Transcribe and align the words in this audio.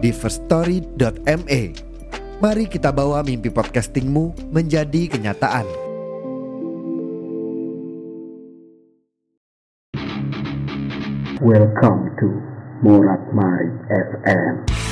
di 0.00 0.10
firststory.me. 0.10 1.62
Mari 2.40 2.64
kita 2.72 2.88
bawa 2.88 3.20
mimpi 3.20 3.52
podcastingmu 3.52 4.48
menjadi 4.48 5.12
kenyataan. 5.12 5.68
Welcome 11.40 12.12
to 12.20 12.28
Morat 12.84 13.20
Marit 13.32 13.76
FM. 13.88 14.89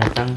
Datang. 0.00 0.30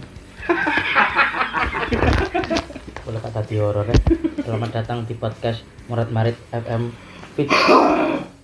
Boleh 3.08 3.22
kata 3.24 3.42
di 3.48 3.56
horor 3.56 3.88
ya. 3.88 3.98
Selamat 4.44 4.70
datang 4.76 5.08
di 5.08 5.16
podcast 5.16 5.64
Murat 5.88 6.12
Marit 6.12 6.36
FM 6.52 6.92
Fit 7.40 7.48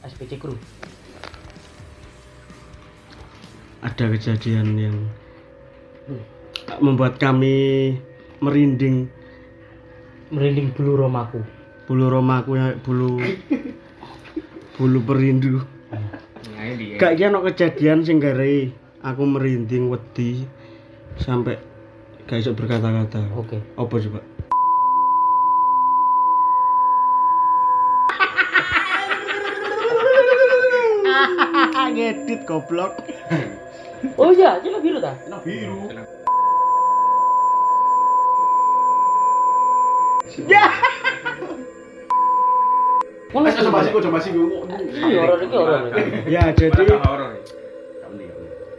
SPC 0.08 0.40
Crew. 0.40 0.56
ada 3.80 4.12
kejadian 4.12 4.68
yang 4.76 4.98
membuat 6.84 7.16
kami 7.16 7.96
merinding 8.44 9.08
Merinding 10.30 10.76
bulu 10.76 10.94
romaku. 11.00 11.42
bulu 11.90 12.06
romaku 12.06 12.54
ya 12.54 12.78
bulu 12.80 13.18
bulu 14.78 15.00
perindu 15.02 15.66
gak 17.02 17.18
kira 17.18 17.34
no 17.34 17.42
kejadian 17.42 18.06
sing 18.06 18.22
aku 19.02 19.24
merinding 19.26 19.90
wedi 19.90 20.46
sampai 21.20 21.60
gak 22.26 22.40
iso 22.40 22.54
berkata-kata 22.54 23.22
Oke. 23.36 23.60
apa 23.76 23.96
coba 24.00 24.20
ngedit 31.96 32.42
goblok 32.46 32.94
Oh 34.16 34.32
iya, 34.32 34.64
ini 34.64 34.80
biru 34.80 34.96
ta? 35.04 35.12
biru. 35.44 35.92
Ya. 40.48 40.72
coba 43.30 43.52
sih, 43.84 43.92
coba 43.92 44.18
sih 44.24 44.32
Iya, 44.32 45.20
horor 45.20 45.40
iki 45.44 45.52
horor. 45.52 45.82
ya 46.26 46.44
jadi 46.56 46.96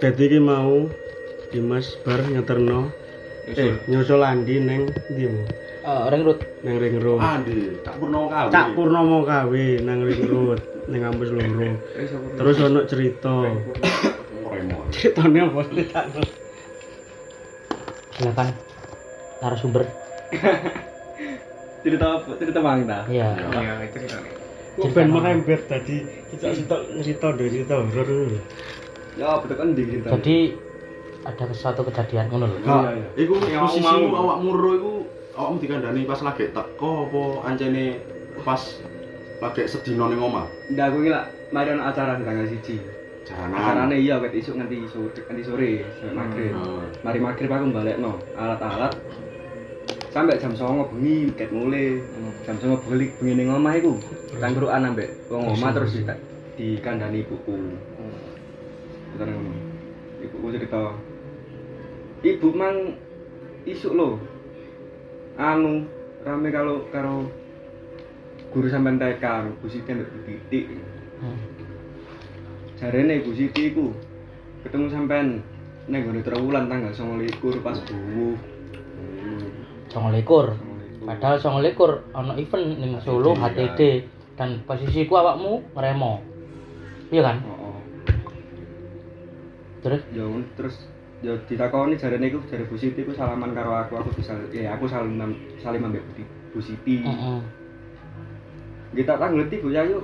jadi 0.00 0.24
ki 0.26 0.40
mau 0.40 0.88
Dimas 1.50 1.98
bar 2.00 2.22
nyeterno 2.24 2.90
eh 3.50 3.74
nyusul 3.84 4.22
Andi 4.22 4.56
neng 4.58 4.86
ndi 5.10 5.26
Mo? 5.26 5.42
Eh, 5.80 6.02
ring 6.08 6.22
road. 6.22 6.38
neng 6.60 6.76
ring 6.76 6.96
road 6.98 7.18
Andi, 7.18 7.80
tak 7.80 7.96
purno 7.96 8.28
kali. 8.28 8.52
Cak 8.52 8.66
Purnomo 8.76 9.24
kawe 9.24 9.64
nang 9.80 9.98
ring 10.00 10.22
road 10.24 10.60
neng 10.86 11.00
kampus 11.02 11.30
loro 11.30 11.70
terus 12.36 12.56
ono 12.60 12.80
cerita 12.84 13.34
Remon. 14.44 14.86
ceritanya 14.90 15.42
apa 15.46 15.60
ceritanya 15.66 16.22
Silakan 18.12 18.48
narasumber. 19.40 19.82
cerita 21.80 22.06
apa? 22.12 22.30
cerita 22.36 22.58
bang 22.60 22.80
ta 22.84 22.98
Iya. 23.08 23.28
kok 24.70 24.90
ben 24.92 25.08
merembet 25.10 25.66
tadi 25.66 26.04
kita 26.30 26.54
cerita 26.54 26.76
cerita 27.00 27.26
dari 27.32 27.50
cerita 27.50 27.74
horor 27.76 28.06
dulu 28.06 28.38
ya 29.16 29.34
betul 29.38 29.56
kan 29.56 29.68
di 29.74 29.82
cerita 29.84 30.08
Jadi 30.12 30.36
ada 31.20 31.44
satu 31.50 31.84
kejadian 31.84 32.26
ngono 32.28 32.46
lho. 32.46 32.56
Kak, 32.60 32.82
iku 33.14 33.34
Yang 33.38 33.52
awakmu 33.54 33.76
posisimu 33.76 34.08
mau. 34.08 34.20
awak 34.24 34.38
muru 34.40 34.70
iku 34.74 34.92
awakmu 35.32 35.56
dikandani 35.58 36.00
pas 36.04 36.20
lagi 36.20 36.44
teko 36.48 36.90
apa 37.04 37.22
ancene 37.44 37.84
pas 38.40 38.62
lagi 39.38 39.62
sedina 39.64 40.04
ning 40.06 40.18
omah. 40.18 40.46
ndak 40.68 40.84
aku 40.86 40.96
iki 40.98 41.10
lak 41.10 41.24
mari 41.50 41.68
ono 41.70 41.82
acara 41.82 42.14
di 42.14 42.24
tanggal 42.24 42.46
siji 42.46 42.76
Jaranan. 43.20 43.52
acarane 43.52 43.96
iya 43.96 44.16
wet 44.16 44.32
isuk 44.32 44.56
nganti 44.56 44.76
sore 44.86 45.12
nganti 45.18 45.42
sore 45.42 45.70
sampai 45.94 46.14
maghrib 46.14 46.52
Hmm. 46.52 46.88
mari 47.00 47.18
maghrib 47.18 47.48
aku 47.48 47.64
balekno 47.68 48.12
alat-alat 48.34 48.92
sampai 50.08 50.36
jam 50.36 50.52
09.00 50.52 50.90
bengi 50.90 51.16
ket 51.32 51.50
mulai 51.50 52.00
jam 52.42 52.56
09.00 52.56 52.80
bengi 52.86 53.06
bengi 53.14 53.32
ning 53.36 53.48
omah 53.50 53.72
iku 53.74 53.92
tangkruan 54.34 54.82
ambek 54.84 55.08
wong 55.28 55.52
omah 55.52 55.70
terus 55.70 55.92
di 55.92 56.02
dikandani 56.56 57.22
ibuku 57.22 57.54
Bentar 59.10 59.26
ngono 59.28 59.52
ibuku 60.20 60.46
cerita 60.52 60.80
ibu 62.20 62.48
mang 62.52 62.96
isuk 63.64 63.92
lo 63.96 64.20
anu 65.40 65.88
rame 66.20 66.48
kalau 66.52 66.84
karo 66.92 67.28
guru 68.50 68.66
sampean 68.68 69.00
TK 69.00 69.24
Bu 69.60 69.66
Siti 69.70 69.88
ambek 69.88 70.10
Bu 70.12 70.18
Titik 70.26 70.66
Hmm. 71.20 71.36
jarene 72.80 73.20
Ibu 73.20 73.36
Siti 73.36 73.68
iku 73.68 73.92
ketemu 74.64 74.88
sampean 74.88 75.44
neng 75.84 76.00
gone 76.08 76.24
Trowulan 76.24 76.64
tanggal 76.64 76.96
29 76.96 77.60
pas 77.60 77.76
buwu. 77.76 78.40
Songo 79.92 80.08
likur. 80.16 80.56
Padahal 81.04 81.36
songo 81.36 81.60
likur 81.60 82.08
ono 82.16 82.40
event 82.40 82.80
ning 82.80 82.96
Solo 83.04 83.36
HTD 83.36 84.08
dan 84.40 84.64
posisiku 84.64 85.12
awakmu 85.20 85.60
ngeremo. 85.76 86.24
Iya 87.12 87.20
kan? 87.20 87.36
Heeh. 87.44 87.76
Terus 89.84 90.00
Ya 90.16 90.24
terus 90.56 90.76
ya 91.20 91.36
ditakoni 91.44 92.00
jarene 92.00 92.32
iku 92.32 92.40
jare 92.48 92.64
Bu 92.64 92.76
Siti 92.76 93.04
iku 93.04 93.12
salaman 93.12 93.52
karo 93.52 93.76
aku, 93.76 94.00
aku 94.00 94.10
bisa 94.16 94.32
ya 94.50 94.72
aku 94.72 94.88
salim 94.88 95.20
salim 95.60 95.84
ambek 95.84 96.00
Bu, 96.00 96.12
Ti- 96.16 96.32
Bu 96.50 96.60
Siti. 96.60 97.04
heeh. 97.04 97.40
Kita 98.90 99.14
tangleti 99.16 99.60
Bu 99.60 99.68
Yayu. 99.70 100.00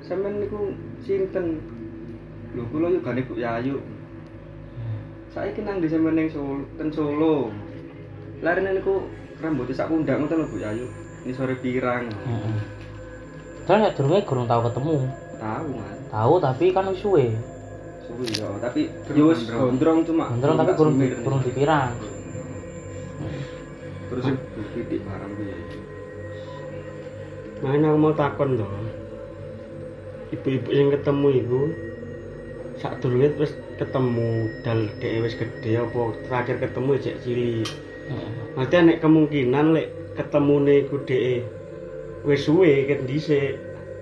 Sampeyan 0.00 0.40
niku 0.40 0.72
sinten? 1.00 1.60
Lho 2.52 2.64
kula 2.68 2.88
yo 2.88 3.00
gane 3.00 3.22
Bu 3.24 3.36
Yayu. 3.36 3.78
Saiki 5.30 5.60
nang 5.62 5.78
di 5.78 5.88
sampeyan 5.88 6.16
ning 6.16 6.28
Solo, 6.28 6.64
ten 6.76 6.88
Solo. 6.88 7.52
Larene 8.42 8.74
niku 8.74 9.04
rambutnya 9.38 9.74
sak 9.74 9.88
pundak 9.88 10.16
ngoten 10.16 10.42
lho 10.42 10.48
Bu 10.48 10.58
Yayu. 10.58 10.86
Ini 11.24 11.32
sore 11.32 11.56
pirang. 11.56 12.08
Heeh. 12.08 12.56
Soalnya 13.64 13.96
durunge 13.96 14.20
gurung 14.28 14.44
tau 14.44 14.60
ketemu. 14.64 15.08
Tahu 15.40 15.68
kan. 15.72 15.96
Tahu 16.12 16.34
tapi 16.36 16.66
kan 16.68 16.84
wis 16.88 17.00
suwe. 17.00 17.32
Suwi 18.04 18.26
ya, 18.36 18.48
tapi 18.60 18.92
yo 19.16 19.32
wis 19.32 19.48
gondrong 19.48 20.04
cuma. 20.04 20.28
Gondrong 20.36 20.56
tapi 20.60 20.72
gurung 20.76 20.96
di, 21.00 21.06
gurung 21.24 21.40
dipirang. 21.40 21.96
Terus 24.12 24.24
titik 24.76 25.00
barang 25.08 25.32
piye? 25.40 25.56
nah 27.64 27.72
aku 27.72 27.96
mau 27.96 28.12
takon 28.12 28.60
toh 28.60 28.68
ibu-ibu 30.36 30.68
yang 30.68 30.92
ketemu 30.92 31.28
itu 31.32 31.60
saat 32.76 33.00
dulu 33.00 33.24
terus 33.24 33.56
ketemu 33.80 34.52
dal 34.60 34.84
dek 35.00 35.24
wis 35.24 35.32
gede 35.38 35.80
apa 35.80 36.00
terakhir 36.28 36.56
ketemu 36.60 36.90
cek 37.00 37.16
cilik. 37.24 37.68
Nanti 38.52 38.74
nek 38.84 39.00
kemungkinan 39.00 39.66
lek 39.72 39.88
ketemu 40.18 40.54
nih 40.60 40.78
ku 40.92 40.96
DE 41.08 41.36
wis 42.28 42.44
suwe 42.44 42.84
ket 42.84 43.08
dhisik 43.08 43.56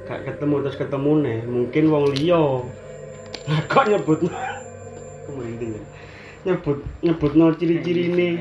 gak 0.07 0.27
ketemu 0.27 0.67
terus 0.67 0.79
ketemu 0.79 1.13
nih 1.23 1.39
mungkin 1.47 1.85
wong 1.91 2.05
liya 2.11 2.67
lah 3.49 3.61
kok 3.67 3.85
nyebut 3.91 4.19
kemudian 5.27 5.83
nyebut 6.47 6.79
nyebut 7.03 7.33
no 7.35 7.47
ciri-ciri 7.55 8.05
nih 8.15 8.33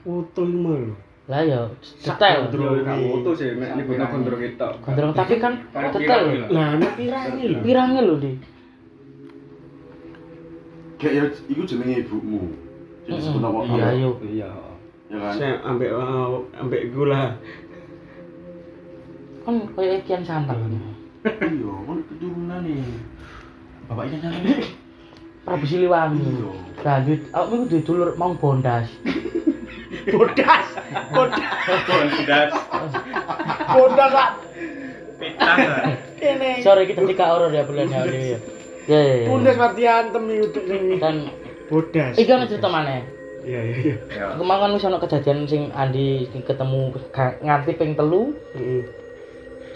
foto 0.00 0.44
ini 0.44 0.58
mah 0.60 0.76
lho 0.80 0.94
Lah 1.30 1.46
ya 1.46 1.62
detail. 2.02 2.50
Foto 2.50 3.30
sih, 3.38 3.54
nek 3.54 3.78
ini 3.78 3.82
guna 3.86 4.10
gondrong 4.10 4.42
itu. 4.42 4.68
Gondrong 4.82 5.14
tapi 5.14 5.38
kan 5.38 5.62
detail. 5.94 6.50
lah 6.50 6.74
nek 6.74 6.98
pirange 6.98 7.44
lho 7.46 7.58
Pirangnya 7.62 8.02
lho, 8.02 8.14
Di. 8.18 8.32
Kayak 10.98 11.14
ya 11.14 11.24
iku 11.54 11.62
jenenge 11.70 12.02
ibumu. 12.02 12.50
Jadi 13.06 13.14
disebut 13.14 13.40
nama 13.46 13.62
Iya. 13.62 14.10
Iya. 14.26 14.50
Ya 15.06 15.18
kan? 15.22 15.32
Saya 15.38 15.54
ambek 15.62 15.90
uh, 15.94 16.42
ambek 16.58 16.90
gula. 16.90 17.38
Kan 19.46 19.54
kayak 19.78 20.02
kian 20.10 20.26
santang. 20.26 20.66
Iya, 21.22 21.72
kan 21.86 21.98
keturunan 22.10 22.60
nih. 22.66 22.82
Bapak 23.90 24.06
ini 24.06 24.16
nyanyi. 24.22 24.54
Prabu 25.42 25.64
Siliwangi. 25.66 26.22
Iya. 26.22 26.50
Lanjut, 26.80 27.20
aku 27.34 27.50
iku 27.50 27.64
duwe 27.66 27.82
dulur 27.82 28.08
mau 28.14 28.32
bondas. 28.32 28.86
Bodas. 30.06 30.66
Bondas. 31.14 32.50
Bodas 33.68 34.10
Pak. 34.14 34.30
Pita. 35.18 35.50
Kene. 36.16 36.50
Sorry 36.62 36.86
kita 36.86 37.02
tiga 37.04 37.34
orang 37.34 37.50
ya 37.50 37.66
bulan 37.66 37.90
ya. 37.90 38.06
Ya 38.86 39.00
ya. 39.00 39.14
ya. 39.20 39.28
Bodas 39.28 39.56
mati 39.58 39.82
antem 39.84 40.22
YouTube 40.30 40.66
sing 40.66 40.82
Dan 41.02 41.16
bodas. 41.66 42.14
iki 42.14 42.30
ana 42.30 42.46
cerita 42.46 42.70
maneh. 42.70 43.02
Iya 43.42 43.60
iya 43.66 43.76
iya. 43.82 43.96
Ya. 44.08 44.26
Kemarin 44.38 44.76
wis 44.76 44.86
ana 44.86 45.02
kejadian 45.02 45.44
sing 45.44 45.74
Andi 45.74 46.30
sing 46.30 46.46
ketemu 46.46 46.94
ga- 47.10 47.40
nganti 47.42 47.72
ping 47.74 47.98
telu 47.98 48.30
Heeh. 48.54 48.86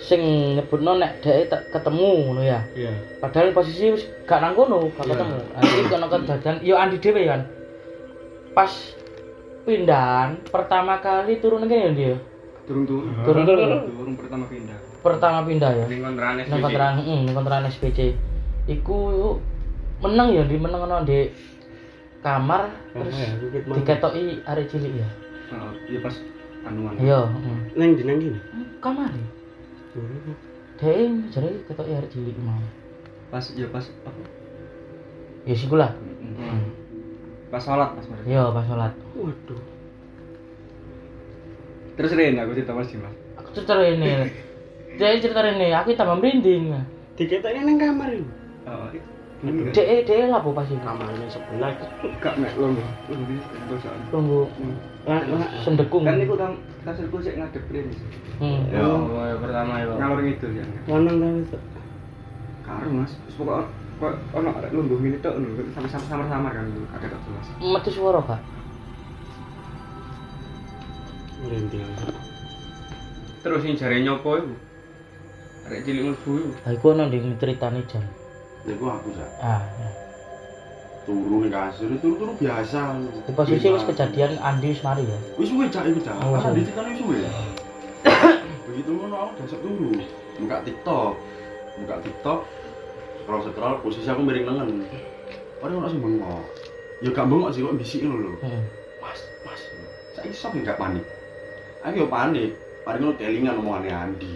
Sing 0.05 0.21
nyebutno 0.61 1.01
nek 1.01 1.25
dhek 1.25 1.49
tak 1.49 1.73
ketemu 1.73 2.29
ngono 2.29 2.43
ya. 2.45 2.61
Iya. 2.77 2.93
Padahal 3.25 3.57
posisi 3.57 3.89
wis 3.89 4.05
gak 4.29 4.45
nang 4.45 4.53
kono, 4.53 4.93
gak 4.93 5.09
Iya. 5.09 5.13
ketemu. 5.17 5.37
Nanti 5.57 5.81
kono 5.89 6.07
kejadian 6.13 6.57
yo 6.61 6.75
Andi 6.77 6.97
dhewe 7.01 7.23
kan. 7.25 7.41
Pas 8.53 8.73
pindahan 9.65 10.45
pertama 10.53 11.01
kali 11.01 11.41
turun 11.41 11.65
kene 11.65 11.89
ya 11.89 11.93
dia. 11.97 12.17
Turun-turun. 12.69 13.13
Turun 13.25 13.43
turun. 13.49 13.69
Turun 13.97 14.15
pertama 14.17 14.45
pindah. 14.49 14.79
Pertama 15.01 15.39
pindah 15.49 15.71
ya. 15.73 15.85
Ning 15.89 16.01
kontrakan 16.05 16.97
heeh, 17.01 17.19
nang 17.25 17.35
kontrakan 17.37 17.69
SPC. 17.73 17.99
Iku 18.69 18.97
meneng 20.05 20.29
ya 20.37 20.45
di 20.45 20.57
meneng 20.61 20.85
ono 20.85 21.05
di 21.05 21.29
kamar 22.25 22.73
terus 22.97 23.17
ya, 23.21 23.37
diketoki 23.69 24.41
arek 24.49 24.69
cilik 24.73 24.93
ya. 24.97 25.09
Heeh, 25.53 25.73
iya 25.93 25.99
pas 26.01 26.17
anuan. 26.65 26.97
Iya, 26.97 27.21
heeh. 27.29 27.57
Nang 27.77 27.91
di 27.97 28.03
nang 28.05 28.21
gini. 30.01 30.19
Kamar. 30.27 30.35
Dek 30.75 30.99
jare 31.31 31.49
ketoki 31.71 31.93
arek 31.95 32.11
cilik 32.11 32.37
mau. 32.43 32.59
Pas 33.31 33.45
ya 33.55 33.67
pas 33.71 33.87
apa? 33.87 34.11
Ya 35.45 35.55
siku 35.55 35.79
lah. 35.79 35.95
Heeh. 35.95 36.63
Pas 37.51 37.63
sholat 37.63 37.95
pas 37.95 38.07
mereka. 38.11 38.27
Iya, 38.27 38.43
pas 38.51 38.65
sholat. 38.67 38.93
Waduh. 39.15 39.63
Terus 41.95 42.11
Ren 42.19 42.43
aku 42.43 42.59
cerita 42.59 42.75
Mas 42.75 42.91
Dimas. 42.91 43.15
Aku 43.39 43.49
cerita 43.55 43.75
ini. 43.79 44.11
Dia 44.99 45.19
cerita 45.19 45.43
ini, 45.43 45.75
aku 45.75 45.95
tambah 45.95 46.19
merinding. 46.23 46.75
Diketoknya 47.19 47.67
nang 47.67 47.79
kamar 47.79 48.11
itu. 48.15 48.27
Oh, 48.67 48.91
Dek, 49.45 50.09
dek 50.09 50.31
lah 50.33 50.41
apa 50.41 50.63
sih? 50.65 50.79
Kamarnya 50.81 51.27
sebelah. 51.29 51.75
Gak 52.23 52.35
mek. 52.41 52.55
Tunggu 54.09 54.49
Lah 55.05 55.21
lah. 55.21 55.49
sendekung. 55.61 56.07
Kan 56.09 56.17
niku 56.17 56.35
kan 56.39 56.57
kasurku 56.85 57.17
sik 57.25 57.41
ngadep. 57.41 57.65
Hmm. 58.39 58.61
Ya. 58.69 58.85
Oh, 58.85 59.09
pertama 59.41 59.81
ya. 59.81 59.89
Ngalor 59.97 60.21
ngidul 60.21 60.53
ya. 60.53 60.65
Lanang 60.87 61.17
ta 61.19 61.29
wis. 61.33 61.51
Karo 62.65 62.89
Mas, 62.93 63.13
wis 63.25 63.35
pokok 63.37 63.69
kok 63.95 64.15
ono 64.37 64.51
arek 64.61 64.73
lungguh 64.73 64.99
ngene 65.01 65.19
tok 65.25 65.39
lho, 65.41 65.65
sampai 65.73 65.89
samar-samar 65.89 66.53
kan 66.53 66.67
kakek 66.97 67.09
tok 67.13 67.21
jelas. 67.25 67.49
Metu 67.61 67.91
suara, 67.93 68.21
Kak. 68.21 68.41
Merinding. 71.45 71.85
Terus 73.45 73.61
sing 73.65 73.77
jare 73.77 74.01
nyopo 74.01 74.41
iku? 74.41 74.55
Arek 75.69 75.81
cilik 75.89 76.03
mlebu 76.13 76.33
iku. 76.41 76.51
Ha 76.65 76.69
iku 76.73 76.87
ono 76.93 77.05
jan. 77.89 78.05
Ya 78.65 78.75
gua 78.81 78.97
aku 78.97 79.13
sak. 79.13 79.29
Ah. 79.41 79.61
ya. 79.81 80.04
Turun 81.05 81.45
ning 81.45 81.53
kasur, 81.53 81.93
turu-turu 82.01 82.33
biasa. 82.41 82.97
Di 83.29 83.33
posisi 83.37 83.69
wis 83.69 83.85
kejadian 83.85 84.41
Andi 84.41 84.73
wis 84.73 84.81
mari 84.81 85.05
ya. 85.05 85.19
Wis 85.37 85.53
suwe 85.53 85.69
cak 85.69 85.85
iku 85.85 86.01
cak. 86.01 86.17
Oh, 86.17 86.33
Karena 86.33 86.49
suwe. 86.49 86.57
di 86.57 86.63
ceritanya 86.65 86.89
wis 86.89 86.99
suwe. 87.05 87.17
Begitu 88.73 88.91
ngono 88.97 89.17
aku 89.21 89.33
dasar 89.45 89.59
turu. 89.61 89.93
Buka 90.41 90.57
TikTok. 90.65 91.13
Buka 91.77 91.97
TikTok. 92.01 92.41
Scroll 93.21 93.41
scroll 93.45 93.75
posisi 93.85 94.09
aku 94.09 94.21
miring 94.25 94.49
lengan. 94.49 94.69
Orang 95.61 95.85
ono 95.85 95.89
sing 95.93 96.01
bengok. 96.01 96.45
Ya 97.05 97.09
gak 97.13 97.29
bengok 97.29 97.51
sih 97.53 97.61
kok 97.61 97.77
bisik 97.77 98.01
ngono 98.09 98.17
lho. 98.25 98.33
Heeh. 98.41 98.63
Mas, 99.05 99.21
mas. 99.45 99.61
Saiki 100.17 100.33
sok 100.33 100.57
gak 100.65 100.81
panik. 100.81 101.05
Aku 101.85 102.05
yo 102.05 102.09
panik. 102.09 102.57
Paling 102.89 103.01
ngono 103.05 103.17
kelingan 103.21 103.61
omongane 103.61 103.93
Andi. 103.93 104.33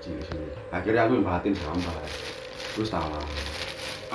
Cilik 0.00 0.24
sini. 0.26 0.48
Akhirnya 0.72 1.04
aku 1.04 1.20
yang 1.20 1.28
batin 1.28 1.52
sampai. 1.54 2.08
Terus 2.72 2.88
tawa. 2.88 3.20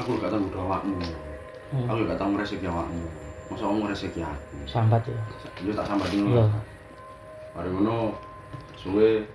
Aku 0.01 0.17
gak 0.17 0.33
tahu 0.33 0.49
awakmu. 0.57 1.26
Hmm. 1.67 1.83
Aku 1.91 2.07
gak 2.07 2.15
tahu 2.15 2.29
ngereseki 2.31 2.63
awakmu. 2.63 3.07
Masa 3.51 3.63
kamu 3.67 3.79
ngereseki 3.83 4.19
aku? 4.23 4.55
Sambat 4.67 5.03
ya. 5.03 5.19
Yo 5.63 5.71
tak 5.75 5.87
sambat 5.87 6.07
Iya. 6.11 6.23
ngono. 6.23 6.43
Mari 7.55 7.69
ngono 7.75 7.95
suwe 8.79 9.25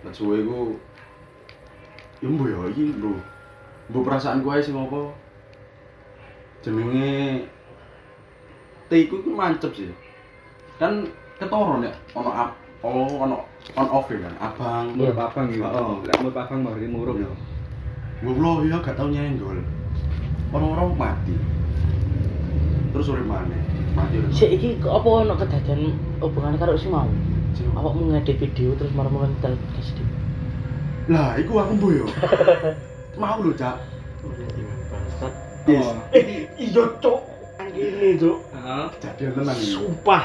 nek 0.00 0.14
suwe 0.14 0.40
iku 0.40 0.76
yo 2.24 2.28
mbo 2.32 2.44
yo 2.48 2.60
iki 2.72 2.96
mbo. 2.96 3.20
Mbo 3.92 3.98
perasaanku 4.00 4.48
ae 4.48 4.62
sing 4.64 4.76
apa? 4.80 5.12
Jenenge 6.64 7.44
T 8.88 8.90
iku 8.96 9.20
iku 9.20 9.30
mancep 9.36 9.72
sih. 9.76 9.92
Kan 10.80 11.04
ketoro 11.36 11.76
nek 11.80 11.92
ono 12.16 12.30
up 12.32 12.50
oh 12.80 13.20
ono 13.20 13.44
on 13.76 13.88
off 13.92 14.08
ya 14.08 14.24
kan 14.24 14.34
abang 14.40 14.86
Iya. 14.96 15.12
Muruk 15.12 15.20
abang 15.20 15.46
gitu. 15.52 15.64
Lek 16.08 16.16
muruk 16.24 16.38
abang 16.40 16.60
mau 16.64 16.72
di 16.72 16.88
muruk. 16.88 17.16
Iya. 17.20 17.28
Goblok 18.24 18.64
ya 18.64 18.76
gak 18.80 18.96
tau 18.96 19.12
nyenggol. 19.12 19.60
Orang-orang 20.54 20.94
mati. 20.94 21.34
Terus 22.94 23.06
urip 23.12 23.26
maneh. 23.26 23.60
Mati 23.92 24.14
urip. 24.20 24.30
Sik 24.32 24.50
iki 24.56 24.78
kok 24.78 24.92
apa 25.02 25.08
ono 25.26 25.34
kejadian 25.36 25.94
hubungannya 26.22 26.58
karo 26.60 26.78
si 26.78 26.86
mau? 26.88 27.08
Sing- 27.56 27.72
Awakmu 27.72 28.12
ngedit 28.12 28.36
video 28.36 28.76
terus 28.76 28.92
marah-marah 28.92 29.32
nyetel 29.32 29.56
podcast 29.56 29.90
di. 29.96 30.04
Lah, 31.06 31.38
iku 31.38 31.52
aku 31.62 31.72
mbo 31.78 31.88
yo. 31.94 32.06
Mau 33.22 33.40
lho, 33.40 33.56
Cak. 33.56 33.80
Bangsat. 34.92 35.32
Yes. 35.64 35.86
Iya. 36.60 36.84
Nang 37.56 37.70
Ini, 37.72 38.20
Cuk. 38.20 38.38
Heeh. 38.52 38.84
Jadian 39.00 39.32
tenan. 39.34 39.56
Sumpah. 39.56 40.24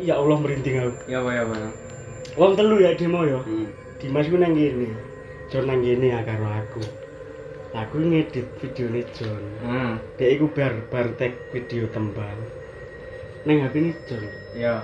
Ya 0.00 0.16
Allah 0.16 0.36
merinding 0.40 0.76
aku. 0.80 0.96
Ya 1.08 1.20
apa 1.20 1.30
ya 1.32 1.42
apa. 1.44 1.54
Wong 2.36 2.52
telu 2.56 2.76
ya 2.80 2.96
demo 2.96 3.24
ya. 3.24 3.40
Hmm. 3.44 3.68
Dimas 4.00 4.28
ku 4.28 4.36
nang 4.36 4.52
kene. 4.52 4.92
Jon 5.52 5.64
nang 5.68 5.80
kene 5.80 6.06
ya 6.12 6.20
karo 6.24 6.48
aku. 6.48 6.80
Lah 7.76 7.84
aku 7.84 8.00
ngedit 8.00 8.48
videone 8.56 9.04
Jon. 9.12 9.44
Hmm. 9.60 10.00
Dek 10.16 10.40
iku 10.40 10.48
bar 10.48 10.72
bar 10.88 11.12
tag 11.20 11.36
video 11.52 11.84
tembang. 11.92 12.40
Nang 13.44 13.68
HP 13.68 13.74
ini 13.84 13.92
Jon. 14.08 14.24
Ya. 14.56 14.80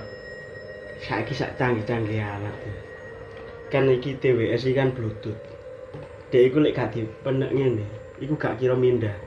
Saiki 1.01 1.33
sak 1.33 1.57
canggih-canggih 1.57 2.21
alat. 2.21 2.53
Kan 3.73 3.89
iki 3.89 4.13
TWS 4.21 4.69
iki 4.69 4.77
kan 4.77 4.93
Bluetooth. 4.93 5.41
Dek 6.29 6.53
iku 6.53 6.61
lek 6.61 6.77
gak 6.77 6.93
dipenek 6.93 7.49
ngene, 7.49 7.81
iku 8.21 8.37
gak 8.37 8.61
kira 8.61 8.77
mindah. 8.77 9.17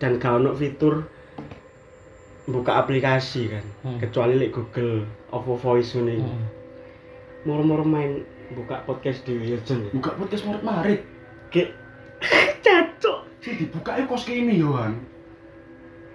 Dan 0.00 0.16
gak 0.16 0.40
ono 0.40 0.56
fitur 0.56 1.04
buka 2.48 2.80
aplikasi 2.80 3.52
kan. 3.52 3.66
Hmm. 3.84 4.00
Kecuali 4.00 4.40
lek 4.40 4.56
Google 4.56 5.04
Ovo 5.36 5.60
Voice 5.60 5.92
iku. 5.92 6.08
Heeh. 6.16 6.48
Moro-moro 7.44 7.84
main 7.84 8.24
buka 8.56 8.88
podcast 8.88 9.20
ya 9.28 9.60
Jon. 9.68 9.92
Buka 9.92 10.16
podcast 10.16 10.48
Maret 10.48 10.64
Marit. 10.64 11.00
Kayak 11.52 11.76
cacok 12.64 13.18
Sing 13.40 13.54
dibuka 13.62 13.94
kos 14.10 14.26
kene 14.26 14.58
yo, 14.58 14.74
Han. 14.74 14.98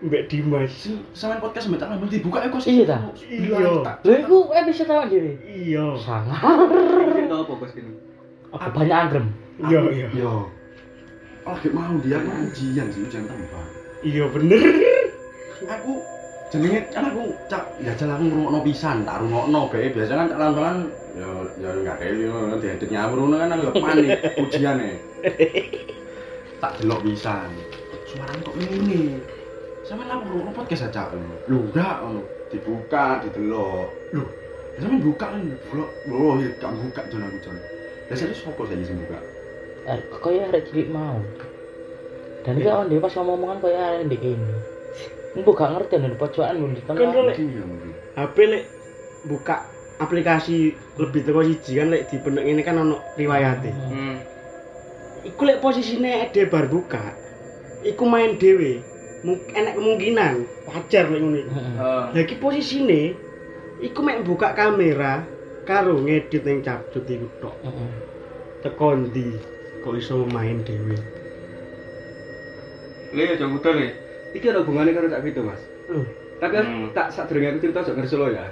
Mbak 0.01 0.24
Dimas. 0.27 0.74
Sing 0.74 1.05
sampean 1.13 1.39
podcast 1.39 1.70
mbek 1.70 1.79
tak 1.79 1.93
dibuka 2.10 2.43
kos 2.50 2.65
Iya, 2.67 2.84
ta? 2.89 2.98
Iya. 3.24 3.88
Lho 4.03 4.13
iku 4.20 4.38
episode 4.51 4.89
awak 4.91 5.08
dhewe. 5.13 5.38
Iya. 5.46 5.96
Sangat. 6.01 6.41
Cerita 6.41 7.36
apa 7.39 7.53
bos 7.53 7.72
ini? 7.77 7.93
Apa 8.51 8.67
banyak 8.74 8.98
anggrem? 8.98 9.25
Iya, 9.62 9.79
iya. 9.93 10.08
Yo. 10.12 10.50
Lagi 11.41 11.70
mau 11.74 11.96
dia 12.03 12.17
aku 12.20 12.29
ujian 12.50 12.88
sih 12.91 13.01
ujian 13.05 13.24
tembang. 13.29 13.67
Iya 14.01 14.25
bener. 14.34 14.62
Aku 15.70 15.91
jenenge 16.51 16.79
kan 16.91 17.08
aku 17.08 17.31
cak 17.48 17.63
ya 17.79 17.96
jalan 17.96 18.17
aku 18.17 18.24
ngrungokno 18.27 18.60
pisan, 18.65 19.08
tak 19.08 19.24
rungokno 19.24 19.72
bae 19.72 19.88
biasa 19.93 20.12
kan 20.20 20.27
tak 20.27 20.39
lambangan 20.41 20.77
ya 21.15 21.29
ya 21.63 21.70
enggak 21.79 21.96
kayak 22.01 22.13
ngono 22.27 22.55
diedit 22.60 22.89
ngono 22.91 23.36
kan 23.39 23.50
aku 23.55 23.79
panik 23.79 24.20
ujiane. 24.43 25.10
Tak 26.57 26.71
delok 26.77 26.99
pisan. 27.01 27.49
Suarane 28.05 28.41
kok 28.41 28.55
ngene. 28.57 29.17
Sampe 29.81 30.05
lah 30.05 30.17
ngrungokno 30.17 30.51
podcast 30.53 30.87
aja. 30.87 31.09
Lho 31.47 31.57
enggak 31.61 31.95
ngono. 32.01 32.21
Dibuka, 32.51 33.23
didelok. 33.23 33.87
Lho, 34.11 34.23
sampe 34.77 34.97
buka 34.99 35.25
kan. 35.29 35.41
Lho, 35.47 35.85
lho 36.05 36.29
ya 36.37 36.49
gak 36.57 36.71
buka 36.75 37.01
jon 37.09 37.23
aku 37.23 37.37
jon. 37.41 37.57
Lah 38.09 38.15
serius 38.15 38.43
sopo 38.43 38.67
sing 38.67 38.83
sing 38.83 38.97
buka? 38.99 39.17
Eh, 39.87 39.99
Kaya 40.13 40.51
arek 40.51 40.69
cilik 40.69 40.89
mau. 40.91 41.17
Dan 42.41 42.57
iki 42.57 42.69
awak 42.69 42.89
dhewe 42.89 42.99
pas 42.99 43.13
ngomong-ngomongan 43.13 43.57
kaya 43.61 43.79
arek 43.87 44.01
ndek 44.05 44.19
kene. 44.19 44.55
Mbok 45.31 45.55
gak 45.55 45.71
ngerti 45.73 45.95
di 45.97 46.17
pojokan 46.19 46.55
lho 46.59 46.67
di 46.69 46.81
Kan 46.83 46.97
tengah. 46.97 47.23
lek 47.25 47.37
Iya 47.39 47.63
mungkin. 47.65 47.89
HP 48.13 48.35
lek 48.45 48.63
buka 49.25 49.55
aplikasi 49.97 50.57
lebih 50.97 51.21
teko 51.23 51.41
siji 51.45 51.77
kan 51.77 51.87
lek 51.89 52.09
dipenek 52.09 52.45
ini 52.45 52.61
kan 52.61 52.77
ono 52.77 52.99
riwayate. 53.15 53.69
Hmm. 53.71 54.17
Iku 55.21 55.41
lek 55.45 55.61
posisine 55.61 56.25
ade 56.25 56.49
bar 56.49 56.65
buka. 56.65 57.17
iku 57.81 58.05
main 58.05 58.37
dhewe. 58.37 58.77
Enek 59.53 59.73
kemungkinan 59.77 60.33
wajar 60.69 61.09
lek 61.09 61.21
iku. 61.21 61.29
Heeh. 61.33 62.03
Eh, 62.13 62.21
iki 62.25 62.35
posisine 62.37 63.13
iku 63.81 63.99
mek 64.01 64.21
buka 64.21 64.53
kamera 64.53 65.25
karo 65.65 65.97
ngedit 66.01 66.45
ning 66.45 66.61
capcut 66.61 67.05
iku 67.05 67.27
tok. 67.41 67.55
Heeh. 67.65 67.89
Teko 68.61 68.87
ndi 68.97 69.33
kok 69.81 69.97
iso 69.97 70.25
main 70.29 70.61
dhewe. 70.61 70.97
Le 73.11 73.23
aja 73.27 73.45
ngudel 73.45 73.75
le. 73.77 73.87
Iki 74.31 74.45
ada 74.47 74.63
hubungannya 74.63 74.95
karo 74.95 75.11
Cak 75.11 75.21
Vito, 75.27 75.43
Mas. 75.43 75.59
Loh, 75.91 76.07
Tapi 76.39 76.55
Hmm. 76.57 76.89
tak 76.95 77.11
sadurunge 77.11 77.51
aku 77.51 77.59
cerita 77.59 77.83
sok 77.83 77.99
ngerti 77.99 78.09
Solo 78.09 78.31
ya. 78.31 78.47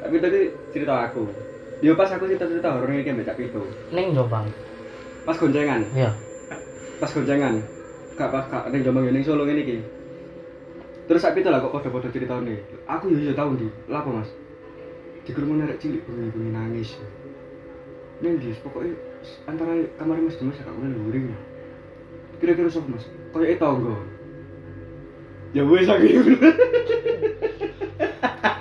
Cak 0.00 0.08
Vito 0.08 0.26
iki 0.26 0.40
cerita 0.72 0.94
aku. 1.04 1.28
Yo 1.84 1.92
pas 1.92 2.08
aku 2.08 2.24
cerita-cerita 2.24 2.72
horor 2.72 2.88
iki 2.94 3.12
mbek 3.12 3.26
Cak 3.28 3.36
Vito. 3.36 3.60
Ning 3.92 4.16
Jombang. 4.16 4.48
Pas 5.20 5.36
goncengan, 5.36 5.82
Iya. 5.92 6.10
pas 6.98 7.10
goncengan. 7.10 7.54
Gak 8.16 8.28
pas 8.28 8.44
gak 8.46 8.64
ning 8.68 8.82
Jombang 8.82 9.04
yo 9.04 9.12
ning 9.12 9.24
Solo 9.24 9.44
ngene 9.44 9.62
iki. 9.62 9.76
Terus 11.04 11.20
Cak 11.20 11.34
Vito 11.34 11.50
lah 11.50 11.58
kok 11.58 11.72
padha-padha 11.72 12.08
ceritane. 12.08 12.60
Aku 12.86 13.08
yo 13.08 13.20
yo 13.20 13.32
tau 13.32 13.50
ndi. 13.50 13.66
Lha 13.86 13.98
apa, 13.98 14.10
Mas? 14.12 14.30
Dikerumuni 15.24 15.64
arek 15.64 15.78
cilik 15.78 16.02
bengi-bengi 16.04 16.50
nangis. 16.50 16.90
Ning 18.20 18.38
ndi 18.38 18.52
pokoknya 18.60 18.94
antara 19.44 19.72
kamar 19.96 20.20
Mas 20.20 20.36
Dimas 20.36 20.58
mulai 20.62 20.92
luring. 20.94 21.26
Kira-kira 22.38 22.68
sok 22.68 22.88
Mas? 22.88 23.04
Kayak 23.32 23.58
tangga. 23.58 23.96
Ya 25.50 25.62
wis 25.66 25.90
aku 25.90 26.06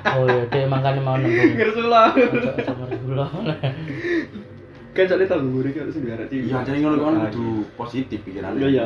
Oh 0.10 0.26
iya, 0.26 0.44
dia 0.50 0.66
makanya 0.66 1.00
mau 1.00 1.16
nembung. 1.22 1.54
ngerti 1.54 1.84
lah. 1.86 2.12
Kan 4.90 5.06
soalnya 5.06 5.28
tau 5.28 5.40
gue 5.40 5.70
kan 5.70 5.84
harus 5.84 5.98
biar 5.98 6.20
cilik 6.26 6.44
Iya, 6.46 6.58
jadi 6.62 6.78
ngono 6.80 6.96
kan 7.00 7.14
kudu 7.30 7.48
positif 7.76 8.20
pikirannya. 8.24 8.60
iya 8.60 8.86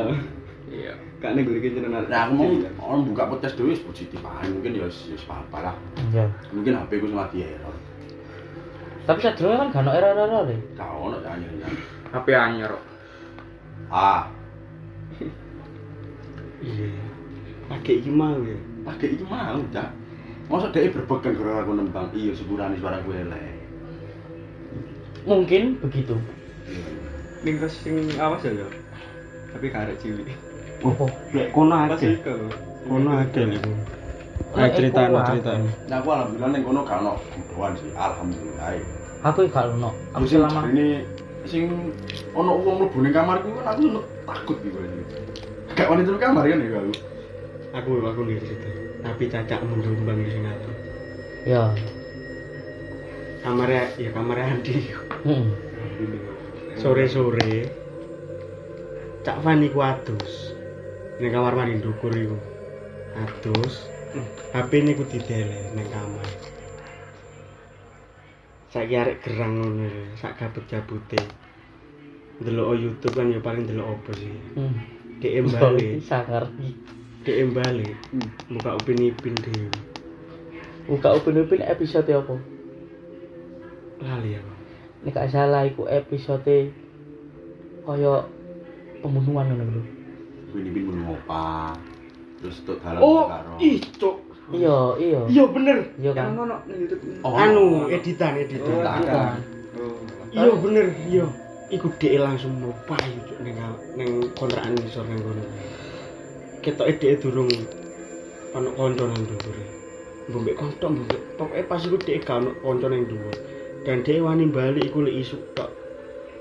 iya 0.66 0.92
kak 1.18 1.32
nih 1.32 1.42
gue 1.42 1.56
kira 1.58 1.74
jenengan 1.76 2.04
Nah, 2.04 2.20
aku 2.22 2.32
mau 2.34 2.48
orang 2.82 3.00
buka 3.06 3.22
podcast 3.26 3.54
dulu 3.54 3.72
positif 3.84 4.20
aja. 4.20 4.44
Mungkin 4.46 4.74
ya 4.74 4.84
wis 4.84 5.08
wis 5.08 5.24
apa-apa 5.24 5.58
lah. 5.64 5.74
Iya. 6.08 6.28
Mungkin 6.50 6.72
HP 6.74 6.90
ku 6.98 7.06
sing 7.06 7.16
lagi 7.16 7.38
error. 7.42 7.72
Tapi 9.04 9.18
sadurunge 9.20 9.56
kan 9.58 9.68
gak 9.70 9.80
ono 9.80 9.90
error-error 9.92 10.42
deh. 10.46 10.60
Gak 10.74 10.88
ono 10.88 11.16
ya 11.18 11.30
anyar 11.30 11.50
HP 12.10 12.26
anyar 12.30 12.70
kok 12.70 12.84
Ah, 13.88 14.22
iya. 16.60 16.88
Lagi 17.64 17.92
iki 17.94 18.10
mau 18.10 18.36
ya. 18.40 18.56
pakai 18.82 19.08
iki 19.10 19.24
mau, 19.24 19.56
Cak. 19.70 19.88
Masa 20.44 20.68
dia 20.68 20.88
berpegang 20.88 21.32
gara 21.32 21.64
aku 21.64 21.72
nembang, 21.72 22.12
iya 22.12 22.32
sepurane 22.32 22.76
suara 22.76 23.00
gue 23.00 23.16
elek. 23.16 23.53
Mungkin 25.24 25.80
begitu. 25.80 26.16
ning 27.44 27.60
kos 27.60 27.76
sing 27.84 28.08
awas 28.16 28.40
ya 28.40 28.56
ya 28.56 28.66
tapi 29.52 29.68
karek 29.68 30.00
cilik 30.00 30.32
Opo? 30.84 31.08
Lek 31.32 31.52
kono 31.52 31.76
iku 31.96 32.48
Kono 32.84 33.10
lek. 33.16 33.32
Oh, 34.52 34.60
Ayo 34.60 34.68
critakno, 34.76 35.24
iku 35.24 35.28
critakno. 35.32 35.68
Nah, 35.88 35.96
aku 36.04 36.08
alhamdulillah 36.12 36.50
ning 36.52 36.62
kono 36.64 36.80
gak 36.84 37.00
ono 37.00 37.12
budoan 37.16 37.72
sih, 37.80 37.88
alhamdulillah. 37.96 38.68
Aku 39.24 39.48
gak 39.48 39.72
ono. 39.72 39.90
Aku 40.12 40.24
selama 40.28 40.68
ini 40.68 41.04
sing 41.48 41.92
ono 42.36 42.50
wong 42.60 42.84
mlebu 42.84 42.98
ning 43.00 43.12
kamarku 43.16 43.48
kan 43.60 43.72
aku 43.72 44.04
takut 44.28 44.56
gitu. 44.60 44.78
Gak 45.72 45.88
wani 45.88 46.04
turu 46.04 46.18
kamar 46.20 46.44
kan 46.44 46.60
ya 46.60 46.76
aku. 46.80 46.92
Aku 47.72 47.90
aku 48.04 48.20
nggih 48.28 48.40
cerita. 48.44 48.68
Tapi 49.04 49.22
cacak 49.32 49.60
mendumbang 49.64 50.20
di 50.20 50.28
sini 50.28 50.48
aku. 50.48 50.70
ya. 51.48 51.62
Kamarnya 53.40 53.84
ya 53.96 54.10
kamarnya 54.12 54.60
Andi. 54.60 54.74
Heeh. 55.24 55.48
Sore-sore 56.76 57.52
Cak 59.24 59.40
Fani 59.40 59.72
ku 59.72 59.80
adus. 59.80 60.52
Ning 61.16 61.32
kamar 61.32 61.56
mandi 61.56 61.80
ndukur 61.80 62.12
iku. 62.12 62.36
Adus. 63.16 63.88
HP 64.52 64.84
ini 64.84 64.92
ku 64.92 65.08
didele 65.08 65.72
ning 65.72 65.88
kamar. 65.88 66.28
Saiki 68.68 69.00
arek 69.00 69.24
gerang 69.24 69.56
ngono 69.56 69.88
lho, 69.88 70.04
sak 70.20 70.36
gabut-gabute. 70.36 71.16
Ndelok 72.44 72.76
YouTube 72.76 73.16
kan 73.16 73.32
ya 73.32 73.40
paling 73.40 73.64
ndelok 73.64 73.96
opo 73.96 74.12
sih. 74.12 74.28
Hmm. 74.60 74.76
DM 75.24 75.48
balik. 75.48 76.04
DM 77.24 77.56
balik. 77.56 77.96
Buka 78.52 78.76
upin 78.76 79.08
ipin 79.08 79.32
dhewe. 79.40 79.72
Buka 80.84 81.16
upin-upin 81.16 81.64
episode 81.64 82.12
apa? 82.12 82.36
Lali 84.04 84.36
aku. 84.36 84.53
Nek 85.04 85.12
gak 85.12 85.28
salah 85.30 85.68
iku 85.68 85.84
episode 85.84 86.72
kaya 87.84 88.14
pembunuhan 89.04 89.52
ngono 89.52 89.64
lho. 89.68 89.82
Ini 90.56 90.70
bin 90.72 90.82
mun 90.88 90.98
ngopa. 91.04 91.76
Terus 92.40 92.56
tok 92.64 92.80
dalan 92.80 93.00
Oh, 93.04 93.28
karo. 93.28 93.52
ih, 93.60 93.76
cok. 94.00 94.16
Iya, 94.52 94.76
iya. 95.00 95.20
Iya 95.28 95.44
bener. 95.48 95.78
Iya 95.96 96.10
kan. 96.12 96.32
kan 96.36 96.44
ono 96.44 96.56
ning 96.68 96.84
YouTube 96.84 97.02
Oh, 97.24 97.32
Anu 97.36 97.88
editan 97.88 98.36
editan. 98.36 98.76
oh 98.76 98.84
oh 98.84 99.92
Iya 100.32 100.52
bener, 100.56 100.86
iya. 101.08 101.26
Iku 101.72 101.88
dhek 101.96 102.20
langsung 102.20 102.60
mlepayu 102.60 103.18
cuk 103.24 103.38
ning 103.40 103.56
ning 103.96 104.08
kontrakan 104.36 104.76
isor 104.84 105.04
ning 105.08 105.20
kono. 105.20 105.44
Ketoke 106.60 106.92
dhek 106.96 107.20
durung 107.20 107.48
ono 108.52 108.68
kanca 108.72 109.04
nang 109.04 109.20
dhuwur. 109.24 109.56
Mbok 110.32 110.56
kontok 110.56 110.88
mbok. 110.92 111.20
Pokoke 111.36 111.62
pas 111.68 111.80
iku 111.84 111.96
dhek 112.00 112.24
gak 112.24 112.40
ono 112.40 112.52
kanca 112.60 112.86
nang 112.88 113.04
dhuwur. 113.04 113.36
Dan 113.84 114.00
dhek 114.00 114.24
wani 114.24 114.48
bali 114.48 114.80
iku 114.88 115.04
lek 115.04 115.16
isuk 115.20 115.52
tok. 115.52 115.70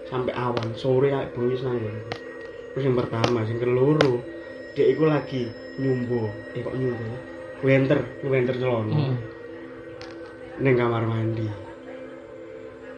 Sampai 0.08 0.32
awan 0.34 0.72
sore 0.80 1.12
ae 1.12 1.28
bengi 1.36 1.60
nang. 1.60 1.80
Terus 2.74 2.84
yang 2.88 2.98
pertama, 2.98 3.46
yang 3.46 3.60
keloro, 3.60 4.24
dhek 4.74 4.88
iku 4.96 5.04
lagi 5.06 5.52
nyumbo. 5.78 6.32
Eh 6.56 6.64
kok 6.64 6.74
nyumbo? 6.74 7.06
Wenter, 7.64 8.00
wenter 8.24 8.56
celana. 8.56 8.96
Heeh. 8.96 9.18
ning 10.62 10.78
kamar 10.78 11.04
mandi. 11.10 11.50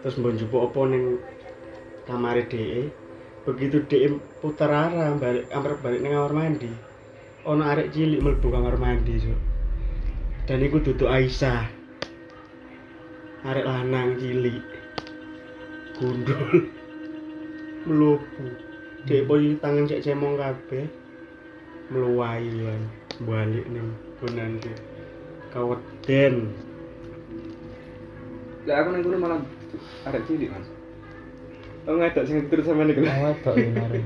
Terus 0.04 0.20
mbok 0.20 0.36
njupuk 0.36 0.62
apa 0.70 0.82
ning 0.92 1.04
kamare 2.04 2.44
dhek. 2.46 2.92
Begitu 3.46 3.78
dhek 3.88 4.14
puter 4.42 4.70
arah 4.70 5.16
balik 5.16 5.48
kamar 5.48 5.74
balik 5.80 6.02
ning 6.04 6.12
kamar 6.12 6.34
mandi. 6.36 6.72
Ono 7.46 7.62
arek 7.62 7.94
cilik 7.94 8.25
mlebu 8.25 8.48
kamar 8.50 8.75
mandi, 8.82 9.22
Cuk. 9.22 9.40
Dan 10.50 10.66
iku 10.66 10.82
duduk 10.82 11.06
Aisyah. 11.06 11.75
Arek 13.46 13.66
lanang 13.70 14.18
cilik. 14.18 14.66
Gundul. 16.02 16.74
Mlebu. 17.86 18.46
Dhek 19.06 19.30
poyi 19.30 19.54
tangan 19.62 19.86
cek 19.86 20.02
cemong 20.02 20.42
kabeh. 20.42 20.90
Mluwahi 21.94 22.50
kan 22.50 22.82
balik 23.22 23.66
ning 23.70 23.94
gonanku. 24.18 24.74
Kaweden. 25.54 26.50
Lah 28.66 28.82
aku 28.82 28.88
nang 28.98 29.22
malah 29.22 29.40
arek 30.10 30.25
cilik 30.25 30.50
Mas. 30.50 30.68
Oh 31.86 31.94
ngedok 32.02 32.25
sing 32.25 32.50
terus 32.50 32.66
sampean 32.66 32.90
iku. 32.90 33.06
Oh, 33.06 33.30
wedok 33.30 33.56
iki 33.62 33.72
mari. 33.78 34.02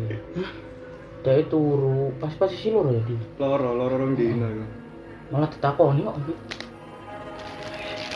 Dia 1.23 1.47
turu 1.47 2.11
pas 2.19 2.35
posisi 2.35 2.75
loro 2.75 2.91
ya 2.91 2.99
di. 3.07 3.15
Loro, 3.39 3.71
loro 3.71 3.95
rong 3.95 4.19
dino 4.19 4.51
iku. 4.51 4.65
Malah 5.31 5.47
ditakoni 5.47 6.03
kok. 6.03 6.17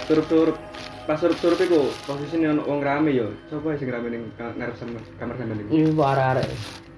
Turup-turup 0.03 0.57
pas 1.03 1.19
turup-turup 1.19 1.59
iku 1.59 1.81
posisine 2.07 2.55
ono 2.55 2.63
wong 2.63 2.79
rame 2.79 3.11
yo. 3.11 3.35
Sopo 3.51 3.75
sing 3.75 3.91
rame 3.91 4.07
ning 4.07 4.23
ngarep 4.39 4.75
sama 4.79 4.99
kamar 5.19 5.35
sampean 5.35 5.59
iku? 5.59 5.69
Ini 5.75 5.91
mbok 5.91 6.07
arek-arek. 6.15 6.47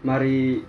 Mari 0.05 0.61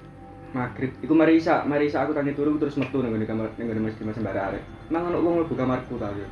maghrib. 0.56 0.92
Iku 1.04 1.12
mari 1.12 1.32
isa, 1.36 1.60
mari 1.68 1.92
isa 1.92 2.00
aku 2.00 2.16
tanya 2.16 2.32
turu 2.32 2.56
terus 2.56 2.80
metu 2.80 3.04
nang 3.04 3.12
ngene 3.12 3.28
kamar 3.28 3.52
nang 3.60 3.66
ngene 3.68 3.80
Mas 3.84 3.96
Dimas 4.00 4.16
sembare 4.16 4.40
arek. 4.40 4.62
Mang 4.88 5.12
ono 5.12 5.20
wong 5.20 5.34
mlebu 5.44 5.54
kamarku 5.54 6.00
ta 6.00 6.08
yo. 6.16 6.26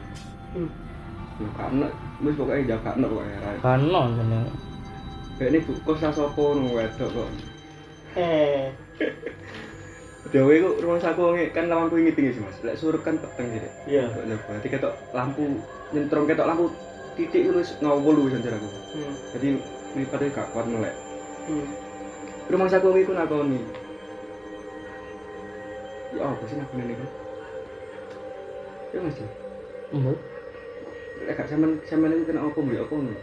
Hmm. 0.57 0.71
Yo 1.43 1.49
karena 1.59 1.87
wis 2.25 2.37
pokoke 2.41 2.65
jaga 2.65 2.91
no 2.97 3.07
pokoke 3.13 3.35
arek. 3.37 3.61
Kano 3.61 4.01
jeneng. 4.17 4.45
Kayak 5.35 5.51
ini 5.51 5.59
kok 5.67 5.99
sasopo 6.01 6.57
nung 6.57 6.73
wedok 6.73 7.11
kok. 7.11 7.29
Eh, 8.15 8.71
Dewe 10.33 10.63
kok 10.63 10.79
rumah 10.81 10.99
saku 10.99 11.37
nge, 11.37 11.53
kan 11.53 11.69
lampu 11.69 12.01
ini 12.01 12.11
tinggi 12.11 12.35
sih 12.39 12.43
mas. 12.43 12.57
Lek 12.65 12.81
surup 12.81 13.05
kan 13.05 13.21
peteng. 13.21 13.55
Dek. 13.55 13.71
iya. 13.87 14.09
Jadi 14.09 14.69
ketok 14.73 14.95
lampu 15.13 15.61
nyentrong 15.93 16.25
ketok 16.25 16.49
lampu 16.49 16.73
titik 17.15 17.47
itu 17.47 17.61
ngawul 17.83 18.15
lu 18.15 18.31
senjata 18.31 18.59
aku. 18.59 18.69
Hmm. 18.99 19.15
Jadi 19.35 19.49
pada 20.11 20.27
gak 20.27 20.51
kuat 20.51 20.67
melek. 20.67 20.95
Hmm. 21.47 21.67
Rumah 22.51 22.69
saku 22.69 22.91
nge 22.91 23.07
ku 23.07 23.13
nakoni. 23.15 23.61
Ya 26.15 26.23
apa 26.27 26.45
sih 26.47 26.57
nakoni 26.59 26.83
ini? 26.91 27.07
Ya 28.95 28.99
mas. 29.03 29.19
Mbok. 29.95 30.19
Lek 31.25 31.35
gak 31.39 31.49
sampean 31.49 31.79
sampean 31.87 32.19
itu 32.19 32.27
kena 32.27 32.43
apa 32.43 32.59
beli 32.59 32.79
apa 32.83 32.95
nih? 32.95 33.19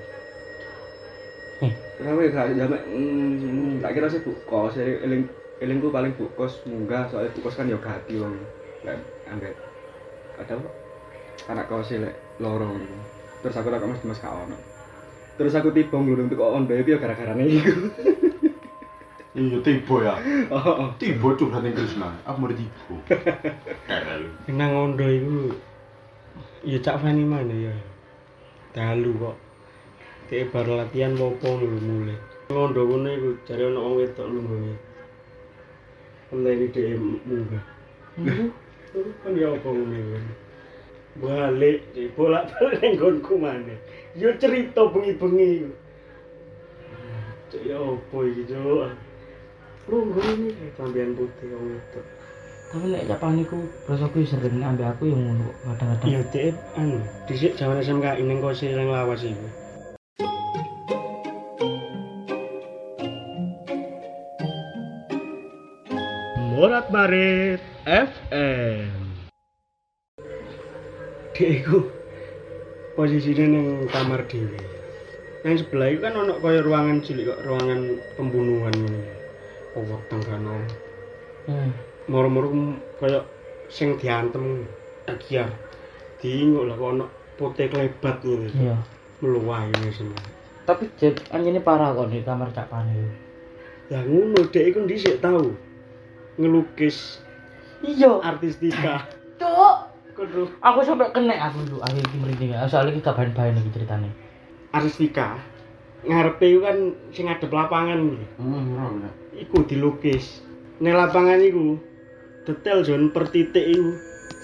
Hmm. 1.62 1.74
Kenapa 2.00 2.19
ya 2.25 2.29
gak 2.33 2.48
jamek? 2.57 2.81
Hmm, 2.89 3.77
tak 3.83 3.91
kira 3.93 4.07
sih 4.10 4.24
bu 4.25 4.31
kos, 4.50 4.74
jadi 4.74 5.05
eling 5.05 5.29
elingku 5.62 5.93
paling 5.93 6.15
bu 6.17 6.25
kos 6.33 6.65
munggah 6.65 7.05
soalnya 7.12 7.36
bu 7.38 7.39
kos 7.45 7.60
kan 7.60 7.69
ya 7.69 7.77
gati 7.77 8.17
wong. 8.17 8.33
Lek 8.81 8.98
ambek 9.29 9.53
ada 10.41 10.57
apa? 10.57 10.69
Anak 11.53 11.69
kos 11.69 11.93
lek 11.93 12.15
loro 12.41 12.74
gitu. 12.79 12.98
Terus 13.41 13.57
aku 13.57 13.67
tak 13.74 13.83
mas 13.86 14.01
mas 14.05 14.21
gak 14.21 14.33
ono. 14.33 14.57
Terus 15.36 15.53
aku 15.57 15.69
tiba 15.74 15.98
ngulung 15.98 16.29
tuh 16.29 16.38
kok 16.38 16.53
ondo 16.53 16.74
itu 16.77 16.93
ya 16.93 17.00
gara-gara 17.01 17.33
nih. 17.38 17.62
Iya 19.31 19.63
tiba 19.63 19.95
ya. 20.03 20.19
Oh, 20.51 20.60
oh. 20.60 20.89
Tiba 21.00 21.31
curhat 21.39 21.63
ning 21.63 21.71
Krisna. 21.71 22.12
Aku 22.27 22.43
mau 22.43 22.51
tiba. 22.51 22.95
Nang 24.51 24.71
ondo 24.75 25.07
iku 25.07 25.55
ya 26.62 26.77
cak 26.77 27.01
Fani 27.01 27.25
mana 27.25 27.55
ya 27.55 27.74
dalu 28.71 29.17
kok 29.17 29.38
kayak 30.29 30.53
bar 30.53 30.67
latihan 30.69 31.17
popo 31.17 31.57
lho 31.57 31.67
mulai 31.81 32.17
ngondo 32.53 32.81
kono 32.86 33.10
iku 33.10 33.29
jare 33.50 33.63
ono 33.67 33.79
wong 33.81 33.95
wedok 33.98 34.27
lungguhe 34.29 34.74
Enteni 36.31 36.71
dhek 36.71 36.95
munggah 37.27 37.63
kan 39.25 39.33
ya 39.36 39.48
apa 39.51 39.67
ngene 39.67 40.19
balik 41.20 41.84
di 41.91 42.08
bolak 42.15 42.48
balik 42.56 42.80
ning 42.80 42.96
nggonku 42.96 43.36
maneh 43.36 43.80
yo 44.15 44.32
cerita 44.39 44.88
bengi-bengi 44.88 45.48
iku 45.60 45.72
Cek 47.51 47.68
ya 47.68 47.75
apa 47.75 48.18
iki 48.32 48.48
cuk 48.48 48.88
Lungguh 49.91 50.24
ini 50.24 50.72
sampean 50.80 51.12
putih 51.20 51.51
wong 51.51 51.75
wedok 51.75 52.06
Tapi 52.72 52.86
nek 52.88 53.03
capan 53.12 53.44
niku 53.44 53.60
rasaku 53.84 54.24
sering 54.24 54.63
ambek 54.63 54.88
aku 54.96 55.12
yang 55.12 55.20
ngono 55.27 55.51
kadang-kadang. 55.68 56.08
Iya, 56.08 56.20
dek 56.32 56.56
anu, 56.80 57.03
dhisik 57.27 57.60
jaman 57.60 57.84
SMK 57.84 58.24
ini 58.24 58.39
kok 58.39 58.56
sing 58.56 58.72
lawas 58.72 59.27
iku. 59.27 59.48
Morat 66.56 66.88
Barit 66.88 67.60
FM. 67.84 69.00
Iku 71.41 71.77
posisine 72.93 73.45
ning 73.48 73.65
kamar 73.89 74.29
dhewe. 74.29 74.60
Yang 75.41 75.65
sebelah 75.65 75.89
itu 75.89 76.00
kan 76.00 76.13
ono 76.13 76.38
kaya 76.38 76.62
ruangan 76.62 77.01
cilik 77.01 77.25
kok, 77.25 77.41
ruangan 77.41 77.79
pembunuhan 78.13 78.69
ngene. 78.71 79.01
Oh, 79.74 79.81
weteng 79.81 80.21
kan 80.21 80.41
ono. 80.41 80.69
Hmm. 81.41 81.74
moro-moro 82.05 82.53
kaya 82.98 83.25
sing 83.65 83.98
diantem 83.98 84.69
agiar 85.05 85.50
diinguk 86.21 86.69
lah 86.69 86.77
ono 86.77 87.05
putih 87.33 87.65
klebat 87.65 88.21
ngene 88.21 88.45
Iya. 88.51 88.77
meluwah 89.21 89.65
ini 89.65 89.89
semua 89.89 90.21
Tapi 90.62 90.86
jet 90.98 91.17
anjene 91.29 91.57
parah 91.57 91.93
kok 91.93 92.13
di 92.13 92.21
kamar 92.21 92.53
cak 92.53 92.69
pan 92.69 92.86
iki. 92.86 93.10
lah 93.89 94.05
ngono 94.05 94.45
dek 94.45 94.65
iku 94.69 94.86
dhisik 94.86 95.17
tau 95.17 95.50
ngelukis 96.38 97.21
Iya. 97.81 98.21
artistika 98.21 99.10
Cuk. 99.38 99.71
Aku 100.62 100.80
sampai 100.86 101.10
kena 101.10 101.34
aku 101.50 101.66
dulu 101.66 101.82
akhir 101.82 102.04
iki 102.06 102.18
merinding. 102.22 102.51
Soalnya 102.70 102.94
kita 102.98 103.12
bahan-bahan 103.18 103.58
iki 103.58 103.72
ceritane. 103.74 104.10
artistika 104.72 105.36
ngarepe 106.08 106.48
iku 106.48 106.60
kan 106.66 106.78
sing 107.12 107.28
ngadep 107.28 107.51
lapangan 107.51 108.00
iki 108.00 108.25
Hmm, 108.40 109.06
iku 109.38 109.58
dilukis 109.68 110.42
ning 110.82 110.98
lapangan 110.98 111.38
iku 111.44 111.78
detail 112.48 112.82
jon 112.82 113.13
per 113.13 113.30
titik 113.30 113.62
iku 113.62 113.92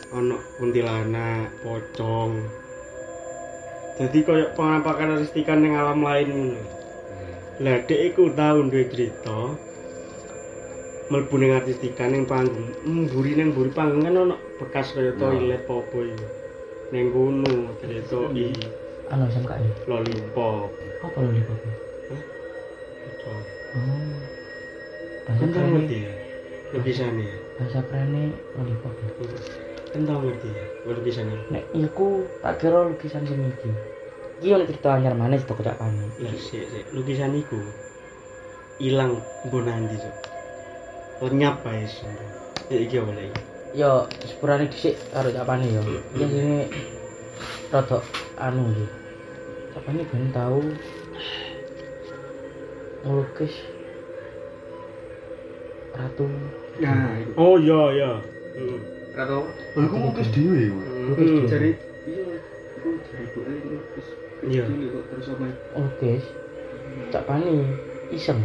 ono 0.08 0.40
kuntilanak, 0.56 1.52
pocong. 1.66 2.40
Jadi 3.98 4.18
koyo 4.24 4.46
penampakan 4.54 5.18
artistika 5.20 5.58
ning 5.58 5.74
alam 5.76 6.00
lain 6.00 6.30
ngono. 6.30 6.64
Lah 7.58 7.82
dek 7.90 8.14
iku 8.14 8.30
tau 8.38 8.62
duwe 8.62 8.86
cerita 8.88 9.58
mlebu 11.08 11.36
ning 11.40 11.52
artistika 11.56 12.04
ning 12.08 12.28
panggung. 12.28 12.68
Mburi 12.84 13.36
ning 13.36 13.56
mburi 13.56 13.72
panggung 13.72 14.04
kan 14.04 14.16
ono 14.16 14.36
bekas 14.60 14.92
kaya 14.92 15.16
toilet 15.16 15.64
popo 15.64 16.04
iku. 16.04 16.26
Ning 16.92 17.12
kono 17.12 17.76
ceritoki 17.80 18.52
Anu 19.08 19.24
SMK 19.32 19.52
ya. 19.56 19.72
lollipop. 19.88 20.68
Apa 21.00 21.20
lipat? 21.24 21.60
Pocong. 23.08 23.44
Oh. 23.76 24.16
Bahasa 25.24 25.40
Kan 25.44 25.50
tau 25.52 25.60
keren. 25.64 25.72
ngerti 25.80 25.98
ya? 26.04 26.12
Lukisannya 26.76 27.24
ya? 27.24 27.38
Bahasa 27.56 27.80
keren 27.88 28.12
lollipop. 28.56 28.94
ya. 29.00 29.08
Kan 29.96 30.02
tau 30.04 30.20
ngerti 30.20 30.48
ya? 30.52 30.64
Lukisannya? 30.88 31.38
Nek 31.52 31.64
iku 31.72 32.08
tak 32.44 32.60
kira 32.60 32.80
lukisan 32.84 33.24
sing 33.24 33.40
iki. 33.48 33.72
Iki 34.44 34.48
ono 34.54 34.64
cerita 34.68 34.90
anyar 34.94 35.16
maneh 35.16 35.40
cerita 35.40 35.56
kocak 35.56 35.76
pane. 35.80 36.04
Lah 36.20 36.36
sik 36.36 36.68
sik 36.68 36.84
lukisan 36.92 37.32
iku 37.32 37.60
ilang 38.84 39.24
mbok 39.48 39.64
nanti 39.64 39.96
cok. 39.98 40.16
Lenyap 41.18 41.66
bae 41.66 41.84
sumpah. 41.90 42.30
Ya 42.70 42.78
iki 42.84 42.96
apa 43.02 43.12
lagi? 43.16 43.32
Yo 43.74 43.92
sepurane 44.22 44.66
dhisik 44.70 44.96
karo 45.10 45.30
cak 45.34 45.46
pane 45.48 45.66
yo. 45.72 45.82
Iki 46.14 46.26
sini 46.30 46.60
rada 47.74 47.98
anu 48.38 48.70
iki. 48.74 48.86
Cak 49.74 49.82
pane 49.86 50.02
ben 50.06 50.26
tau 50.30 50.62
ngelukis 53.06 53.56
ratu 55.96 56.28
Nah. 56.78 57.18
Oh 57.34 57.58
iya 57.58 57.82
iya. 57.98 58.12
Ratu 59.18 59.50
Lah 59.50 59.82
iku 59.82 59.96
mukis 59.98 60.30
dhewe 60.30 60.70
cari 61.50 61.74
iya, 62.06 62.38
iku 62.78 62.90
cari 63.02 63.24
ibu 63.26 63.40
ae 63.50 63.58
terus 63.66 64.08
Iya. 64.46 64.64
terus 65.10 65.26
omae. 65.34 65.50
ngelukis 65.74 66.24
cak 67.10 67.26
pane 67.26 67.74
iseng 68.14 68.38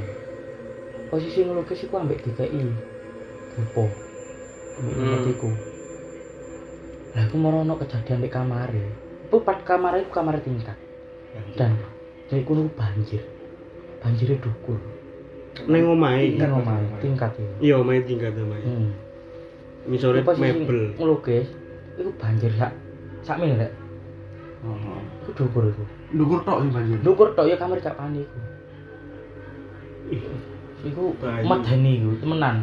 posisi 1.13 1.45
ngelukis 1.45 1.85
iku 1.85 1.95
ambek 1.99 2.25
DKI 2.25 2.61
Rupo 3.55 3.85
ambek 3.85 4.97
Hmm. 4.97 5.29
iku 5.29 5.49
lah 7.13 7.29
aku 7.29 7.37
mau 7.37 7.53
ono 7.55 7.77
kejadian 7.77 8.19
di 8.19 8.29
kamar 8.29 8.73
itu 8.73 9.37
pas 9.39 9.61
kamar 9.61 10.01
itu 10.01 10.09
kamar 10.09 10.41
tingkat 10.41 10.73
dan 11.55 11.77
dari 12.27 12.41
kuno 12.41 12.65
banjir 12.73 13.21
banjirnya 14.01 14.41
dukur 14.41 14.81
Neng 15.63 15.85
omahe. 15.87 16.33
ini 16.33 16.41
ngomong 16.41 16.97
tingkat 16.99 17.37
itu 17.37 17.45
Iya 17.61 17.75
omahe 17.79 18.01
tingkat 18.01 18.33
omahe. 18.33 18.65
hmm. 18.65 18.89
Posisi 20.25 20.41
mebel. 20.41 20.97
ngelukis 20.97 21.45
itu 21.95 22.11
banjir 22.17 22.49
sak 22.57 22.73
sak 23.21 23.37
mil 23.37 23.53
rek 23.53 23.69
Heeh. 24.65 25.01
itu 25.21 25.31
dukur 25.37 25.69
itu 25.69 25.85
Ndukur 26.11 26.41
tok 26.41 26.65
sing 26.65 26.73
banjir. 26.73 26.97
dukur 27.05 27.29
tok 27.35 27.45
ya 27.45 27.57
kamar 27.57 27.77
cak 27.79 27.93
pani 27.93 28.25
iku 28.25 28.39
iku 30.83 31.15
Banyu. 31.19 31.47
medeni 31.47 31.93
iku 31.99 32.11
temenan 32.19 32.57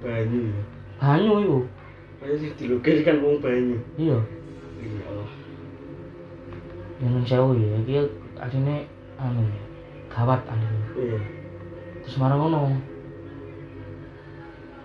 Banyu. 0.00 0.42
banyu 0.96 1.32
iku 1.40 1.58
Kayak 2.18 2.36
sih 2.40 2.50
dilukis 2.56 3.04
kan 3.04 3.20
wong 3.20 3.36
banyu. 3.38 3.76
iya 3.96 4.18
Iya 4.80 5.00
Allah. 5.08 5.28
yang 7.02 7.20
sewu 7.22 7.52
ya 7.54 7.76
iki 7.82 8.00
asline 8.38 8.86
anu 9.16 9.42
ya 9.42 9.62
gawat 10.08 10.40
anu 10.46 10.64
Iya. 10.94 11.18
terus 12.00 12.16
marah 12.16 12.38
ngono 12.38 12.70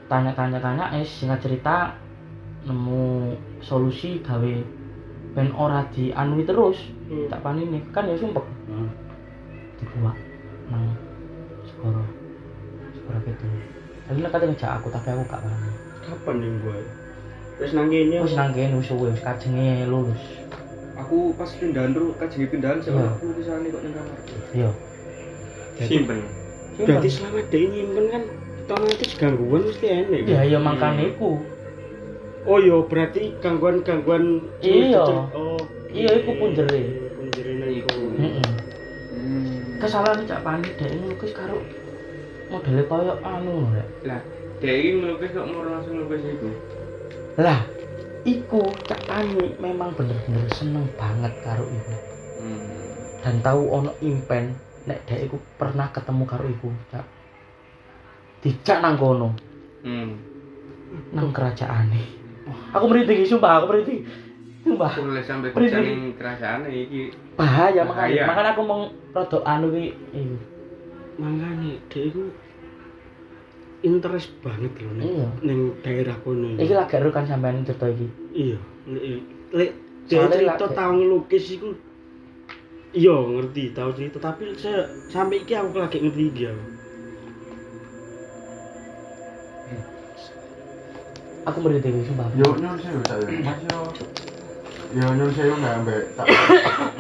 tanya-tanya 0.10 0.58
tanya 0.58 0.86
eh 0.92 1.06
singkat 1.06 1.40
cerita 1.40 1.94
nemu 2.66 3.34
solusi 3.62 4.20
gawe 4.20 4.54
ben 5.32 5.54
ora 5.54 5.86
di 5.94 6.10
anui 6.12 6.44
terus 6.44 6.78
Hmm. 7.10 7.26
tak 7.26 7.42
panini 7.42 7.82
kan 7.90 8.06
ya 8.06 8.14
sumpek 8.14 8.46
Heeh. 8.70 8.90
dibuat 9.82 10.14
nang 10.70 10.94
segoro 11.66 12.06
segoro 13.10 13.26
gitu 13.26 13.46
tadi 14.06 14.20
lah 14.22 14.30
katanya 14.30 14.54
ngejak 14.54 14.72
aku 14.76 14.88
tapi 14.90 15.08
aku 15.10 15.24
gak 15.26 15.42
paham 15.42 15.74
Kapan 16.00 16.36
nih 16.42 16.50
buat? 16.64 16.86
Terus 17.60 17.72
nang 17.76 17.88
kene. 17.88 18.16
wis 18.20 18.34
nang 18.34 18.50
kene 18.50 18.74
wis 18.76 18.88
suwe 18.88 19.10
wis 19.10 19.22
kajenge 19.22 19.86
lulus 19.86 20.22
Aku 20.96 21.32
pas 21.34 21.48
pindahan 21.50 21.92
dulu 21.92 22.12
kajengi 22.14 22.48
pindahan 22.48 22.78
sih 22.78 22.92
Iya. 22.92 23.08
aku 23.08 23.24
lukisan 23.26 23.64
kok 23.64 23.82
ning 23.82 23.94
kamar. 23.94 24.18
iya 24.52 24.70
Simpen. 25.80 26.20
Berarti 26.76 27.08
selama 27.08 27.40
dia 27.46 27.64
nyimpen 27.66 28.06
kan 28.10 28.24
otomatis 28.62 29.12
gangguan 29.16 29.64
mesti 29.64 29.86
enek. 29.88 30.22
iya 30.22 30.36
kan? 30.36 30.46
iya 30.46 30.60
makane 30.60 31.04
iku 31.10 31.40
Oh 32.44 32.56
iya, 32.58 32.76
berarti 32.82 33.36
gangguan-gangguan 33.38 34.44
Iya. 34.60 35.04
Oh. 35.32 35.60
Iya, 35.90 36.20
iku 36.20 36.32
punjere. 36.36 36.82
Punjere 37.14 37.52
nang 37.58 37.72
iku. 37.72 37.96
heeh 38.16 38.48
Hmm. 39.10 39.76
kesalahan 39.78 40.22
cak 40.22 40.42
pani 40.42 40.70
dek 40.70 40.92
ngelukis 40.92 41.34
karo 41.34 41.60
modelnya 42.50 42.84
koyo 42.84 43.14
anu 43.22 43.54
lho 43.68 43.84
Lah, 44.04 44.22
dia 44.58 44.74
ini 44.74 45.00
ngelukis 45.00 45.32
kok 45.32 45.46
mau 45.46 45.64
langsung 45.64 45.94
ngelukis 45.96 46.24
itu. 46.28 46.50
lah 47.36 47.60
iku 48.22 48.60
cak 48.84 49.00
pani 49.06 49.56
memang 49.56 49.94
bener-bener 49.94 50.44
seneng 50.50 50.90
banget 50.94 51.32
karo 51.40 51.64
iku 51.64 51.94
Hmm. 52.40 52.64
dan 53.20 53.36
tahu 53.40 53.62
ono 53.70 53.92
impen 54.00 54.56
nek 54.82 55.04
dek 55.04 55.26
iku 55.26 55.38
pernah 55.54 55.88
ketemu 55.90 56.24
karo 56.24 56.46
iku 56.46 56.68
cak 56.90 57.06
dijak 58.40 58.80
nang 58.80 58.96
kono 58.96 59.36
Hmm. 59.80 60.20
nang 61.12 61.30
kerajaan 61.30 61.92
aku 62.72 62.86
merinding 62.86 63.24
sumpah 63.24 63.60
aku 63.60 63.66
merinding 63.70 64.02
sumpah 64.60 64.92
Aku 64.92 65.06
boleh 65.06 65.24
sampai 65.24 65.50
ning 65.56 66.12
kerajaan 66.14 66.68
iki. 66.68 67.16
bahaya 67.36 67.82
makanya 67.82 67.88
Bahaya. 67.88 68.24
makanya 68.26 68.52
aku 68.52 68.64
mau 68.64 68.82
rada 69.10 69.38
anu 69.46 69.68
iku 69.72 70.36
Mangane 71.20 71.84
dia 71.92 72.02
iku 72.08 72.32
interest 73.84 74.32
banget 74.44 74.72
loh 74.80 74.92
ning 74.96 75.08
iya 75.08 75.28
ning 75.44 75.60
daerah 75.84 76.16
kono. 76.24 76.56
iki. 76.56 76.68
iki 76.68 76.74
lagi 76.76 76.92
seru 76.96 77.10
kan 77.12 77.24
sampean 77.28 77.64
cerita 77.64 77.88
iki 77.88 78.08
Iya. 78.36 78.60
Lek 79.56 79.72
cerita 80.08 80.66
tau 80.72 80.92
ngelukis 80.96 81.60
iku 81.60 81.76
Iya 82.90 83.14
ngerti 83.14 83.70
tahu 83.76 83.90
cerita 83.94 84.18
tapi 84.18 84.50
saya 84.58 84.90
sampai 85.14 85.46
iki 85.46 85.54
aku 85.54 85.78
lagi 85.78 86.02
ngerti 86.02 86.24
iki 86.34 86.44
aku. 86.50 86.64
Aku 91.48 91.58
mrene 91.64 91.80
dhewe 91.80 92.02
sumpah. 92.04 92.28
Yo 92.36 92.50
nyun 92.58 92.78
sewu 92.82 93.00
saya. 93.08 93.26
Mas 93.46 93.60
yo. 93.64 93.80
Yo 94.98 95.08
nyun 95.18 95.32
sewu 95.32 95.54
nggak 95.56 95.76
ambek 95.82 96.04
tak. 96.18 96.26
Tak. 96.28 96.92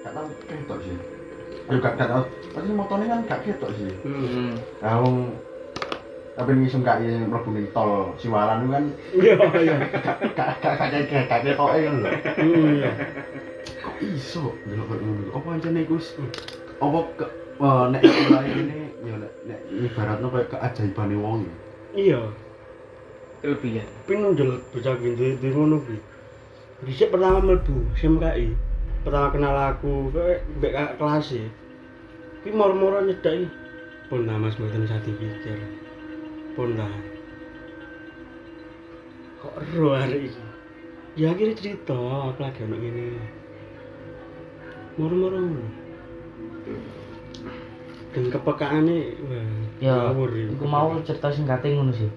Gak 0.00 0.12
tau 0.16 0.26
ketok 0.48 0.78
sih. 0.86 1.19
Yo 1.70 1.78
gak 1.78 1.94
gak 1.94 2.08
tau. 2.10 2.22
Tapi 2.50 2.68
motornya 2.74 3.06
kan 3.14 3.20
gak 3.30 3.40
ketok 3.46 3.70
sih. 3.78 3.94
Hmm. 4.02 4.58
Nah, 4.82 4.94
wong 4.98 5.16
tapi 6.34 6.56
ngisum 6.56 6.80
gak 6.80 7.04
yang 7.04 7.28
mlebu 7.28 7.52
ning 7.52 7.68
tol 7.76 8.16
Siwalan 8.16 8.70
kan 8.72 8.84
Iya, 9.12 9.36
iya. 9.60 9.76
gak 9.76 10.16
gak 10.32 10.50
gak 10.58 10.74
gak 10.80 11.02
gak 11.06 11.24
gak 11.28 11.40
ketoke 11.46 11.78
kan 11.78 11.94
lho. 12.00 12.10
Hmm, 12.10 12.68
iya. 12.80 12.90
Kok 13.84 13.96
iso 14.02 14.56
delok 14.66 14.86
koyo 14.88 15.02
ngono? 15.04 15.30
Apa 15.36 15.48
ancene 15.52 15.80
iku 15.84 15.96
apa 16.80 16.98
ke 17.20 17.26
eh, 17.60 17.84
nek 17.92 18.02
ini 18.56 18.76
ya 19.04 19.14
nek 19.20 19.32
nek 19.46 19.60
ibaratno 19.68 20.26
koyo 20.32 20.46
keajaibane 20.48 21.16
wong 21.20 21.38
ya. 21.44 21.54
Iya. 21.92 22.20
Kelebihan. 23.44 23.86
Tapi 24.04 24.12
nundel 24.16 24.50
bocah 24.72 24.94
gitu 24.96 25.24
di 25.36 25.48
ngono 25.52 25.76
kuwi. 25.84 25.98
Dhisik 26.88 27.12
pertama 27.12 27.44
mlebu 27.44 27.84
SMKI. 28.00 28.69
Pertama 29.00 29.32
kenal 29.32 29.56
aku 29.56 30.12
kayak 30.12 30.44
mbek 30.60 30.72
kakak 30.76 30.96
kelas 31.00 31.28
e. 31.32 31.44
Ki 32.44 32.48
moro-moro 32.52 33.00
nyedaki. 33.00 33.48
Pun 34.12 34.28
nah 34.28 34.36
Mas 34.36 34.58
mboten 34.60 34.84
usah 34.84 35.00
dipikir. 35.00 35.56
Pun 36.52 36.76
dah. 36.76 36.92
Kok 39.40 39.54
ero 39.56 39.96
hari 39.96 40.28
iki? 40.28 40.42
Ya 41.16 41.32
akhirnya 41.32 41.56
cerita 41.56 41.96
aku 41.96 42.44
lagi 42.44 42.60
ono 42.60 42.76
ngene. 42.76 43.04
Moro-moro. 45.00 45.38
Dan 48.12 48.24
kepekaane. 48.28 48.98
Ya, 49.80 50.12
iki. 50.12 50.40
iku 50.60 50.64
mau 50.68 50.92
cerita 51.08 51.32
singkate 51.32 51.72
ngono 51.72 51.96
sih. 51.96 52.10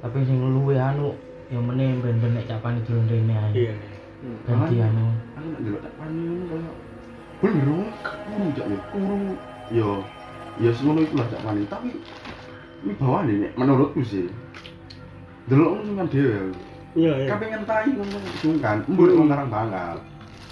Tapi 0.00 0.24
sing 0.24 0.40
luwe 0.40 0.80
anu 0.80 1.12
ya 1.52 1.60
meneh 1.60 2.00
ben-ben 2.00 2.40
nek 2.40 2.48
capane 2.48 2.80
durung 2.88 3.04
rene 3.04 3.36
ae. 3.36 3.52
Iya. 3.68 3.74
Ganti 4.48 4.80
anu. 4.80 5.12
Aku 5.42 5.50
nek 5.50 5.62
delok 5.66 5.82
tak 5.82 5.90
pani 5.98 6.22
ngono 6.22 6.46
koyo 6.46 6.70
bener 7.42 7.66
wong 7.66 7.90
kuru 8.06 8.46
jak 8.54 8.66
ya. 8.70 8.78
Kuru 8.94 9.18
yo 9.74 9.90
ya 10.62 10.70
semono 10.70 11.02
iku 11.02 11.18
lah 11.18 11.26
jak 11.34 11.42
pani 11.42 11.66
tapi 11.66 11.98
ini 12.86 12.92
bawane 12.94 13.34
nek 13.42 13.58
menurutku 13.58 14.06
sih. 14.06 14.30
Delok 15.50 15.66
ngono 15.66 15.82
sungkan 15.82 16.06
dhewe. 16.14 16.54
Iya, 16.94 17.26
iya. 17.26 17.34
Kapengen 17.34 17.66
tai 17.66 17.90
ngono 17.90 18.22
sungkan. 18.38 18.86
Mbok 18.86 19.18
wong 19.18 19.26
karang 19.34 19.50
bangal. 19.50 19.98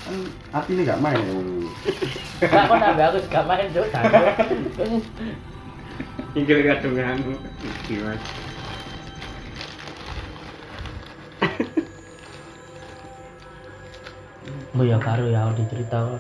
Kan 0.03 0.16
atine 0.59 0.83
gak 0.83 0.98
main 0.98 1.22
ya 1.22 1.38
ambek 2.90 3.07
aku 3.14 3.18
gak 3.31 3.46
main 3.46 3.70
kadunganmu. 6.66 7.35
Gimana? 7.87 8.18
Oh 14.81 14.88
ya 14.88 14.97
karo 14.97 15.29
ya 15.29 15.45
udah 15.45 15.66
cerita 15.69 16.16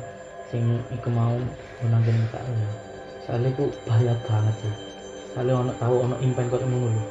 sing 0.52 0.84
iku 0.92 1.08
mau 1.08 1.32
menanggen 1.80 2.28
karo 2.28 2.52
ya. 2.52 2.70
Soalnya 3.24 3.48
iku 3.56 3.72
bahaya 3.88 4.12
banget 4.28 4.54
sih. 4.60 4.74
Soalnya 5.32 5.64
ono 5.64 5.72
tahu 5.80 5.94
ono 6.04 6.16
impen 6.20 6.52
kok 6.52 6.60
ngono 6.60 6.92
lho. 6.92 7.04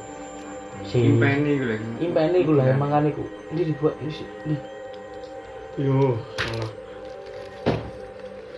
Si 0.86 1.10
Impeni 1.10 1.58
iku 1.58 1.66
lagi. 1.66 1.86
impen 2.06 2.38
iku 2.38 2.52
lah 2.54 2.70
emang 2.70 2.94
kan 2.94 3.10
iku. 3.10 3.26
Ini 3.50 3.66
dibuat 3.66 3.98
ini. 3.98 4.14
Ini 4.46 4.56
Yo, 5.82 6.22
salah. 6.38 6.70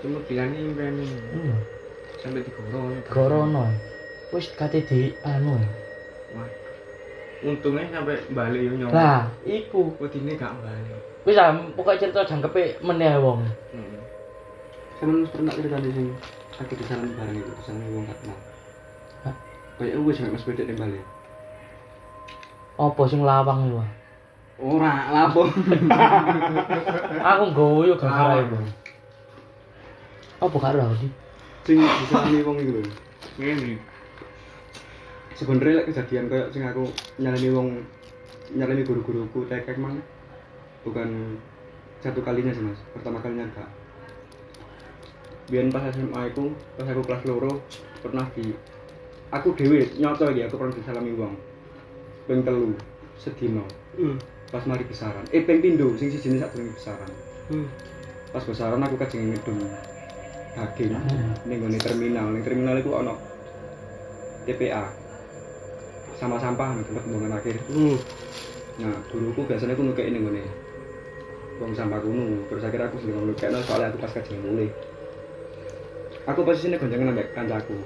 Cuma 0.05 0.21
bilangnya 0.29 0.61
impeni. 0.61 1.09
iya. 1.33 1.57
Sampai 2.21 2.45
digorong. 2.45 3.01
Gorono. 3.09 3.73
Wis 4.37 4.53
kate 4.53 4.85
di 4.85 5.17
anu. 5.25 5.57
Wah. 6.37 6.49
Untungnya 7.41 7.89
sampai 7.89 8.21
balik 8.37 8.61
yang 8.69 8.77
nyolong. 8.85 8.93
Lah, 8.93 9.33
iku. 9.49 9.97
Kudine 9.97 10.37
gak 10.37 10.53
balik. 10.61 11.12
Wis 11.23 11.39
ah 11.39 11.55
pokoke 11.79 12.03
cerita 12.03 12.27
jangkepe 12.27 12.83
meneh 12.83 13.15
wong. 13.23 13.47
Hmm. 13.71 13.99
Sampeyan 14.99 15.31
pernah 15.31 15.53
cerita 15.55 15.79
di 15.79 15.91
sini. 15.95 16.13
Aku 16.59 16.75
di 16.75 16.85
sana 16.87 17.07
bareng 17.07 17.39
itu 17.39 17.53
di 17.55 17.63
sana 17.63 17.83
wong 17.95 18.05
gak 18.11 18.19
kenal. 18.23 18.39
Hah? 19.23 19.35
Kayak 19.79 19.99
gue 20.03 20.13
sampe 20.15 20.31
mas 20.35 20.47
bedek 20.47 20.67
ning 20.67 20.79
balik. 20.79 21.05
Apa 22.79 23.03
sing 23.07 23.23
lawang 23.23 23.71
iku? 23.71 23.83
Ora, 24.63 25.11
lapo. 25.11 25.47
Aku 27.35 27.43
nggoyo 27.51 27.95
gara-gara 27.99 28.43
iku. 28.47 28.59
Apa 30.43 30.57
karo 30.59 30.79
aku 30.83 30.97
sih? 31.07 31.11
Sing 31.63 31.79
disalami 31.79 32.43
wong 32.43 32.57
iku 32.59 32.73
lho. 32.83 32.83
Ngene. 33.39 33.79
Sebenarnya 35.39 35.83
lek 35.83 35.87
kejadian 35.95 36.27
kayak 36.27 36.51
sing 36.51 36.67
aku 36.67 36.91
nyalani 37.23 37.49
wong 37.55 37.69
nyalani 38.51 38.83
guru-guruku 38.83 39.47
tekek 39.47 39.79
mang 39.79 40.03
bukan 40.83 41.39
satu 42.03 42.21
kalinya 42.21 42.51
sih 42.51 42.63
mas 42.63 42.79
pertama 42.91 43.23
kalinya 43.23 43.47
enggak 43.47 43.71
biar 45.47 45.69
pas 45.69 45.85
SMA 45.91 46.21
aku 46.33 46.45
pas 46.75 46.87
aku 46.87 47.03
kelas 47.05 47.23
loro 47.27 47.61
pernah 48.01 48.27
di 48.33 48.55
aku 49.29 49.53
dewe 49.55 49.85
nyoto 49.97 50.31
ya 50.31 50.47
aku 50.47 50.57
pernah 50.57 50.75
disalami 50.75 51.13
wong 51.15 51.35
ping 52.27 52.43
telu 52.43 52.75
sedino 53.19 53.65
Hmm. 53.93 54.17
pas 54.49 54.65
mari 54.65 54.89
besaran 54.89 55.21
eh 55.29 55.45
ping 55.45 55.61
pindho 55.61 55.93
sing 56.01 56.09
sijine 56.09 56.41
sak 56.41 56.57
durunge 56.57 56.73
besaran 56.73 57.11
Hmm. 57.53 57.69
pas 58.33 58.41
besaran 58.41 58.81
aku 58.81 58.97
kajeng 58.97 59.29
ngedung 59.29 59.61
daging 60.57 60.97
Hmm. 60.97 61.37
ning 61.45 61.57
nggone 61.61 61.77
terminal 61.77 62.27
ning 62.33 62.41
terminal 62.41 62.75
iku 62.81 63.05
ono 63.05 63.15
TPA 64.43 64.89
sama 66.17 66.41
sampah 66.41 66.73
nih 66.73 66.85
tempat 66.89 67.03
pembuangan 67.05 67.37
akhir 67.37 67.57
Hmm. 67.69 67.97
nah 68.81 68.97
guruku 69.13 69.45
biasanya 69.45 69.77
aku 69.77 69.85
ngekek 69.93 70.09
ning 70.09 70.25
nggone 70.25 70.45
buang 71.63 71.79
sampah 71.79 72.03
kuno. 72.03 72.43
Terus 72.51 72.67
akhirnya 72.67 72.91
aku 72.91 72.99
sendiri 72.99 73.23
ngekekno 73.23 73.63
soalnya 73.63 73.95
aku 73.95 73.99
pas 74.03 74.11
kajeng 74.19 74.43
mulai. 74.43 74.69
Aku 76.27 76.43
posisinya 76.43 76.83
gonjangan 76.83 77.15
ambek 77.15 77.31
kancaku. 77.39 77.79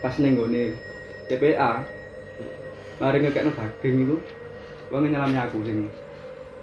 Pas 0.00 0.14
ning 0.16 0.40
nggone 0.40 0.72
TPA 1.28 1.84
mari 2.96 3.18
ngekekno 3.20 3.52
daging 3.52 4.08
iku 4.08 4.16
wong 4.88 5.12
nyalami 5.12 5.36
aku 5.36 5.60
sing 5.68 5.84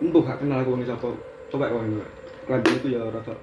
embuh 0.01 0.21
gak 0.25 0.41
kenal 0.41 0.61
aku 0.61 0.73
wong 0.73 0.85
sapa 0.85 1.09
coba 1.49 1.73
wong 1.73 1.89
itu 1.89 2.05
kelanjut 2.45 2.73
itu 2.77 2.87
ya 2.93 3.01
rada 3.09 3.33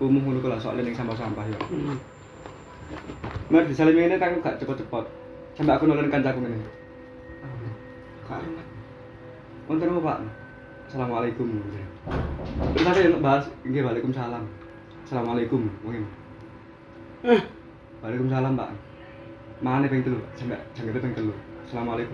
umuh 0.00 0.20
ngono 0.20 0.40
ku 0.40 0.48
lah 0.52 0.60
soalnya 0.60 0.84
ning 0.84 0.96
sampah-sampah 0.96 1.48
ya. 1.48 1.58
Hmm. 1.72 1.96
Mari 3.48 3.72
disalimi 3.72 4.04
ini 4.04 4.20
kan 4.20 4.36
gak 4.44 4.60
cepet-cepet. 4.60 5.04
Sampai 5.56 5.76
aku 5.80 5.88
nolak 5.88 6.12
kancaku 6.12 6.44
ngene. 6.44 6.60
Kak 8.28 8.44
Wonten 9.70 9.94
apa 9.94 10.00
Pak? 10.02 10.41
Assalamualaikum. 10.92 11.48
Terus 12.76 12.84
aku 12.84 13.00
yang 13.00 13.24
bahas, 13.24 13.48
nggih 13.64 13.80
Waalaikumsalam. 13.80 14.44
Assalamualaikum. 15.08 15.64
Mungkin. 15.80 16.04
Eh. 17.24 17.40
Waalaikumsalam, 18.04 18.52
Pak. 18.60 18.68
Mana 19.64 19.88
ping 19.88 20.04
telu? 20.04 20.20
Sampai 20.36 20.60
jangkete 20.76 21.00
ping 21.00 21.16
telu. 21.16 21.32
Assalamualaikum. 21.64 22.12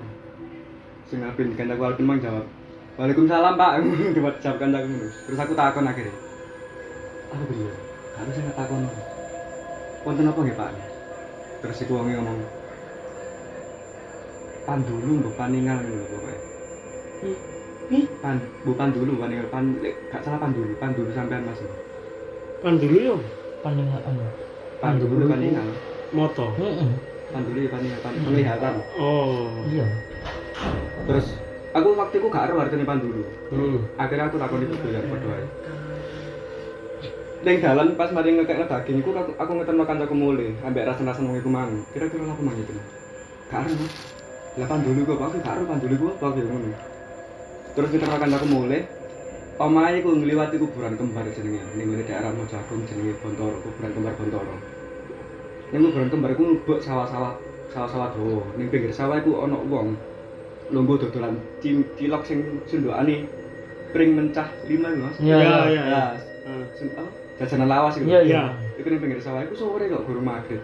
Sing 1.11 1.27
alpin 1.27 1.59
kancaku 1.59 1.91
alpin 1.91 2.07
mang 2.07 2.23
jawab. 2.23 2.47
Waalaikumsalam, 2.95 3.59
Pak. 3.59 3.83
Dibuat 4.15 4.39
jawab 4.39 4.63
kancaku 4.63 4.87
ngono. 4.87 5.09
Terus 5.27 5.41
aku 5.43 5.53
takon 5.59 5.91
akhirnya. 5.91 6.15
Aku 7.35 7.45
beliau. 7.51 7.75
Kalau 8.15 8.31
saya 8.31 8.53
takon. 8.55 8.87
Wonten 10.07 10.31
apa 10.31 10.39
nggih, 10.39 10.55
Pak? 10.55 10.71
Terus 11.67 11.83
iku 11.83 11.99
wonge 11.99 12.15
ngomong. 12.15 12.47
Pandulu 14.71 15.19
mbok 15.19 15.35
paningal 15.35 15.83
ngono 15.83 16.07
pokoke. 16.15 16.37
Ih, 17.89 18.05
Pan, 18.21 18.37
bu 18.69 18.77
Pandulu, 18.77 19.17
paningal 19.17 19.49
pan, 19.49 19.65
lek, 19.81 19.97
gak 20.13 20.21
salah 20.21 20.37
Pandulu, 20.37 20.77
Pandulu 20.77 21.09
sampean 21.17 21.41
Mas. 21.49 21.57
Kan 22.61 22.77
dulu 22.77 22.97
yo 23.01 23.17
paningan 23.65 24.05
anu. 24.05 24.29
Pandulu 24.77 25.25
paningal, 25.25 25.69
moto. 26.13 26.53
Heeh. 26.61 26.91
Pandulu 27.33 27.59
ya 27.65 27.71
pan, 27.73 28.13
penglihatan. 28.13 28.75
Oh. 29.01 29.49
Iya. 29.73 29.89
Terus 31.09 31.41
aku 31.73 31.89
waktu 31.97 32.21
itu 32.21 32.29
gak 32.29 32.53
ero 32.53 32.61
artine 32.61 32.85
Pandulu. 32.85 33.25
Hmm. 33.49 33.81
Akhirnya 33.97 34.29
aku 34.29 34.37
takoni 34.37 34.69
ibu 34.69 34.89
ya 34.93 35.01
ae. 35.01 35.45
Ning 37.41 37.57
dalan 37.65 37.97
pas 37.97 38.13
mari 38.13 38.37
ngekekno 38.37 38.69
daging 38.69 39.01
iku 39.01 39.17
aku, 39.17 39.33
aku 39.33 39.53
ngeterno 39.57 39.89
kancaku 39.89 40.13
mule, 40.13 40.53
ambek 40.61 40.93
rasa-rasa 40.93 41.25
wong 41.25 41.41
iku 41.41 41.49
mang. 41.49 41.73
Kira-kira 41.97 42.29
apa 42.29 42.43
mang 42.45 42.57
itu? 42.61 42.77
Gak. 43.49 43.65
Lah 44.61 44.69
Pandulu 44.69 45.01
kok 45.09 45.25
aku 45.25 45.37
gak 45.41 45.57
ero 45.57 45.65
Pandulu 45.65 45.95
ku 45.97 46.07
apa 46.13 46.27
gitu 46.37 46.53
ngono. 46.53 46.98
Terus 47.79 47.95
kita 47.95 48.11
makan 48.11 48.35
aku 48.35 48.47
mulai 48.51 48.83
Omahe 49.63 50.03
ku 50.03 50.11
ngliwati 50.11 50.59
kuburan 50.59 50.99
kembar 50.99 51.23
jenenge 51.31 51.63
ning 51.79 51.95
ngene 51.95 52.03
daerah 52.03 52.35
Mojagung 52.35 52.83
jenenge 52.91 53.15
Bontoro, 53.23 53.55
kuburan 53.63 53.91
kembar 53.95 54.15
Bontoro. 54.19 54.55
Ning 55.71 55.87
kuburan 55.87 56.11
kembar 56.11 56.35
iku 56.35 56.43
nubuk 56.43 56.79
sawah-sawah 56.83 57.39
sawah-sawah 57.71 58.19
dawa. 58.19 58.43
Ning 58.59 58.67
pinggir 58.67 58.91
sawah 58.91 59.23
iku 59.23 59.47
ana 59.47 59.63
wong 59.63 59.95
lungguh 60.75 60.99
dodolan 60.99 61.39
cim- 61.63 61.87
cilok 61.95 62.27
sing 62.27 62.67
sundukane 62.67 63.31
pring 63.95 64.11
mencah 64.19 64.47
lima 64.67 64.91
Mas. 64.99 65.15
Iya, 65.23 65.37
iya. 65.39 65.39
iya, 65.47 65.63
iya. 65.71 65.83
Ya, 65.87 66.55
apa? 66.99 67.11
Jajanan 67.39 67.69
lawas 67.71 67.95
iku. 67.95 68.11
Iya, 68.11 68.21
iya. 68.27 68.27
Iya. 68.27 68.43
Iku 68.83 68.87
ning 68.91 69.01
pinggir 69.07 69.23
sawah 69.23 69.47
iku 69.47 69.55
sore 69.55 69.87
kok 69.87 70.03
guru 70.03 70.19
maghrib. 70.19 70.63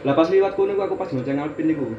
Lah 0.00 0.16
pas 0.16 0.32
liwat 0.32 0.56
kono 0.56 0.80
aku 0.80 0.96
pas 0.96 1.12
ngonceng 1.12 1.44
Alpin 1.44 1.68
niku. 1.68 1.92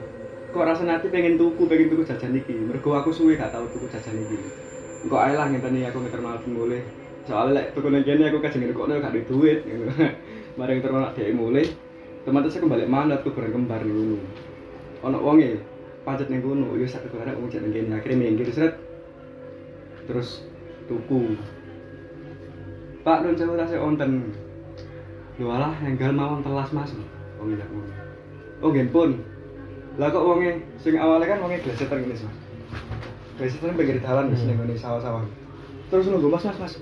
Kok 0.54 0.70
rasane 0.70 0.94
ati 0.94 1.10
pengen 1.10 1.34
tuku, 1.34 1.66
pengen 1.66 1.90
tuku 1.90 2.06
jajan 2.06 2.38
iki. 2.38 2.54
Mergo 2.54 2.94
aku 2.94 3.10
suwe 3.10 3.34
gak 3.34 3.50
tau 3.50 3.66
tuku 3.74 3.90
jajan 3.90 4.22
iki. 4.22 4.38
Engko 5.02 5.18
ae 5.18 5.34
lah 5.34 5.50
ngenteni 5.50 5.82
aku 5.90 6.06
ngeter 6.06 6.22
Alpin 6.22 6.54
mulai. 6.54 6.86
Soalnya 7.26 7.58
lek 7.58 7.68
tuku 7.74 7.90
nang 7.90 8.06
kene 8.06 8.30
aku 8.30 8.38
kajeng 8.38 8.62
ngerokokno 8.62 9.02
gak 9.02 9.18
duwe 9.18 9.26
duit. 9.26 9.60
gitu. 9.66 9.90
Mari 10.62 10.72
ngeter 10.78 10.94
nak 10.94 11.18
dhek 11.18 11.34
mulai. 11.34 11.66
Teman-teman 12.22 12.54
saya 12.54 12.62
kembali 12.62 12.86
mandat 12.86 13.20
tuh 13.26 13.34
bareng 13.34 13.54
kembar 13.58 13.82
ngono. 13.82 14.22
Ono 15.02 15.18
wonge 15.26 15.58
pancet 16.06 16.30
ning 16.30 16.46
kono, 16.46 16.78
yo 16.78 16.86
sak 16.86 17.10
tukaran 17.10 17.36
wong 17.42 17.50
jeneng 17.50 17.74
kene 17.74 17.98
akhirnya 17.98 18.22
minggir 18.22 18.54
seret. 18.54 18.78
Terus 20.06 20.46
tuku. 20.86 21.34
Pak 23.02 23.26
nun 23.26 23.34
sewu 23.34 23.58
tasih 23.58 23.82
onten. 23.82 24.38
Lho 25.42 25.50
alah 25.50 25.74
enggal 25.82 26.14
mawon 26.14 26.46
telas 26.46 26.70
Mas. 26.70 26.94
Wong 27.42 27.58
ngono. 27.58 27.82
Oh 28.62 28.70
nggih 28.70 28.94
pun. 28.94 29.33
Lah 30.02 30.10
kok 30.10 30.26
wonge 30.26 30.66
sing 30.82 30.98
awalnya 30.98 31.38
kan 31.38 31.40
wonge 31.46 31.62
gleseter 31.62 31.98
ngene 32.02 32.18
Mas. 32.18 32.38
Gleseter 33.38 33.70
pinggir 33.78 33.98
dalan 34.02 34.34
wis 34.34 34.42
ning 34.46 34.58
ngene 34.58 34.74
sawah-sawah. 34.74 35.22
Terus 35.94 36.10
nunggu 36.10 36.34
Mas 36.34 36.46
Mas 36.50 36.58
Mas. 36.58 36.74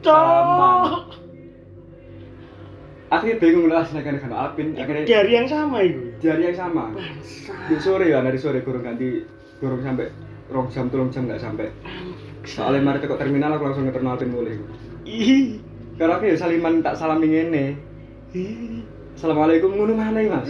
Sama. 0.00 1.12
Akhirnya 3.06 3.38
bingung 3.38 3.68
lah 3.70 3.84
senakan 3.84 4.18
kan 4.18 4.32
Alpin. 4.32 4.72
Akhirnya 4.74 5.04
di 5.04 5.14
hari 5.14 5.32
yang 5.36 5.46
sama 5.46 5.78
itu 5.84 6.06
di 6.18 6.26
hari 6.26 6.42
yang 6.50 6.56
sama. 6.56 6.90
Di 7.68 7.76
sore 7.78 8.10
ya, 8.10 8.24
dari 8.24 8.38
sore 8.40 8.64
kurang 8.64 8.82
ganti 8.82 9.22
kurang 9.60 9.84
sampai 9.84 10.10
rong 10.50 10.68
jam 10.72 10.88
tolong 10.88 11.12
jam 11.12 11.28
nggak 11.28 11.42
sampai. 11.42 11.68
Soalnya 12.46 12.82
mari 12.82 12.98
tekok 13.02 13.18
terminal 13.18 13.58
aku 13.58 13.68
langsung 13.68 13.84
ngeterno 13.84 14.10
Alpin 14.14 14.30
mulai. 14.30 14.56
ih 15.06 15.60
Karena 15.96 16.18
aku 16.18 16.24
ya 16.28 16.36
saliman 16.38 16.80
tak 16.80 16.96
salam 16.96 17.20
ngene. 17.20 17.78
Assalamualaikum 19.16 19.72
ngono 19.72 19.96
mana 19.96 20.20
ya, 20.20 20.28
Mas? 20.28 20.44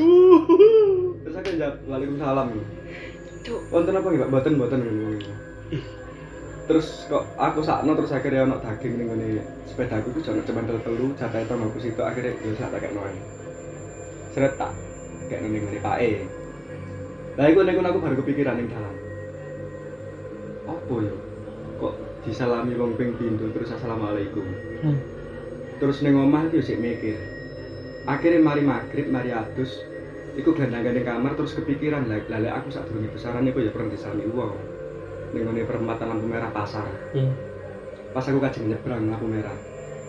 Terus 1.22 1.34
aku 1.38 1.54
jawab 1.54 1.76
Waalaikumsalam. 1.86 2.48
Cuk. 3.46 3.60
Wonten 3.70 3.94
apa 3.94 4.06
nggih, 4.10 4.20
Pak? 4.26 4.30
Mboten 4.34 4.52
mboten 4.58 4.80
ngono. 4.82 5.30
Terus 6.66 7.06
kok 7.06 7.22
aku 7.38 7.62
sakno 7.62 7.94
terus 7.94 8.10
akhirnya 8.10 8.42
ono 8.42 8.58
daging 8.58 8.98
ning 8.98 9.06
ngene 9.06 9.38
sepedaku 9.70 10.10
iku 10.10 10.18
jono 10.18 10.42
cemandel 10.42 10.82
telu, 10.82 11.14
jatah 11.14 11.38
itu 11.38 11.54
aku 11.54 11.78
situ 11.78 12.02
akhirnya 12.02 12.34
ya 12.42 12.58
sak 12.58 12.74
tak 12.74 12.80
kekno 12.82 13.06
ae. 13.06 13.18
Seret 14.34 14.58
tak 14.58 14.74
kayak 15.30 15.46
ning 15.46 15.62
ngene 15.62 15.78
pake. 15.78 16.26
Lah 17.38 17.46
iku 17.46 17.62
nek 17.62 17.78
aku 17.78 18.02
baru 18.02 18.18
kepikiran 18.18 18.58
ning 18.58 18.66
dalan. 18.66 18.94
Apa 20.66 20.94
ya? 21.06 21.14
Kok 21.78 21.94
disalami 22.26 22.74
wong 22.74 22.98
ping 22.98 23.14
pindho 23.14 23.46
terus 23.54 23.70
assalamualaikum. 23.70 24.42
Hmm. 24.82 24.98
Terus 25.78 26.02
ning 26.02 26.18
omah 26.18 26.50
iki 26.50 26.66
sik 26.66 26.82
mikir. 26.82 27.35
Akhirnya 28.06 28.38
mari 28.38 28.62
maghrib, 28.62 29.10
mari 29.10 29.34
adus, 29.34 29.82
iku 30.38 30.54
gandang-gandeng 30.54 31.02
kamar 31.02 31.34
terus 31.34 31.58
kepikiran 31.58 32.06
lah 32.06 32.22
lek 32.22 32.54
aku 32.54 32.70
sak 32.70 32.86
durunge 32.86 33.10
besaran 33.10 33.50
iku 33.50 33.58
ya 33.66 33.74
pernah 33.74 33.90
disalami 33.90 34.30
wong. 34.30 34.54
Ning 35.34 35.42
ngene 35.42 35.66
perempatan 35.66 36.14
lampu 36.14 36.26
merah 36.30 36.54
pasar. 36.54 36.86
Iya. 37.10 37.34
Pas 38.14 38.22
aku 38.30 38.38
kajeng 38.38 38.70
nyebrang 38.70 39.10
lampu 39.10 39.26
merah. 39.26 39.58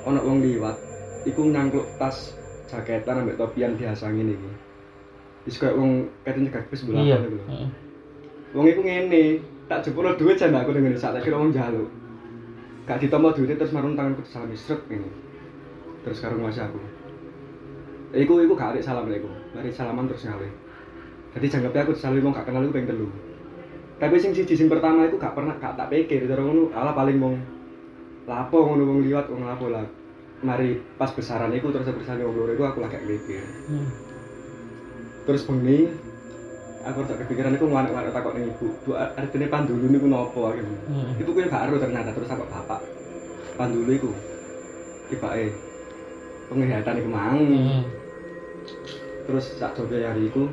Ono 0.05 0.21
wong 0.21 0.45
liwat, 0.45 0.77
iku 1.25 1.41
ngangkluk 1.41 1.89
tas 1.97 2.37
jaketan 2.69 3.25
ambek 3.25 3.41
topian 3.41 3.73
biasa 3.73 4.13
ngene 4.13 4.37
iki. 4.37 4.49
Wis 5.49 5.57
koyo 5.57 5.81
wong 5.81 5.91
kate 6.21 6.37
nyegak 6.37 6.69
bis 6.69 6.85
bola 6.85 7.01
Iya. 7.01 7.17
ngono 7.17 7.33
lho. 7.33 7.45
Heeh. 7.49 7.69
Wong 8.53 8.65
iku 8.69 8.81
ngene, 8.85 9.41
tak 9.65 9.89
jebul 9.89 10.05
duit 10.13 10.37
jan 10.37 10.53
aku 10.53 10.69
ngene 10.69 11.01
sak 11.01 11.17
tak 11.17 11.25
kira 11.25 11.41
wong 11.41 11.49
njaluk. 11.49 11.89
Gak 12.85 13.01
ditompo 13.01 13.33
duitnya 13.33 13.57
terus 13.57 13.73
marun 13.73 13.97
tanganku 13.97 14.21
disalami 14.21 14.53
sret 14.53 14.85
ngene. 14.85 15.09
Terus 16.05 16.21
karo 16.21 16.37
ngasih 16.37 16.61
aku. 16.61 16.79
Iku 18.15 18.33
iku 18.43 18.53
gak 18.55 18.75
arek 18.75 18.83
salam 18.85 19.07
lek 19.11 19.19
iku. 19.19 19.29
Mari 19.55 19.69
salaman 19.73 20.07
terus 20.07 20.23
ngale. 20.23 20.47
Jadi 21.35 21.45
jangkepe 21.51 21.77
aku 21.83 21.91
disalami 21.93 22.23
wong 22.23 22.33
gak 22.33 22.47
kenal 22.47 22.63
iku 22.63 22.73
ping 22.75 22.87
telu. 22.87 23.07
Tapi 23.97 24.15
sing 24.21 24.31
siji 24.31 24.53
sing 24.55 24.67
pertama 24.71 25.03
iku 25.09 25.19
gak 25.19 25.35
pernah 25.35 25.57
gak 25.59 25.75
tak 25.75 25.91
pikir 25.91 26.23
cara 26.29 26.41
ngono, 26.41 26.71
ala 26.71 26.95
paling 26.95 27.17
wong 27.19 27.35
lapo 28.27 28.57
ngono 28.63 28.83
wong 28.87 28.99
liwat 29.03 29.27
wong 29.27 29.43
lapo 29.43 29.67
lah. 29.67 29.83
Mari 30.45 30.77
pas 30.95 31.09
besaran 31.11 31.51
iku 31.51 31.73
terus 31.73 31.89
disalami 31.91 32.23
wong 32.29 32.35
loro 32.37 32.51
iku 32.55 32.63
aku 32.69 32.79
lagi 32.83 32.97
mikir. 33.03 33.43
Hmm. 33.67 33.89
terus 35.27 35.43
bengi 35.43 35.91
aku 36.87 37.03
tak 37.03 37.19
kepikiran 37.19 37.51
iku 37.59 37.67
nganek-nganek 37.67 38.15
takok 38.15 38.31
ning 38.39 38.47
ibu 38.47 38.71
bu 38.87 38.95
artine 38.95 39.51
pandulu 39.51 39.91
niku 39.91 40.07
nopo 40.07 40.47
akhirnya 40.47 40.79
Hmm. 40.87 41.19
ibu 41.19 41.35
kuwi 41.35 41.51
gak 41.51 41.67
ero 41.67 41.75
ternyata 41.75 42.15
terus 42.15 42.31
takok 42.31 42.47
bapak 42.47 42.79
pandulu 43.59 43.91
iku 43.91 44.11
tibake 45.11 45.51
penglihatan 46.47 46.95
iku 47.03 47.09
mang 47.11 47.43
Hmm. 47.43 47.83
Terus 49.27 49.45
sak 49.59 49.75
joge 49.75 49.99
hari 49.99 50.31
iku 50.31 50.47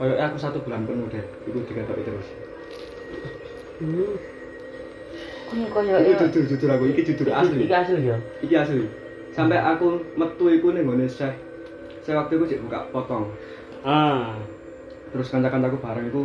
koyo 0.00 0.16
aku 0.16 0.36
satu 0.40 0.58
bulan 0.64 0.88
penuh 0.88 1.06
deh 1.12 1.22
iku 1.46 1.60
diketoki 1.68 2.02
terus. 2.02 2.26
Koyo 5.52 5.66
koyo 5.68 5.94
iki 6.00 6.14
jujur 6.16 6.42
jujur 6.48 6.68
aku 6.72 6.84
iki 6.96 7.02
jujur 7.04 7.28
asli. 7.28 7.68
Iki 7.68 7.74
asli 7.76 8.08
ya. 8.08 8.16
iki 8.40 8.54
asli. 8.56 8.88
Sampai 9.36 9.60
aku 9.60 10.00
metu 10.16 10.48
iku 10.48 10.72
ning 10.72 10.88
gone 10.88 11.04
chef. 11.08 11.36
Saya 12.02 12.24
waktu 12.24 12.40
itu 12.40 12.56
cek 12.56 12.60
buka 12.66 12.88
potong. 12.90 13.28
Ah. 13.84 14.40
Terus 15.12 15.28
kanca-kancaku 15.28 15.76
bareng 15.78 16.08
iku 16.08 16.22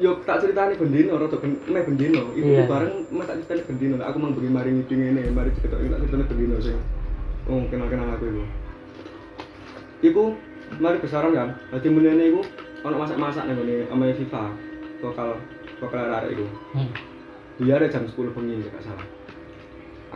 yo 0.00 0.18
tak 0.24 0.40
ceritani 0.40 0.74
bendino 0.74 1.20
rada 1.20 1.36
ben 1.36 1.60
meh 1.68 1.84
bendino. 1.84 2.32
Iku 2.32 2.48
Iya. 2.48 2.64
bareng 2.64 3.06
meh 3.12 3.24
tak 3.28 3.44
ceritani 3.44 3.62
bendino. 3.68 3.94
Aku 4.00 4.16
mang 4.16 4.32
bengi 4.32 4.50
mari 4.50 4.70
ngidi 4.72 4.94
ngene 4.96 5.30
mari 5.36 5.52
ceketok 5.52 5.78
tak 5.78 6.00
ceritani 6.08 6.24
bendino 6.26 6.56
sing. 6.58 6.78
Oh 7.46 7.60
kenal-kenal 7.68 8.08
aku 8.16 8.24
iku. 8.24 8.44
Iku 10.02 10.22
mari 10.80 10.96
besaran 11.02 11.36
kan 11.36 11.48
dadi 11.72 11.88
menene 11.92 12.24
iku 12.32 12.40
ono 12.82 12.96
masak-masak 12.98 13.44
ning 13.48 13.56
ngene 13.60 13.76
omahe 13.92 14.12
FIFA. 14.16 14.42
Lokal 15.02 15.36
lokal 15.82 16.08
arek 16.08 16.30
iku. 16.38 16.46
Hmm. 16.76 16.92
dia 17.60 17.76
ada 17.78 17.86
jam 17.86 18.08
10 18.08 18.32
bengi 18.32 18.58
nek 18.58 18.72
gak 18.74 18.84
salah. 18.88 19.06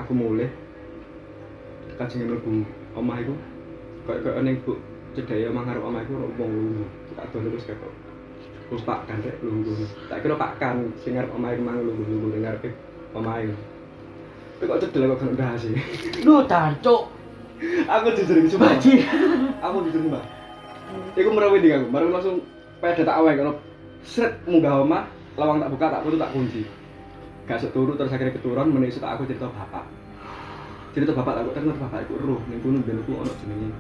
Aku 0.01 0.13
mulai 0.17 0.49
kajeng 2.01 2.31
mlebu 2.31 2.65
omah 2.97 3.17
iku. 3.21 3.35
Kayak 4.07 4.21
kayak 4.23 4.43
ning 4.47 4.57
bu 4.65 4.73
cedhake 5.19 5.51
omah 5.51 5.63
ngarep 5.67 5.83
omah 5.85 6.01
iku 6.07 6.13
rombong 6.17 6.51
lungo 6.53 6.85
tak 7.17 7.27
dono 7.33 7.49
terus 7.57 7.67
ketok 7.67 7.95
terus 8.67 8.83
pak 8.83 9.07
kan 9.07 9.23
rek 9.23 9.39
lungguh 9.47 9.87
tak 10.11 10.27
kira 10.27 10.35
pak 10.35 10.59
kan 10.59 10.91
sing 11.01 11.15
ngarep 11.15 11.31
omah 11.33 11.55
iku 11.55 11.63
mang 11.63 11.79
lungguh 11.83 12.31
ning 12.33 12.43
ngarepe 12.47 12.71
omah 13.13 13.43
iku. 13.43 13.57
Tapi 14.57 14.65
kok 14.73 14.81
cedel 14.89 15.13
kok 15.13 15.21
gak 15.21 15.33
ndahas 15.37 15.61
sih? 15.69 15.77
Lu 16.25 16.41
tancuk. 16.49 17.13
aku 17.89 18.13
jujur 18.13 18.37
sumpah 18.53 18.77
aku 19.65 19.77
jujur 19.89 20.03
mbak 20.13 20.25
iku 21.17 21.29
merawat 21.33 21.61
di 21.65 21.71
aku 21.73 21.87
baru 21.89 22.07
langsung 22.13 22.37
pede 22.79 23.03
tak 23.03 23.17
awal 23.17 23.33
kalau 23.33 23.55
seret 24.05 24.35
munggah 24.47 24.85
omah 24.85 25.05
lawang 25.37 25.59
tak 25.61 25.71
buka 25.73 25.87
tak 25.93 26.03
tutup 26.05 26.21
tak 26.21 26.33
kunci. 26.33 26.63
Gak 27.47 27.63
sok 27.63 27.73
turu 27.77 27.93
terus 27.95 28.11
akhirnya 28.11 28.35
keturun 28.35 28.75
tak 28.75 29.13
aku 29.15 29.23
cerita 29.29 29.47
bapak. 29.47 29.85
Cerita 30.97 31.13
bapak 31.15 31.47
aku 31.47 31.51
ternyata 31.55 31.79
bapak 31.79 32.01
iku 32.09 32.15
roh. 32.19 32.41
Ning 32.51 32.59
kono 32.65 32.83
ben 32.83 32.99
iku 33.01 33.23
ono 33.23 33.33
jenenge 33.43 33.71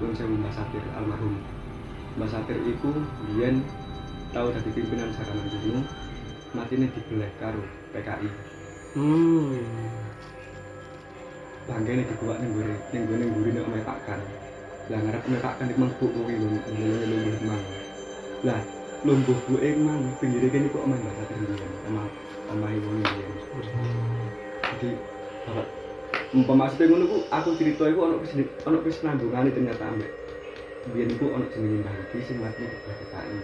Wong 0.00 0.16
sewu 0.16 0.32
Mbah 0.32 0.52
Satir 0.56 0.80
almarhum. 0.96 1.36
Mbah 2.16 2.28
Satir 2.32 2.56
iku 2.64 2.88
biyen 3.28 3.60
tau 4.32 4.48
dadi 4.48 4.72
pimpinan 4.72 5.12
Sarana 5.12 5.44
Gunung 5.44 5.84
matine 6.56 6.86
dibeleh 6.90 7.30
karo 7.38 7.62
PKI 7.94 8.28
hmm. 8.98 9.54
Bangkene 11.66 12.02
dibuat 12.06 12.38
ning 12.42 12.50
gure 12.54 12.74
ning 12.90 13.02
gone 13.06 13.24
mburi 13.30 13.50
nek 13.54 13.66
omahe 13.66 13.82
Pak 13.86 13.98
Kan. 14.08 14.20
Lah 14.90 14.98
ngarep 14.98 15.22
Pak 15.38 15.54
Kan 15.62 15.70
mabuk 15.78 16.10
kuwi 16.10 16.34
lho 16.34 16.50
lumbuh 16.50 17.38
mang. 17.46 17.62
Lah 18.42 18.58
lumbuh 19.06 19.38
buke 19.46 19.70
mang 19.78 20.02
pinggire 20.18 20.50
kene 20.50 20.66
kok 20.66 20.82
Mbak 20.82 21.14
Satir 21.14 21.38
mbiyen 21.38 21.70
omah 21.86 22.06
omahe 22.50 22.76
wong 22.82 22.98
mbiyen. 22.98 23.30
Jadi 24.66 24.88
bapak 25.46 25.66
umpama 26.34 26.66
maksudnya 26.66 26.90
ngono 26.90 27.04
ku 27.06 27.16
aku 27.30 27.54
cerita 27.54 27.86
iku 27.86 28.00
ono 28.06 28.18
kes 28.22 28.34
ono 28.66 28.78
kesenambungane 28.82 29.50
ternyata 29.54 29.86
ambek 29.86 30.10
biyen 30.90 31.14
iku 31.14 31.38
ono 31.38 31.46
jenenge 31.54 31.86
Mbah 31.86 31.94
iki 32.10 32.26
sing 32.26 32.36
mati 32.42 32.66
di 32.66 32.76
PKI. 32.82 33.34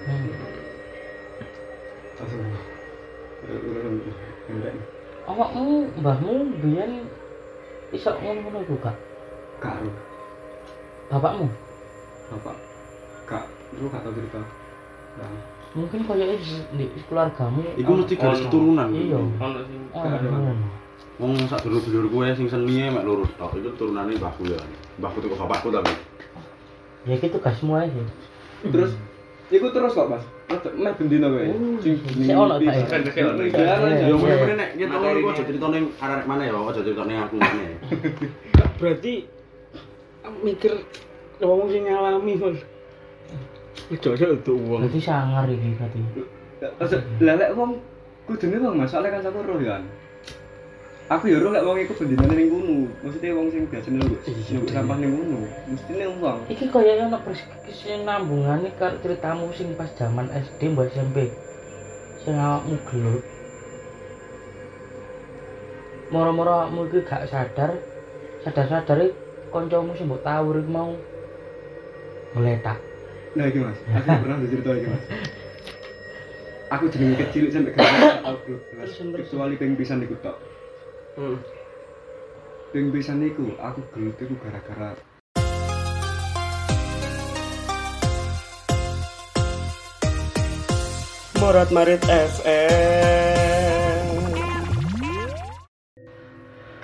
Hmm. 2.17 2.41
Awakmu 5.31 5.95
mbahmu 6.03 6.35
biyen 6.59 7.07
iso 7.95 8.11
ngono-ngono 8.19 8.67
iku 8.67 8.75
gak? 8.83 8.99
karo 9.61 9.89
Bapakmu? 11.07 11.47
bapak 12.27 12.57
kak 13.25 13.45
lu 13.79 13.87
gak 13.87 14.03
tau 14.03 14.11
cerita 14.11 14.43
Bang. 15.17 15.35
Mungkin 15.77 16.01
koyo 16.05 16.25
di 16.75 16.87
keluargamu. 17.07 17.61
Iku 17.77 17.91
mesti 17.95 18.15
garis 18.17 18.41
keturunan. 18.43 18.89
Iya. 18.91 19.17
ono 19.17 19.61
sing 19.65 19.81
ngono. 19.93 20.67
Wong 21.17 21.33
sak 21.49 21.65
dulur-dulur 21.65 22.09
kowe 22.09 22.27
sing 22.33 22.49
seni 22.49 22.89
mek 22.89 23.05
lurus 23.05 23.29
tok. 23.37 23.55
Iku 23.55 23.73
turunane 23.77 24.17
mbahku 24.17 24.49
ya. 24.49 24.57
Mbahku 24.99 25.21
tuh 25.21 25.33
bapakku 25.33 25.69
tapi. 25.71 25.93
Ya 27.05 27.15
gitu 27.17 27.37
gak 27.39 27.55
semua 27.57 27.85
sih. 27.87 28.05
terus 28.73 28.97
iku 29.47 29.69
terus 29.71 29.93
kok 29.95 30.09
mas 30.11 30.25
Ada- 30.49 30.75
meh 30.75 30.93
bendino 30.97 31.29
kowe 31.31 31.45
Oh, 31.45 31.77
sing 31.81 31.95
sik 32.03 32.35
ono 32.35 32.55
ta 32.57 32.73
ya? 32.73 32.85
Kan 32.89 33.01
Iya, 33.07 33.23
Ya 33.55 34.07
iya. 34.11 34.35
ngene 34.43 34.55
nek 34.59 34.69
ngono 34.81 35.07
ini. 35.13 35.31
aja 35.31 35.43
critane 35.45 35.79
arek 35.97 36.25
mana 36.27 36.43
ya, 36.45 36.57
aja 36.57 36.81
critane 36.83 37.15
aku 37.21 37.35
mana. 37.39 37.63
berarti 38.81 39.15
mikir 40.43 40.73
wong 41.43 41.69
sing 41.71 41.83
ngalami 41.87 42.33
Mas. 42.39 42.59
Wis 43.93 43.99
jajal 44.03 44.41
itu 44.41 44.55
wong. 44.57 44.83
berarti 44.83 45.01
sangar 45.01 45.47
iki 45.47 45.77
berarti 45.79 46.01
Maksud 46.81 47.01
lelek 47.21 47.51
wong 47.55 47.79
kudune 48.27 48.57
wong 48.59 48.75
Mas, 48.81 48.91
soalnya 48.91 49.21
kan 49.21 49.29
aku 49.31 49.41
roh 49.45 49.59
ya. 49.61 49.79
Aku 51.07 51.31
ya 51.31 51.39
roh 51.39 51.55
lek 51.55 51.63
wong 51.63 51.77
iku 51.79 51.93
bendinane 51.95 52.35
ning 52.35 52.49
kono. 52.51 52.77
Maksudnya 53.05 53.37
wong 53.37 53.47
sing 53.53 53.63
biasa 53.71 53.89
nunggu 53.95 54.17
nunggu 54.27 54.69
sampah 54.73 54.97
ning 54.99 55.11
kono. 55.15 55.39
Mestine 55.71 56.07
wong. 56.19 56.39
iki 56.51 56.67
kayaknya 56.73 57.13
ono 57.13 57.19
nambungane 58.07 58.69
karo 58.81 58.97
ceritamu 59.05 59.53
sing 59.55 59.75
pas 59.79 59.91
zaman 59.95 60.27
SD 60.33 60.73
mbak 60.73 60.91
SMP 60.91 61.31
sing 62.27 62.35
awakmu 62.35 62.75
gelut 62.91 63.23
moro-moro 66.11 66.51
awakmu 66.67 66.91
iki 66.91 67.07
gak 67.07 67.31
sadar 67.31 67.79
sadar-sadar 68.43 69.15
kancamu 69.57 69.97
sing 69.97 70.05
mbok 70.13 70.21
tawur 70.21 70.61
iku 70.61 70.69
mau 70.69 70.93
ngeletak 72.37 72.77
Nah 73.37 73.53
iki 73.53 73.61
Mas, 73.61 73.77
aku 74.01 74.25
pernah 74.25 74.41
cerita 74.49 74.71
iki 74.73 74.89
Mas. 74.89 75.05
Aku 76.73 76.85
jenenge 76.89 77.21
kecil 77.21 77.53
sampai 77.53 77.77
gak 77.77 78.25
tau 78.25 78.37
Mas. 78.81 78.97
Kecuali 78.97 79.55
ping 79.61 79.77
pisan 79.77 80.01
iku 80.01 80.17
tok. 80.25 80.37
Hmm. 81.21 81.37
Ping 82.73 82.89
pisan 82.89 83.21
iku 83.21 83.53
aku 83.61 83.85
gelut 83.93 84.17
iku 84.17 84.35
gara-gara 84.41 84.97
Morat 91.37 91.69
Marit 91.69 92.01
FM. 92.09 93.46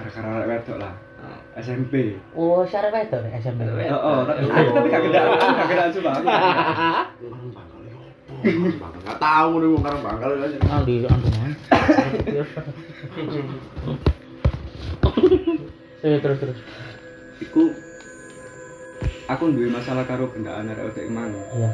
Gara-gara 0.03 0.29
arek 0.37 0.49
wedok 0.51 0.79
lah. 0.79 0.95
SMP. 1.55 2.19
oh 2.35 2.65
syarep 2.65 2.91
wedok 2.91 3.23
nek 3.23 3.39
SMP 3.39 3.61
Oh, 3.87 3.95
oh, 3.95 4.19
tapi 4.25 4.43
aku 4.43 4.71
tapi 4.73 4.89
gak 4.89 5.03
gendaan, 5.05 5.29
aku 5.33 5.53
gak 5.53 5.69
gendaan 5.69 5.91
sumpah. 5.91 6.15
Aku 6.19 6.27
Enggak 8.43 9.19
tahu 9.21 9.53
nih 9.55 9.69
wong 9.69 9.83
karo 9.83 9.97
bangkal 10.01 10.31
aja. 10.37 10.59
ah 10.67 10.81
di 10.83 10.95
andungan 11.05 11.53
Eh 16.03 16.19
terus 16.19 16.39
terus. 16.41 16.59
iku 17.39 17.71
aku 19.25 19.45
duwe 19.51 19.69
masalah 19.69 20.03
karo 20.03 20.27
gendaan 20.29 20.67
arek 20.67 20.83
wedok 20.85 21.05
emang. 21.05 21.31
Iya. 21.53 21.71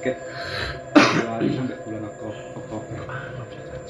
Ket 0.00 0.16
Januari 0.92 1.48
sampai 1.50 1.76
bulan 1.78 2.02
Oktober. 2.04 2.36
Oktober. 2.54 2.98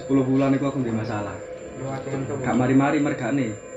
10 0.06 0.30
bulan 0.30 0.50
iku 0.52 0.64
aku 0.68 0.78
duwe 0.80 0.94
masalah. 0.94 1.34
Gak 2.40 2.54
mari-mari 2.54 2.98
mergane. 2.98 3.69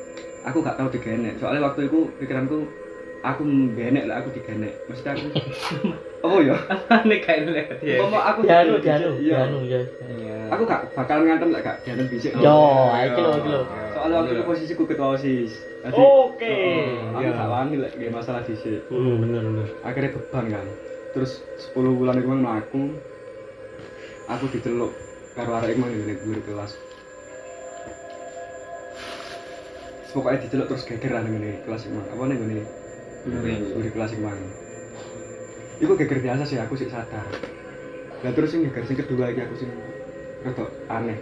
Aku 0.44 0.58
gak 0.60 0.76
tau 0.76 0.92
digenek. 0.92 1.40
Soalnya 1.40 1.64
waktu 1.64 1.88
itu 1.88 2.12
pikiranku 2.20 2.68
aku 3.24 3.42
benek 3.74 4.04
lah 4.12 4.20
aku 4.20 4.36
digenek. 4.36 4.76
Mesti 4.92 5.08
aku 5.08 5.26
Oh 6.28 6.40
ya, 6.40 6.56
Ini 7.04 7.20
kayak 7.20 7.52
lewat 7.52 7.84
ya. 7.84 8.00
umpama 8.00 8.20
aku 8.32 8.48
Janu 8.48 8.80
dicek, 8.80 8.88
janu 8.96 9.10
iya. 9.20 9.38
janu 9.44 9.60
ya. 9.68 9.82
Aku 10.56 10.64
gak 10.64 10.88
bakal 10.96 11.24
ngantem 11.28 11.52
lah 11.52 11.60
gak 11.60 11.78
jalan 11.84 12.08
bisik. 12.08 12.32
Yo, 12.40 12.60
ayo 12.96 13.08
iki 13.12 13.20
lho 13.20 13.32
iki 13.44 13.50
lho. 13.52 13.62
Soalnya 13.92 14.16
waktu 14.24 14.32
itu 14.40 14.44
posisiku 14.48 14.84
ketua 14.88 15.20
OSIS. 15.20 15.52
Oke. 15.84 16.56
aku 17.12 17.28
gak 17.28 17.50
wani 17.52 17.76
lek 17.84 17.92
nggih 18.00 18.12
masalah 18.12 18.40
dhisik. 18.48 18.88
Hmm, 18.88 19.20
bener 19.20 19.44
bener. 19.44 19.68
Akhirnya 19.84 20.16
beban 20.16 20.46
kan. 20.48 20.66
Terus 21.12 21.44
10 21.76 21.92
bulan 22.00 22.16
itu 22.16 22.28
mlaku 22.32 22.84
aku 24.32 24.46
diceluk 24.48 24.92
karo 25.36 25.52
arek 25.60 25.76
emang 25.76 25.92
ngene 25.92 26.16
guru 26.24 26.40
kelas. 26.48 26.72
Pokoknya 30.14 30.46
diceluk 30.46 30.70
terus 30.70 30.86
gegeran 30.86 31.26
ngene 31.26 31.66
kelas 31.66 31.90
emang. 31.90 32.06
Apa 32.06 32.24
nih 32.30 32.38
ngene? 32.38 32.64
Guru 33.74 33.90
kelas 33.90 34.14
emang. 34.14 34.38
Iku 35.82 35.98
geger 35.98 36.22
biasa 36.22 36.46
sih 36.46 36.62
aku 36.62 36.78
sih 36.78 36.86
sadar. 36.86 37.26
Dan 38.22 38.32
terus 38.38 38.54
sing 38.54 38.62
geger 38.62 38.86
sing 38.86 38.96
kedua 39.02 39.34
iki 39.34 39.42
aku 39.42 39.56
sing 39.58 39.74
rada 40.46 40.70
aneh. 40.94 41.18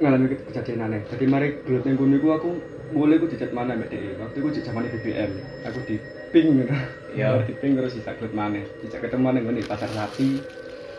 ngalami 0.00 0.32
ke- 0.32 0.44
kejadian 0.52 0.88
aneh. 0.88 1.00
Jadi 1.08 1.24
mari 1.28 1.60
gelut 1.64 1.84
kono 1.84 2.16
iku 2.16 2.28
aku 2.32 2.48
mulai 2.96 3.20
aku 3.20 3.28
dicat 3.28 3.52
mana 3.52 3.76
mbak 3.76 3.92
DE. 3.92 4.16
Waktu 4.16 4.40
di 4.40 4.60
zaman 4.64 4.88
BBM, 4.88 5.30
aku 5.68 5.78
di 5.84 5.96
ping 6.32 6.48
gitu. 6.64 6.74
Iya. 7.16 7.40
di 7.48 7.52
ping 7.60 7.76
terus 7.76 7.96
bisa 7.96 8.16
gelut 8.16 8.32
mana. 8.32 8.60
Dijak 8.80 9.04
ketemu 9.04 9.28
ning 9.36 9.44
ngene 9.48 9.60
pasar 9.68 9.88
sapi. 9.92 10.40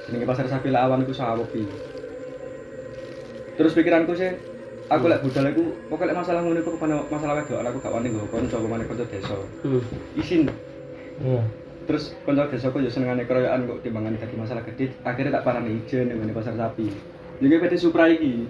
Jenenge 0.06 0.26
pasar 0.26 0.46
sapi 0.50 0.70
lah 0.70 0.86
awan 0.90 1.06
iku 1.06 1.14
sawopi. 1.14 1.66
Terus 3.58 3.74
pikiranku 3.74 4.14
sih 4.18 4.51
aku 4.88 5.06
lek 5.08 5.22
budal 5.22 5.46
iku 5.52 5.64
pokoknya 5.92 6.14
masalah 6.18 6.42
ngono 6.42 6.60
iku 6.64 6.72
masalah 7.12 7.34
wedokan 7.38 7.68
aku 7.70 7.78
gak 7.84 7.94
wani 7.94 8.08
nggo 8.10 8.26
kanca 8.32 8.56
apa 8.58 8.68
maneh 8.68 8.86
kanca 8.88 9.06
desa. 9.12 9.36
Hmm. 9.62 9.82
Isin. 10.18 10.50
Iya. 11.22 11.42
terus 11.90 12.16
kanca 12.24 12.48
desaku 12.48 12.82
yo 12.86 12.90
senengane 12.94 13.28
keroyokan 13.28 13.68
kok 13.68 13.82
timbangan 13.84 14.16
dadi 14.16 14.36
masalah 14.38 14.64
gede 14.64 14.96
akhirnya 15.04 15.38
tak 15.38 15.46
parani 15.46 15.82
ijen 15.84 16.10
ning 16.10 16.34
pasar 16.34 16.56
sapi. 16.56 16.88
Jadi 17.42 17.58
PT 17.58 17.74
Supra 17.78 18.06
iki. 18.10 18.46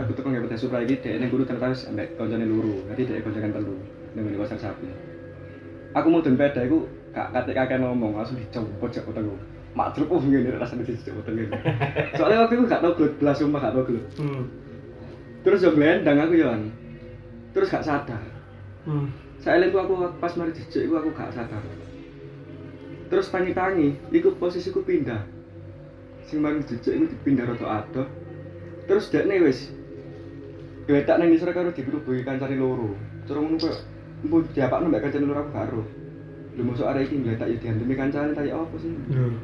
Aku 0.00 0.16
tuh 0.16 0.24
nggak 0.24 0.48
PT 0.48 0.54
Supra 0.64 0.80
iki 0.82 0.98
dhek 0.98 1.20
ning 1.20 1.28
guru 1.28 1.44
ternyata 1.46 1.70
wis 1.70 1.86
ambek 1.86 2.16
kancane 2.16 2.48
loro 2.48 2.82
jadi 2.92 3.02
dhek 3.04 3.20
kancakan 3.24 3.52
telu 3.52 3.76
ning 4.16 4.24
pasar 4.40 4.58
sapi. 4.58 4.88
Aku 5.94 6.10
mau 6.10 6.24
den 6.24 6.34
peda 6.34 6.66
iku 6.66 6.90
gak 7.14 7.30
katek 7.30 7.54
kakek 7.54 7.78
ngomong 7.78 8.18
langsung 8.18 8.34
dicopot 8.34 8.90
cek 8.90 9.06
utangku 9.06 9.38
Matruk 9.74 10.10
oh 10.10 10.18
ngene 10.18 10.58
rasane 10.58 10.82
dicopot 10.82 11.22
ngene. 11.30 11.54
Soalnya 12.18 12.46
waktu 12.46 12.58
itu 12.58 12.64
gak 12.66 12.82
tau 12.82 12.94
gelut 12.98 13.14
belas 13.22 13.38
sumpah 13.38 13.60
gak 13.62 13.74
tau 13.78 13.86
gelut. 13.86 14.04
Hmm. 14.18 14.42
Terus 15.44 15.60
yo 15.60 15.70
glendang 15.76 16.18
aku 16.18 16.34
yo 16.40 16.48
terus 17.54 17.70
gak 17.70 17.86
sadar. 17.86 18.24
Hmm. 18.84 19.08
saya 19.40 19.60
lihat 19.60 19.76
aku 19.76 19.96
pas 20.20 20.32
mari 20.40 20.56
jejak 20.56 20.90
aku 20.90 21.12
gak 21.14 21.32
sadar. 21.36 21.62
Terus 23.12 23.30
tangi-tangi 23.30 23.94
iku 24.10 24.34
posisiku 24.40 24.82
pindah. 24.82 25.22
Sing 26.26 26.40
mari 26.40 26.64
jejak 26.64 26.96
iku 26.96 27.06
dipindah 27.12 27.46
rada 27.52 27.84
adoh. 27.84 28.08
Terus 28.88 29.12
dekne 29.12 29.44
wis 29.44 29.70
gletak 30.88 31.16
nang 31.16 31.30
isore 31.30 31.52
karo 31.52 31.70
digerubuhi 31.70 32.24
kancane 32.24 32.56
loro. 32.58 32.96
Cara 33.28 33.38
ngono 33.40 33.56
koyo 33.60 33.76
empu 34.24 34.36
diapakno 34.56 34.88
mbek 34.88 35.02
kancane 35.04 35.24
loro 35.28 35.40
aku 35.44 35.52
gak 35.52 35.68
ero 35.68 35.82
lho 36.54 36.62
mosok 36.62 36.86
arek 36.86 37.10
iki 37.10 37.16
gletak 37.20 37.50
ya 37.50 37.56
diantemi 37.60 37.94
kancane 37.98 38.30
ta 38.32 38.42
ya 38.46 38.56
apa 38.56 38.76
sih? 38.78 38.90
Hmm. 39.10 39.36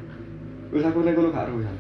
wis 0.73 0.87
aku 0.87 1.03
nang 1.03 1.15
kono 1.15 1.29
gak 1.35 1.47
ero 1.51 1.57
ya 1.61 1.73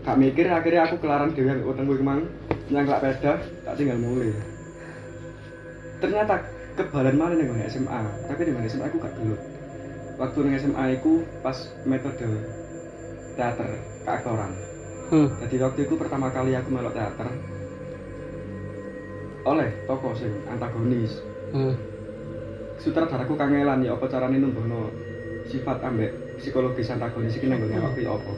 gak 0.00 0.16
mikir 0.16 0.46
akhirnya 0.48 0.88
aku 0.88 0.96
kelaran 1.00 1.32
dhewe 1.36 1.50
ambek 1.52 1.68
utangku 1.68 1.94
iki 1.98 2.04
mang. 2.04 2.24
Nyangklak 2.70 3.02
peda 3.02 3.32
tak 3.40 3.74
tinggal 3.76 3.98
mulai. 3.98 4.32
Ternyata 6.00 6.34
kebalan 6.80 7.16
nih 7.36 7.44
gue 7.44 7.68
SMA 7.68 8.00
tapi 8.24 8.40
di 8.48 8.52
SMA 8.70 8.88
aku 8.88 8.96
gak 9.02 9.14
gelut 9.20 9.40
waktu 10.20 10.38
nih 10.44 10.60
SMA 10.60 10.84
aku 11.00 11.24
pas 11.40 11.56
metode 11.88 12.28
teater 13.36 13.68
keaktoran. 14.04 14.52
Hmm. 15.10 15.26
jadi 15.42 15.66
waktu 15.66 15.90
itu 15.90 15.98
pertama 15.98 16.30
kali 16.30 16.54
aku 16.54 16.70
melok 16.70 16.94
teater 16.94 17.26
oleh 19.42 19.68
tokoh 19.88 20.14
sing 20.14 20.30
antagonis. 20.46 21.18
Hmm. 21.50 21.74
sutradaraku 22.78 23.34
kangelan 23.34 23.82
ya 23.82 23.98
apa 23.98 24.06
carane 24.06 24.38
numbuhno 24.38 24.88
sifat 25.50 25.82
ambek 25.82 26.14
psikologis 26.38 26.94
antagonis 26.94 27.36
iki 27.36 27.50
nang 27.50 27.60
ya 27.66 27.90
apa 27.90 28.32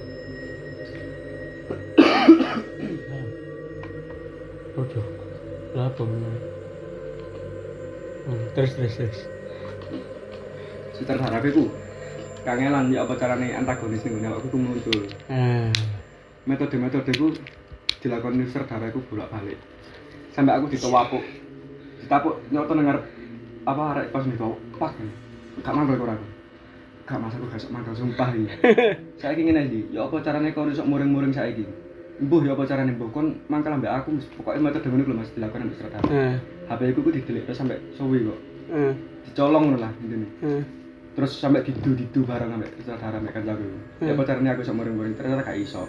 Ojo. 4.83 5.01
Lah 5.79 5.87
apa 5.87 6.03
bener? 6.03 6.35
Hmm. 8.27 8.45
Terus 8.59 8.73
terus 8.75 8.95
terus. 8.99 9.21
sutradaraku 11.03 11.47
iku 11.51 11.65
kangelan 12.47 12.95
ya 12.95 13.03
apa 13.03 13.19
carane 13.19 13.51
antagonis 13.51 14.07
ning 14.07 14.23
awakku 14.23 14.55
ku 14.55 14.59
muncul 14.61 14.99
Ah. 15.27 15.67
metode-metode 16.47 17.11
ku 17.19 17.35
dilakukan 17.99 18.47
sutradara 18.47 18.87
iku 18.87 19.03
bolak-balik 19.11 19.59
sampai 20.31 20.55
aku 20.55 20.71
ditawapuk 20.71 21.25
ditapuk 22.07 22.39
nyoto 22.55 22.73
ngarep 22.79 23.05
apa 23.67 23.83
arek 23.99 24.07
pas 24.15 24.23
nih 24.23 24.39
kau 24.39 24.55
pak 24.79 24.95
gak 25.63 25.75
mangkel 25.75 25.99
kok 25.99 26.15
aku 26.15 26.27
gak 27.03 27.19
mas 27.19 27.35
aku 27.35 27.47
gak 27.51 27.61
sok 27.63 27.73
mangkel 27.75 27.95
sumpah 27.99 28.29
iki 28.39 28.47
saya 29.19 29.35
ingin 29.35 29.59
aja 29.59 29.81
ya 29.91 30.01
apa 30.07 30.17
caranya 30.23 30.55
kau 30.55 30.71
sok 30.71 30.87
muring-muring 30.87 31.35
saya 31.35 31.51
iki 31.51 31.67
Mbuh 32.21 32.43
ya 32.45 32.53
apa 32.53 32.63
caranya? 32.69 32.93
Mbuh 32.93 33.09
kon 33.09 33.41
mangkel 33.49 33.73
ambek 33.73 33.89
aku 33.89 34.21
pokoknya 34.37 34.61
metode 34.69 34.87
ngono 34.93 35.05
lho 35.09 35.15
Mas 35.17 35.31
dilakukan 35.33 35.65
ambek 35.65 35.77
sutradara 35.81 36.07
Ah. 36.13 36.37
HP 36.73 36.81
ku 36.93 37.01
ku 37.01 37.11
didelik 37.11 37.45
terus 37.49 37.59
sampai 37.59 37.79
suwi 37.97 38.29
kok. 38.29 38.39
Ah. 38.73 38.93
dicolong 39.25 39.63
ngono 39.69 39.79
lah 39.81 39.93
intine. 40.03 40.29
Ah. 40.45 40.63
terus 41.13 41.33
sampai 41.37 41.65
didu 41.65 41.93
didu 41.97 42.21
bareng 42.29 42.53
ambek 42.53 42.73
sutradara 42.79 43.17
ambek 43.21 43.33
kancaku 43.37 43.65
ya 44.05 44.13
apa 44.13 44.23
caranya 44.29 44.51
aku 44.57 44.63
sok 44.65 44.77
muring-muring 44.77 45.15
ternyata 45.17 45.43
gak 45.47 45.59
iso. 45.59 45.85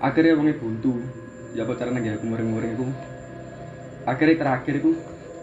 Akhirnya 0.00 0.34
wongnya 0.34 0.56
buntu. 0.56 0.98
Ya 1.54 1.66
apa 1.66 1.74
caranya 1.76 2.00
gak 2.02 2.16
aku 2.22 2.26
muring-muring 2.30 2.70
iku? 2.78 2.86
Akhirnya 4.06 4.36
terakhir 4.38 4.74
iku 4.80 4.90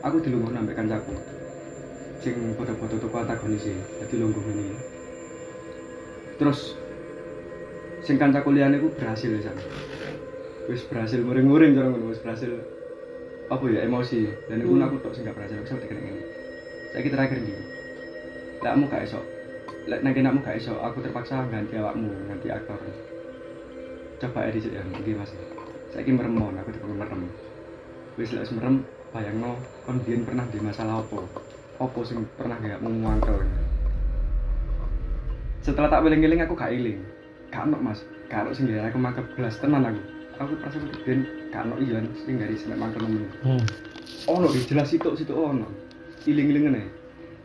aku 0.01 0.17
dilungguh 0.21 0.53
ambek 0.53 0.75
kancaku 0.75 1.15
sing 2.17 2.33
foto-foto 2.57 2.97
tuku 2.97 3.13
antagonis 3.13 3.65
e 3.69 3.77
dadi 4.01 4.15
lungguh 4.17 4.41
ini 4.49 4.73
terus 6.41 6.73
sing 8.07 8.15
kancaku 8.15 8.55
liyane 8.55 8.79
iku 8.79 8.87
berhasil 8.95 9.27
ya 9.27 9.51
Sam. 9.51 9.59
wis 10.71 10.83
berhasil 10.87 11.19
muring-muring 11.19 11.75
cara 11.75 11.91
ngono 11.91 12.11
wis 12.11 12.23
berhasil 12.23 12.55
apa 13.51 13.63
ya 13.67 13.83
emosi. 13.83 14.31
Dan 14.47 14.63
iku 14.63 14.79
aku 14.79 14.95
tok 15.03 15.11
sing 15.11 15.27
gak 15.27 15.35
berhasil 15.35 15.59
aku 15.59 15.67
sampe 15.67 15.91
kena 15.91 15.99
ngene. 15.99 16.23
Saiki 16.95 17.11
terakhir 17.11 17.43
iki 17.43 17.51
lek 18.63 18.71
kamu 18.73 18.87
gak 18.87 19.03
iso 19.03 19.19
lek 19.91 19.99
nek 20.03 20.15
kamu 20.15 20.39
gak 20.39 20.55
iso 20.55 20.73
aku 20.79 21.03
terpaksa 21.03 21.43
ganti 21.51 21.75
awakmu 21.75 22.15
ganti 22.31 22.47
aktor. 22.47 22.79
Coba 24.23 24.47
dhisik 24.55 24.71
ya 24.71 24.83
iki 25.03 25.11
Mas. 25.11 25.35
Saiki 25.91 26.15
meremon 26.15 26.55
aku 26.55 26.71
dikon 26.71 26.95
merem. 26.95 27.27
Wis 28.15 28.31
lek 28.31 28.47
merem 28.55 28.87
bayangno 29.11 29.59
kon 29.83 29.99
biyen 30.03 30.23
pernah 30.23 30.47
di 30.47 30.59
masalah 30.63 31.03
opo 31.03 31.27
opo 31.79 31.99
sing 32.03 32.25
pernah 32.35 32.57
kayak 32.59 32.81
mengwangkel 32.81 33.39
setelah 35.61 35.91
tak 35.91 36.03
eling-eling 36.07 36.41
aku 36.43 36.55
gak 36.55 36.71
eling 36.71 36.99
gak 37.49 37.63
ono 37.63 37.77
mas. 37.79 37.99
Sing 38.51 38.65
gawe 38.65 38.87
aku 38.87 38.97
mangkep 38.97 39.25
gelas 39.33 39.55
tenan 39.57 39.83
aku. 39.83 40.01
Aku 40.37 40.53
pas 40.59 40.69
aku 40.69 40.85
biyen 41.01 41.19
gak 41.47 41.63
ono 41.63 41.75
iya 41.77 41.97
sing 42.19 42.35
dari 42.35 42.53
semek 42.53 42.77
mangkel 42.77 43.01
nemen 43.01 43.25
Hmm. 43.39 43.63
ono 44.27 44.47
di 44.47 44.59
jelas 44.61 44.87
situ 44.87 45.09
situ 45.13 45.31
ono. 45.31 45.65
Iling-iling 46.23 46.63
ngene. 46.65 46.83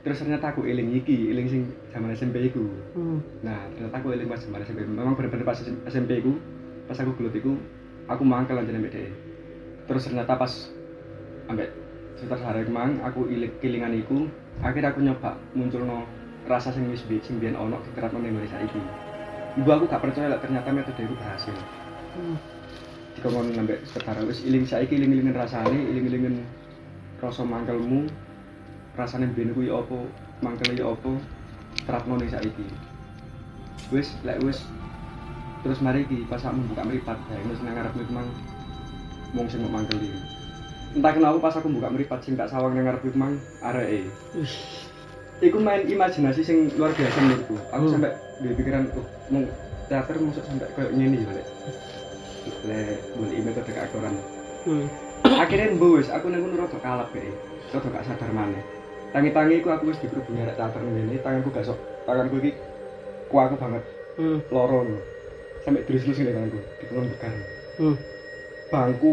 Terus 0.02 0.18
ternyata 0.18 0.50
aku 0.50 0.62
eling 0.62 0.90
iki 0.92 1.30
eling 1.30 1.46
sing 1.46 1.62
zaman 1.88 2.10
SMP 2.10 2.42
iku. 2.44 2.66
Nah 3.40 3.70
ternyata 3.70 3.96
aku 3.96 4.10
eling 4.10 4.26
pas 4.26 4.38
zaman 4.38 4.60
SMP 4.60 4.82
memang 4.82 5.14
bener-bener 5.14 5.46
pas 5.46 5.58
SMP 5.86 6.18
iku 6.18 6.34
pas 6.84 6.98
aku 6.98 7.14
gelut 7.14 7.30
iku 7.32 7.54
aku 8.04 8.22
mangkel 8.22 8.58
aja 8.58 8.68
ambek 8.68 8.90
dhek. 8.90 9.14
Terus 9.84 10.02
ternyata 10.04 10.34
pas 10.34 10.50
ambek 11.46 11.70
sekitar 12.12 12.36
sehari 12.36 12.62
kemang 12.64 12.98
aku 13.00 13.26
ilik 13.26 13.54
kilingan 13.58 13.94
iku 13.96 14.26
akhirnya 14.58 14.90
aku 14.90 15.00
nyoba 15.00 15.38
munculno 15.54 16.02
rasa 16.44 16.70
sing 16.70 16.86
wis 16.86 17.02
bi- 17.02 17.18
sing 17.20 17.38
biyen 17.38 17.54
ono 17.54 17.78
diterapno 17.84 18.18
ning 18.18 18.34
ngene 18.34 18.48
saiki 18.48 18.78
ibu 19.58 19.68
aku 19.68 19.84
gak 19.88 20.02
percaya 20.02 20.32
lah 20.32 20.40
ternyata 20.40 20.68
metode 20.72 21.02
itu 21.04 21.14
berhasil. 21.16 21.56
Dikongkon 23.18 23.52
ambek 23.60 23.84
sekarang 23.84 24.24
wis 24.24 24.40
iling 24.44 24.64
saiki 24.64 24.96
iling-ilingen 24.96 25.36
rasane 25.36 25.76
iling-ilingen 25.76 26.40
rasa 27.20 27.44
mangkelmu. 27.44 28.08
Rasane 28.96 29.28
biyen 29.32 29.56
kuwi 29.56 29.72
apa 29.72 29.96
mangkel 30.44 30.76
ya 30.76 30.92
apa 30.92 31.12
terapno 31.84 32.16
ning 32.20 32.28
saiki. 32.32 32.64
Wis 33.92 34.16
lek 34.24 34.40
wis. 34.44 34.64
Terus 35.62 35.78
mari 35.78 36.02
iki 36.08 36.26
pas 36.26 36.42
aku 36.42 36.58
buka 36.72 36.82
mripat 36.82 37.18
ya 37.30 37.38
wis 37.46 37.60
nang 37.62 37.76
ngarep 37.78 37.92
kuwi 37.94 38.08
mang 38.10 38.28
mung 39.32 39.48
sing 39.48 39.64
mau 39.64 39.80
mangkel 39.80 39.96
iki 39.96 40.20
entah 40.92 41.08
kenapa 41.16 41.40
pas 41.40 41.56
aku 41.56 41.72
buka 41.72 41.88
mripat 41.88 42.20
sing 42.20 42.36
tak 42.36 42.52
sawang 42.52 42.76
nang 42.76 42.84
ngarep 42.84 43.00
kuwi 43.00 43.14
mang 43.16 43.34
areke. 43.64 44.10
Iku 45.42 45.58
main 45.58 45.86
imajinasi 45.86 46.42
sing 46.42 46.68
luar 46.74 46.92
biasa 46.92 47.18
menurutku. 47.22 47.56
Aku 47.74 47.84
Hmm. 47.88 47.92
sampai 47.94 48.12
di 48.42 48.54
pikiran 48.58 48.90
oh 48.98 49.06
mau 49.32 49.42
teater 49.88 50.14
masuk 50.20 50.44
sampai 50.44 50.68
kayak 50.76 50.90
gini 50.92 51.24
ya 51.24 51.32
lek 51.32 51.46
boleh 53.16 53.40
metode 53.42 53.70
keaktoran 53.72 54.14
Hmm. 54.62 54.86
akhirnya 55.26 55.74
wis 55.74 56.06
aku 56.06 56.30
neng 56.30 56.46
kono 56.46 56.54
rada 56.54 56.78
kalap 56.78 57.10
kae 57.10 57.34
rada 57.74 57.88
gak 57.90 58.06
sadar 58.06 58.30
maneh. 58.30 58.62
Tangi-tangi 59.10 59.58
iku 59.58 59.74
aku 59.74 59.90
wis 59.90 59.98
dikerubungi 59.98 60.38
arek 60.38 60.54
teater 60.54 60.78
ngene 60.86 61.18
tanganku 61.18 61.50
gak 61.50 61.66
sok 61.66 61.78
tanganku 62.06 62.38
iki 62.38 62.54
kuaku 63.26 63.58
banget. 63.58 63.82
Hmm. 64.12 64.38
loro 64.54 64.86
sampai 65.66 65.82
terus-terus 65.82 66.14
ngene 66.14 66.32
tanganku 66.38 66.58
dikelon 66.78 67.10
bekar 67.10 67.32
Hmm. 67.74 67.96
bangku 68.70 69.12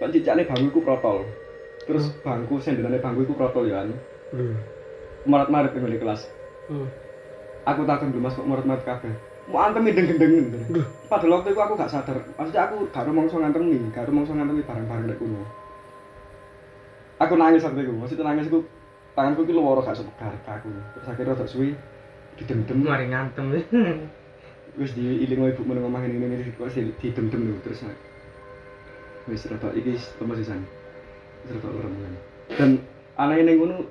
kok 0.00 0.08
cicakne 0.16 0.42
bangku 0.48 0.66
iku 0.72 0.80
protol. 0.80 1.16
Terus 1.84 2.04
bangku 2.24 2.56
sendelane 2.56 2.96
bangku 2.96 3.28
iku 3.28 3.34
protol 3.36 3.68
ya 3.68 3.84
kan? 3.84 3.92
Hmm. 4.32 4.56
marat-marit 5.28 5.76
ning 5.76 5.84
ngene 5.84 6.00
kelas. 6.00 6.32
Hmm. 6.72 6.88
Aku 7.66 7.80
takon 7.84 8.14
dulu 8.14 8.22
mas 8.24 8.34
kok 8.38 8.86
kabeh. 8.86 9.12
Mau 9.46 9.62
antemi 9.62 9.94
gendeng-gendeng 9.94 10.82
padahal 11.06 11.38
waktu 11.38 11.54
itu 11.54 11.60
aku 11.62 11.74
gak 11.78 11.92
sadar. 11.92 12.18
Maksudnya 12.34 12.62
aku 12.66 12.90
gak 12.90 13.06
rumongso 13.06 13.38
ngantemi 13.38 13.78
gak 13.94 14.06
rumongso 14.10 14.34
ngantemi 14.34 14.62
barang-barang 14.62 15.06
lek 15.06 15.18
kuno. 15.18 15.42
Aku 17.22 17.34
nangis 17.38 17.62
waktu 17.62 17.86
itu. 17.86 17.94
Maksudnya 17.94 18.26
nangis 18.26 18.50
aku 18.50 18.66
tanganku 19.14 19.46
itu 19.46 19.52
loro 19.54 19.82
gak 19.86 19.98
sepegar 19.98 20.34
aku. 20.46 20.70
Terus 20.98 21.06
akhirnya 21.06 21.32
rada 21.34 21.46
suwi 21.46 21.78
didem-dem. 22.38 22.78
Mari 22.82 23.06
ngantem. 23.10 23.46
wis 24.76 24.92
diiling 24.92 25.40
ibu 25.40 25.62
meneng 25.64 25.88
omah 25.88 26.04
ngene 26.04 26.20
ngene 26.20 26.52
kok 26.52 26.68
sih 26.68 26.92
didem-dem 27.00 27.48
lho 27.48 27.56
terus 27.64 27.80
wis 29.24 29.48
rada 29.48 29.72
iki 29.72 29.96
lemes 30.20 30.36
sisan 30.44 30.60
wis 31.48 31.56
rada 31.56 31.68
lorem 31.72 31.92
kan 31.96 32.14
dan 32.60 32.70
aneh 33.16 33.40
ning 33.40 33.56
ngono 33.56 33.88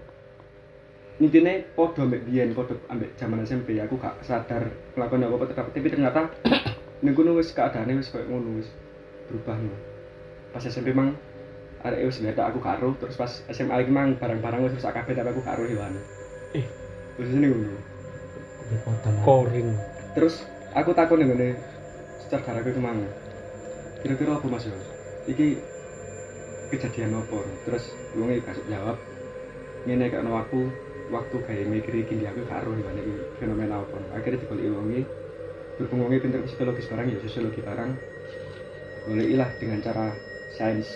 intine 1.16 1.64
padha 1.80 2.04
ambek 2.04 2.28
biyen 2.28 2.52
padha 2.52 2.76
ambek 2.92 3.16
zaman 3.16 3.48
SMP 3.48 3.80
aku 3.80 3.96
gak 3.96 4.20
sadar 4.20 4.68
melakukan 5.00 5.24
apa-apa 5.24 5.46
tetap 5.48 5.66
tapi 5.72 5.88
ternyata 5.88 6.28
ning 7.04 7.16
kono 7.16 7.40
wis 7.40 7.56
keadaane 7.56 7.96
wis 7.96 8.12
koyo 8.12 8.28
ngono 8.28 8.60
wis 8.60 8.68
berubah 9.32 9.56
no. 9.56 9.72
pas 10.52 10.64
SMP 10.64 10.92
mang 10.92 11.16
arek 11.88 12.04
wis 12.12 12.20
ngeliat 12.20 12.40
aku 12.44 12.60
karo 12.60 13.00
terus 13.00 13.16
pas 13.16 13.32
SMA 13.48 13.88
iki 13.88 13.92
mang 13.96 14.20
barang-barang 14.20 14.68
wis 14.68 14.76
rusak 14.76 14.92
kabeh 14.92 15.16
tapi 15.16 15.32
aku 15.32 15.40
karo 15.40 15.64
hewan 15.64 15.96
Eh. 16.56 16.64
terus 17.16 17.32
ini 17.32 17.48
lah. 17.52 17.84
Koring. 19.24 19.72
terus 20.20 20.44
aku 20.76 20.92
takut 20.92 21.16
nih 21.16 21.32
ngene 21.32 21.50
secara 22.28 22.60
aku 22.60 22.76
kemang 22.76 23.08
kira-kira 24.04 24.36
apa 24.36 24.46
mas 24.52 24.68
Yos? 24.68 24.84
iki 25.32 25.64
kejadian 26.76 27.16
apa 27.16 27.40
terus 27.64 27.96
wongnya 28.20 28.44
kasih 28.44 28.68
jawab 28.68 28.98
ngene 29.88 30.12
kayak 30.12 30.28
aku 30.28 30.68
waktu 31.14 31.36
kayak 31.46 31.70
mikir 31.70 31.94
iki 32.02 32.18
dia 32.18 32.34
aku 32.34 32.42
karo 32.50 32.74
gimana 32.74 33.00
iki 33.02 33.14
fenomena 33.38 33.82
apa. 33.82 33.98
Akhirnya 34.16 34.42
dibalik 34.42 34.70
wongi 34.74 35.02
berhubung 35.76 36.08
wongi 36.08 36.24
pinter 36.24 36.42
psikologis 36.46 36.88
barang 36.88 37.08
ya 37.10 37.18
sosiologi 37.22 37.62
barang. 37.62 37.92
Boleh 39.06 39.26
ilah 39.30 39.50
dengan 39.62 39.80
cara 39.86 40.12
sains 40.56 40.90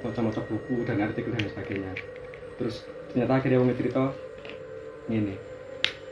macam-macam 0.00 0.42
buku 0.48 0.88
dan 0.88 1.04
artikel 1.04 1.32
dan 1.32 1.44
sebagainya. 1.44 1.92
Terus 2.56 2.80
ternyata 3.12 3.42
akhirnya 3.42 3.60
wongi 3.60 3.76
cerita 3.76 4.14
ngene 5.10 5.34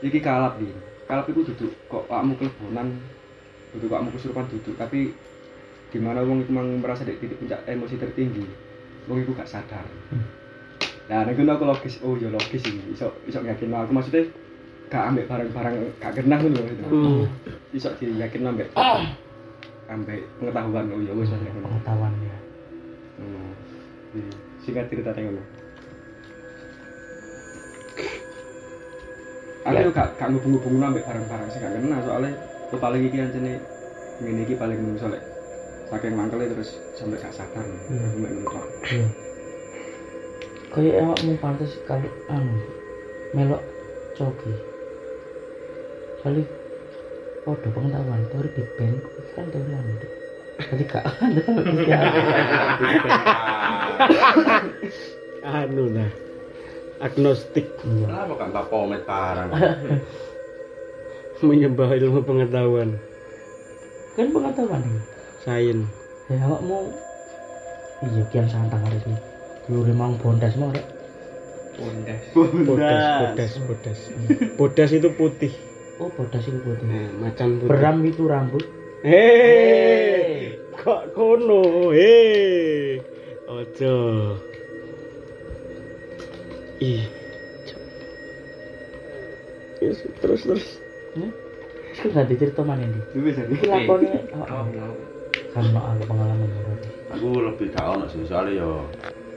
iki 0.03 0.19
kalap 0.19 0.59
nih 0.59 0.71
kalap 1.07 1.25
itu 1.31 1.41
duduk 1.51 1.71
kok 1.87 2.03
kamu 2.11 2.35
kelebonan 2.35 2.87
duduk 3.75 3.89
kamu 3.91 4.11
kesurupan 4.15 4.45
duduk 4.51 4.75
tapi 4.75 5.11
gimana 5.89 6.21
wong 6.21 6.43
itu 6.43 6.51
merasa 6.53 7.07
di 7.07 7.15
titik 7.17 7.39
puncak 7.39 7.63
emosi 7.65 7.95
tertinggi 7.95 8.45
wong 9.07 9.23
itu 9.23 9.31
gak 9.33 9.49
sadar 9.49 9.87
nah 11.09 11.25
nek 11.25 11.33
aku 11.35 11.65
logis 11.65 11.97
oh 12.05 12.13
ya 12.21 12.29
logis 12.29 12.61
ini 12.69 12.93
iso 12.93 13.09
iso 13.25 13.41
yakin 13.41 13.73
aku 13.73 13.91
maksudnya 13.91 14.29
gak 14.89 15.09
ambek 15.09 15.25
barang-barang 15.25 15.73
gak 15.97 16.13
genah 16.17 16.37
ngono 16.37 16.61
maksudnya 16.61 16.85
Hmm. 16.89 17.25
iso 17.73 17.89
diyakin 17.97 18.45
ambek 18.45 18.69
ambek 19.89 20.21
pengetahuan 20.37 20.85
oh 20.93 21.01
ya 21.01 21.13
wis 21.17 21.29
maksudnya 21.29 21.53
ngono 21.57 21.67
Pengetahuan 21.73 22.13
ya. 22.21 22.37
Ngono. 23.17 23.41
Jadi, 24.13 24.21
singkat 24.61 24.85
cerita 24.93 25.11
ngono 25.17 25.41
aku 29.65 29.75
Ya. 29.75 29.85
yo 29.85 29.91
gak 29.93 30.09
gak 30.17 30.29
ngubung-ngubung 30.29 30.81
ambek 30.81 31.05
barang-barang 31.05 31.47
sih 31.49 31.59
gak 31.61 31.73
kena 31.73 31.97
soalnya 32.05 32.31
yo 32.69 32.77
paling 32.77 33.01
iki 33.05 33.17
ancene 33.17 33.53
ngene 34.21 34.41
iki 34.45 34.53
paling 34.57 34.77
menungso 34.77 35.09
lek 35.09 35.21
saking 35.89 36.13
mangkele 36.13 36.53
terus 36.53 36.77
sampai 36.93 37.17
gak 37.17 37.33
sadar 37.33 37.65
Hmm. 37.65 37.97
aku 38.13 38.17
mek 38.21 38.33
Kayak 40.69 41.01
awakmu 41.01 41.33
pantas 41.41 41.73
kalau 41.89 42.05
anu 42.29 42.61
melok 43.33 43.61
coki. 44.13 44.53
Kali 46.21 46.45
podo 47.41 47.67
pengetahuan 47.73 48.21
teori 48.29 48.49
Big 48.53 48.69
Bang 48.77 49.01
kan 49.33 49.49
teori 49.49 49.73
anu. 49.73 49.93
Jadi 50.59 50.83
gak 50.85 51.07
ada 51.07 51.39
Anu 55.63 55.87
lah. 55.89 56.11
Agnostik. 56.99 57.63
Kenapa 57.79 58.35
kan 58.35 58.51
tak 58.51 58.67
pomet 58.67 59.07
barang? 59.07 59.49
menyembah 61.39 61.95
ilmu 61.95 62.19
pengetahuan 62.19 62.99
Kan 64.11 64.27
pengetahuan 64.27 64.83
ini. 64.83 64.99
sains. 65.39 65.87
Ya 66.27 66.43
awakmu 66.43 66.91
iya 68.03 68.27
kian 68.27 68.43
santang 68.51 68.83
harus 68.83 69.07
nih. 69.69 69.77
Guru 69.77 69.93
mang 69.93 70.17
bondas 70.17 70.57
mau 70.57 70.73
rek. 70.73 70.81
Bondas. 71.77 72.21
Bodas, 72.33 73.03
bodas, 73.21 73.51
bodas. 73.69 73.99
Bodas 74.57 74.89
itu 74.91 75.09
putih. 75.13 75.53
Oh 76.01 76.09
bondas 76.17 76.43
itu 76.49 76.57
putih. 76.65 76.89
Nah, 76.89 77.29
macan 77.29 77.61
putih. 77.61 77.69
Beram 77.69 77.97
itu 78.01 78.25
rambut. 78.25 78.65
Hei, 79.05 80.59
kok 80.75 81.13
kono? 81.15 81.93
Hei, 81.93 82.99
ojo. 83.47 83.95
Ih. 86.83 87.05
Yes, 89.79 90.03
terus 90.19 90.43
terus. 90.43 90.65
Itu 91.95 92.11
gak 92.11 92.27
dicerita 92.27 92.65
mana 92.67 92.83
nih? 92.83 93.03
Itu 93.15 93.19
bisa 93.23 93.41
nih. 93.47 93.55
Iki 93.55 93.65
lakone 93.71 94.07
awakmu. 94.35 94.91
Karena 95.55 95.79
aku 95.79 96.03
pengalaman 96.11 96.49
berarti. 96.51 96.89
Aku 97.15 97.27
lebih 97.39 97.67
gak 97.71 97.87
ono 97.87 98.05
sih 98.11 98.27
soalnya 98.27 98.59
yo 98.59 98.83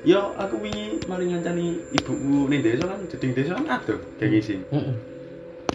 Yo, 0.02 0.34
aku 0.34 0.58
wingi 0.58 0.98
maling 1.06 1.30
ngancani 1.30 1.78
ibuku 1.94 2.50
ning 2.50 2.58
desa 2.58 2.90
kan, 2.90 3.06
jeding 3.06 3.38
desa 3.38 3.54
kan 3.54 3.78
aduh, 3.78 4.02
kayak 4.18 4.34
ngisi. 4.34 4.58
Heeh. 4.74 4.94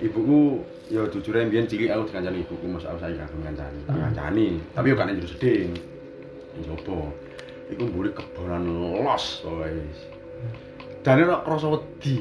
Ibuku 0.03 0.67
yo 0.91 1.07
jujur 1.07 1.35
ae 1.39 1.47
mbiyen 1.47 1.67
cilik 1.67 1.95
aku 1.95 2.11
dikancani 2.11 2.43
ibuku 2.43 2.65
masa 2.67 2.91
aku 2.91 2.99
saiki 3.07 3.23
gak 3.23 3.31
ngancani. 3.31 3.79
Tak 3.87 3.95
ngancani, 3.95 4.47
tapi 4.75 4.91
yo 4.91 4.95
gak 4.99 5.07
ning 5.07 5.15
jero 5.23 5.29
seding. 5.31 5.71
Jopo. 6.59 7.15
Iku 7.71 7.83
mburi 7.87 8.11
kebonan 8.11 8.67
los 9.03 9.43
pokoke. 9.43 9.85
wedane 11.07 11.23
ora 11.23 11.39
krasa 11.47 11.67
wedi. 11.71 12.13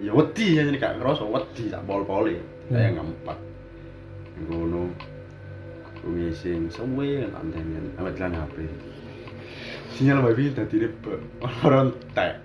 Ya 0.00 0.16
wedi 0.16 0.56
ya 0.56 0.64
jadi 0.64 0.78
gak 0.80 0.96
krasa 0.96 1.28
wedi 1.28 1.68
sak 1.68 1.84
pol-pole. 1.84 2.40
Saya 2.72 2.88
ngempet. 2.96 3.38
Ngono. 4.48 4.88
Kuwi 6.00 6.32
sing 6.32 6.72
suwe 6.72 7.20
kan 7.20 7.44
antenen 7.44 7.92
awet 8.00 8.16
lan 8.16 8.32
HP. 8.32 8.64
Sinyal 9.92 10.24
wifi 10.24 10.56
dadi 10.56 10.76
rebek. 10.88 11.20
Ora 11.64 11.84
entek. 11.84 12.40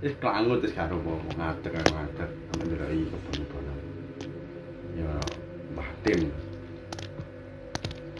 Wis 0.00 0.16
klangut 0.20 0.64
wis 0.64 0.72
gak 0.72 0.92
apa 0.92 1.12
ngadeg 1.36 1.72
ngadeg 1.72 2.30
sampe 2.48 2.62
ndelok 2.64 2.88
kebon-kebonan. 2.88 3.78
Ya 4.96 5.12
Mbah 5.76 5.90
Tim. 6.04 6.20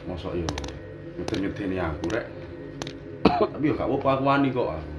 Mosok 0.05 0.37
yo 0.37 0.49
nyedeni 1.41 1.77
aku 1.81 2.05
rek. 2.13 2.27
Tapi 3.25 3.65
yo 3.65 3.75
gak 3.77 3.89
apa-apa 3.89 4.09
aku 4.13 4.23
wani 4.29 4.49
kok. 4.53 4.69
aku. 4.77 4.93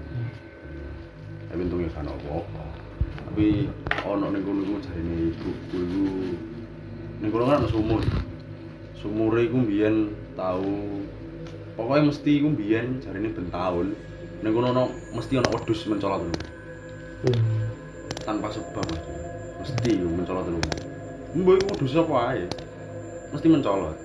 Tapi 1.47 1.61
untungnya 1.63 1.89
kan 1.93 2.09
apa-apa. 2.09 2.65
Tapi 3.29 3.69
ono 4.01 4.25
ning 4.33 4.41
kono 4.41 4.61
iku 4.65 4.75
jarine 4.89 5.15
ibuku 5.29 5.77
iku 5.77 6.03
ning 7.21 7.29
kono 7.29 7.45
kan 7.45 7.69
sumur. 7.69 8.01
Sumure 8.97 9.45
iku 9.45 9.61
mbiyen 9.61 10.09
tau 10.33 10.65
pokoknya 11.77 12.09
mesti 12.09 12.31
iku 12.41 12.47
mbiyen 12.49 12.99
jarine 13.05 13.29
ben 13.29 13.47
taun. 13.53 13.93
Ning 14.41 14.51
kono 14.51 14.67
ono 14.73 14.83
mesti 15.13 15.37
ono 15.37 15.49
wedhus 15.53 15.85
mencolot 15.85 16.25
dulu. 16.25 16.37
Hmm. 17.25 17.41
Tanpa 18.25 18.49
sebab 18.49 18.85
Mas. 18.89 19.05
Mesti 19.61 19.91
mencolot 20.01 20.45
dulu. 20.49 20.59
Mbok 21.37 21.55
iku 21.61 21.65
wedhus 21.77 21.95
apa 22.01 22.15
ae. 22.33 22.43
Mesti 23.31 23.47
mencolot. 23.47 23.97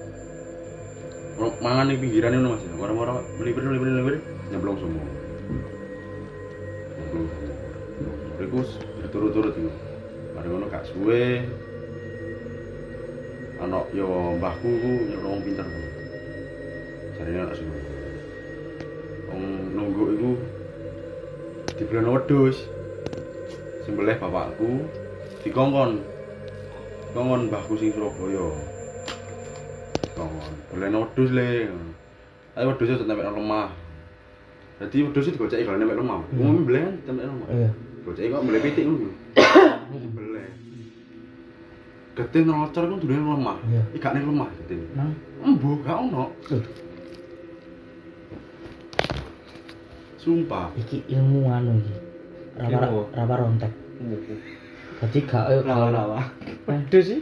Mangan 1.64 1.84
ning 1.88 1.98
pinggiran 1.98 2.36
ngono 2.36 2.54
Mas. 2.54 2.64
Ora-ora 2.76 3.24
melipir 3.40 3.64
melipir 3.64 3.88
melipir 3.88 4.16
nyemplung 4.52 4.76
sumur. 4.76 5.04
Nyemplung 7.00 7.26
sumur. 7.28 7.50
Iku 8.42 8.58
berturut-turut 9.00 9.54
iku. 9.56 9.72
Mari 10.36 10.46
ngono 10.48 10.66
gak 10.68 10.84
suwe. 10.92 11.44
Ana 13.62 13.84
yo 13.94 14.36
mbahku 14.40 14.68
ku 14.80 14.90
wong 15.22 15.40
pinter. 15.44 15.91
Jarine 17.22 17.38
ana 17.46 17.54
sing 17.54 17.70
wong 19.30 19.42
nunggu 19.78 20.04
iku 20.18 20.30
dibelano 21.78 22.18
wedhus. 22.18 22.66
Sembelih 23.86 24.18
bapakku 24.18 24.90
dikongkon. 25.46 26.02
Kongkon 27.14 27.46
mbahku 27.46 27.78
sing 27.78 27.94
Surabaya. 27.94 28.58
Kongkon. 30.18 30.54
Belano 30.74 31.06
wedhus 31.06 31.30
le. 31.30 31.70
Ayo 32.58 32.74
wedhus 32.74 32.90
itu 32.90 33.06
tempel 33.06 33.30
lemah. 33.30 33.70
Jadi 34.82 35.06
wedhus 35.06 35.30
itu 35.30 35.38
digoceki 35.38 35.62
kalau 35.62 35.78
nempel 35.78 36.02
lemah. 36.02 36.26
Umumnya 36.34 36.66
beleh 36.66 36.82
kan 36.82 36.94
tempel 37.06 37.30
lemah. 37.30 37.48
Iya. 37.54 37.70
Bocah 38.02 38.22
kok 38.26 38.42
mbeleh 38.42 38.60
pitik 38.66 38.82
ngono. 38.82 39.10
Mbeleh. 40.10 40.46
Getih 42.18 42.42
ngelocor 42.50 42.82
ku 42.90 42.98
duwe 42.98 43.14
lemah. 43.14 43.62
Iya. 43.70 43.82
Gak 44.02 44.10
ning 44.18 44.26
lemah 44.26 44.50
getih. 44.58 44.82
Nang 44.98 45.14
Embo 45.46 45.78
gak 45.86 46.02
ono. 46.02 46.34
Loh. 46.50 46.62
Sumpah. 50.22 50.70
iki 50.78 51.02
ilmu 51.10 51.50
anu 51.50 51.76
iki. 51.76 51.94
Raba 52.54 52.86
Ilmu. 52.86 53.02
raba 53.10 53.34
rontek. 53.36 53.72
Jadi 55.02 55.18
gak 55.26 55.44
ayo 55.50 55.60
Lawa-lawa. 55.66 56.22
Waduh 56.64 57.02
sih. 57.02 57.20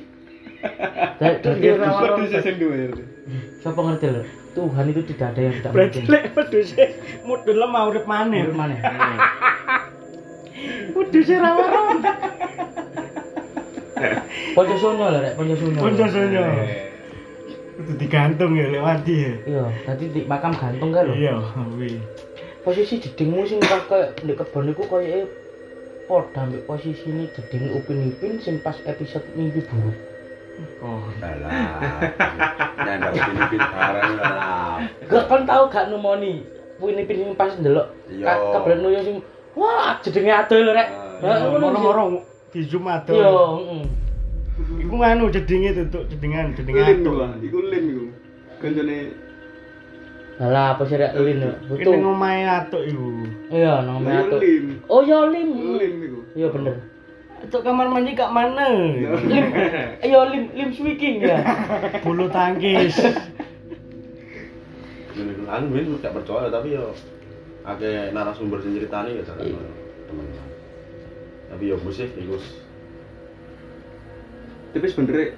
Berarti 1.16 1.48
Iya, 1.56 1.80
rawa 1.80 1.98
rawa 2.04 2.16
Wedhus 2.20 2.44
sing 2.44 2.60
duwe. 2.60 2.92
Siapa 3.64 3.80
ngerti 3.80 4.06
lho? 4.12 4.22
Tuhan 4.50 4.84
itu 4.90 5.00
tidak 5.14 5.30
ada 5.32 5.40
yang 5.40 5.54
tidak 5.56 5.70
Berarti 5.72 5.98
mungkin. 6.02 6.12
lek 6.12 6.24
wedhuse 6.36 6.84
mudhun 7.24 7.56
lemah 7.56 7.82
urip 7.88 8.04
maneh. 8.04 8.44
Menurut 8.44 8.58
mana? 8.58 8.74
Wedhuse 10.98 11.34
rawa 11.40 11.64
rontek. 11.64 12.16
Ponco 14.50 14.74
sonyo 14.76 15.06
lah 15.08 15.20
rek, 15.22 15.32
ponco 15.36 15.54
sonyo. 15.56 15.80
Ponco 15.80 16.04
sonyo. 16.04 16.42
Kudu 17.80 17.92
digantung 17.96 18.52
ya 18.52 18.66
lewati 18.68 19.14
ya. 19.14 19.32
Iya, 19.46 19.64
tadi 19.88 20.04
di 20.12 20.20
makam 20.28 20.52
gantung 20.52 20.92
kan 20.92 21.08
lho. 21.08 21.14
Iya, 21.16 21.32
kuwi. 21.54 21.96
Posisi 22.60 23.00
jedingmu 23.00 23.48
sing 23.48 23.56
pas 23.64 23.80
kayak 23.88 24.20
di 24.20 24.36
kebon 24.36 24.68
iku 24.68 24.84
koyoke 24.84 25.32
padha 26.04 26.44
ambek 26.44 26.66
posisi 26.68 27.08
ini 27.08 27.24
jeding 27.32 27.72
Upin 27.72 28.12
Ipin 28.12 28.36
sing 28.36 28.60
pas 28.60 28.76
episode 28.84 29.24
mimpi 29.32 29.64
buruk. 29.64 29.96
Oh, 30.84 31.00
Alah. 31.24 32.04
Nyandak 32.84 33.16
ini 33.16 33.42
pintaran 33.48 34.10
lah. 34.20 34.76
Gak 35.08 35.24
kan 35.24 35.48
tau 35.48 35.72
gak 35.72 35.88
numoni 35.88 36.44
Upin 36.76 37.00
Ipin 37.00 37.16
sing 37.24 37.30
pas 37.32 37.56
ndelok 37.56 37.88
kebelan 38.52 38.78
nuyo 38.84 39.00
sing 39.00 39.16
wah 39.56 39.96
jedenge 40.04 40.32
adol 40.34 40.68
rek. 40.76 40.88
Ah, 41.20 41.36
sih. 41.36 41.48
moro-moro 41.56 42.04
di 42.50 42.60
zoom 42.64 42.84
Iya, 42.84 42.96
atur. 43.00 43.16
heeh. 43.24 43.82
Iku 44.84 44.94
nganu 44.96 45.28
jedinge 45.32 45.70
tutuk 45.72 46.08
jedingan, 46.12 46.52
jeding 46.52 46.76
Lin 46.76 46.84
atuk. 47.00 47.14
iku, 47.14 47.24
iku 47.40 47.58
lin 47.64 47.84
iku. 47.88 48.04
Kancane 48.60 48.96
Lah 50.40 50.72
apa 50.72 50.88
sih 50.88 50.96
rek 50.96 51.12
lin 51.20 51.44
Butuh. 51.68 51.92
ning 51.92 52.00
omahe 52.00 52.48
atuk 52.48 52.80
iku. 52.80 53.28
Iya, 53.52 53.84
nang 53.84 54.00
Lah, 54.00 54.24
metu. 54.24 54.40
lin. 54.40 54.64
Oh 54.88 55.04
ya 55.04 55.28
lim. 55.28 55.76
Lin 55.76 55.94
iku. 56.00 56.20
Iya 56.32 56.48
bener. 56.48 56.80
Atuk 57.44 57.60
kamar 57.60 57.92
mandi 57.92 58.16
kak 58.16 58.32
mana? 58.32 58.72
Lim. 58.72 59.46
Iya 60.08 60.20
lim 60.32 60.44
lim 60.56 60.70
speaking 60.72 61.20
ya. 61.20 61.44
Bulu 62.08 62.32
tangkis. 62.32 62.96
Ini 65.12 65.44
kan 65.44 65.68
aku 65.68 65.76
wis 65.76 66.00
gak 66.00 66.16
percaya 66.16 66.48
tapi 66.48 66.72
yo 66.72 66.96
akeh 67.60 68.08
narasumber 68.16 68.64
sing 68.64 68.72
ceritani 68.72 69.20
ya 69.20 69.22
cara 69.28 69.44
Iya. 69.44 69.60
teman-teman. 70.08 70.48
Tapi 71.52 71.64
yo 71.68 71.76
wis 71.84 72.00
sih 72.00 72.08
iku 72.16 72.40
Tapi 74.72 74.86
sebenarnya 74.88 75.36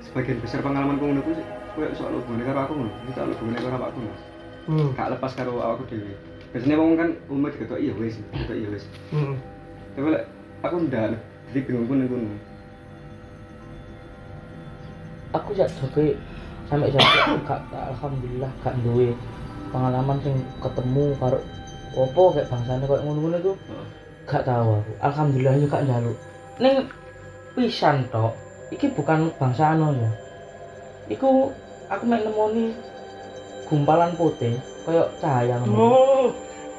sebagian 0.00 0.40
besar 0.40 0.64
pengalaman 0.64 0.96
ku 0.96 1.12
sih 1.28 1.57
koyo 1.78 1.94
soal 1.94 2.12
hubungannya 2.18 2.50
karo 2.50 2.58
aku 2.66 2.72
ngono. 2.74 2.92
Iki 3.06 3.12
soal 3.14 3.30
hubungannya 3.30 3.62
karo 3.62 3.76
awakku 3.78 3.98
ngono. 4.02 4.18
Hmm. 4.68 4.88
Gak 4.98 5.08
lepas 5.14 5.32
karo 5.38 5.52
awakku 5.62 5.84
dhewe. 5.86 6.12
Biasanya 6.50 6.76
wong 6.80 6.90
kan 6.98 7.08
umum 7.30 7.46
gitu 7.54 7.74
iya 7.78 7.92
wis, 7.94 8.18
gitu 8.18 8.52
iya 8.52 8.68
wis. 8.74 8.84
Hmm. 9.14 9.38
Tapi 9.94 10.08
lek 10.10 10.24
aku 10.66 10.76
ndak 10.90 11.14
jadi 11.54 11.60
bingungku 11.62 11.94
ning 11.94 12.08
kono. 12.10 12.30
Aku 15.38 15.50
sak 15.54 15.70
joge 15.78 16.18
sampai 16.66 16.90
sampai 16.92 17.40
gak 17.46 17.60
alhamdulillah 17.72 18.50
gak 18.60 18.76
duwe 18.84 19.14
pengalaman 19.72 20.18
sing 20.20 20.36
ketemu 20.60 21.16
karo 21.16 21.38
opo 21.96 22.32
kayak 22.36 22.48
bangsane 22.52 22.84
koyo 22.84 23.00
ngono-ngono 23.04 23.36
iku 23.38 23.52
gak 24.26 24.44
tahu 24.44 24.82
aku. 24.82 24.92
Alhamdulillah 25.04 25.54
yo 25.56 25.66
gak 25.70 25.84
njaluk. 25.86 26.18
Ning 26.58 26.74
pisan 27.54 28.04
tok. 28.10 28.34
Iki 28.68 28.92
bukan 28.92 29.32
bangsa 29.40 29.72
anu 29.72 29.96
ya. 29.96 30.10
Iku 31.08 31.52
aku 31.88 32.04
mek 32.04 32.24
nemoni 32.24 32.76
gumpalan 33.68 34.12
putih 34.16 34.56
koyo 34.84 35.08
cahaya 35.20 35.60
ngono. 35.60 35.76
Oh, 35.76 36.28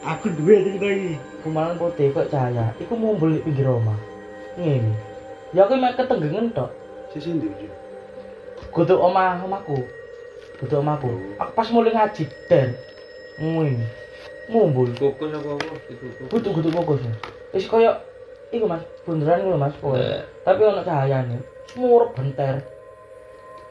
aku 0.02 0.34
duwe 0.34 0.66
cerita 0.66 0.88
iki. 0.90 1.14
Gumpalan 1.46 1.78
putih 1.78 2.10
koyo 2.14 2.26
cahaya. 2.30 2.74
Iku 2.82 2.94
mumbul 2.98 3.38
di 3.38 3.46
pinggir 3.46 3.70
omah. 3.70 3.98
Ngene. 4.58 4.94
Ya 5.54 5.66
aku 5.66 5.78
mek 5.78 5.98
ketenggengen 5.98 6.54
tok. 6.54 6.74
sisi 7.14 7.34
ndi 7.34 7.50
sih. 7.58 7.70
Kudu 8.70 8.98
omah 8.98 9.42
omahku. 9.46 9.82
Kudu 10.62 10.82
omahku. 10.82 11.10
Aku 11.42 11.52
pas 11.54 11.70
mulai 11.74 11.94
ngaji 11.94 12.24
dan 12.50 12.74
ngene. 13.38 13.86
Mumbul. 14.50 14.90
Fokus 14.98 15.30
apa 15.30 15.50
apa 15.58 15.66
itu. 15.94 16.06
Kudu 16.30 16.48
kudu 16.54 16.70
fokus. 16.74 17.02
Wis 17.54 17.66
koyo 17.70 17.98
iku 18.50 18.66
Mas, 18.66 18.82
bunderan 19.06 19.46
lho, 19.46 19.58
Mas. 19.58 19.74
kowe. 19.78 19.98
Tapi 20.46 20.62
ono 20.66 20.82
cahayane. 20.82 21.38
Murep 21.78 22.18
benter. 22.18 22.66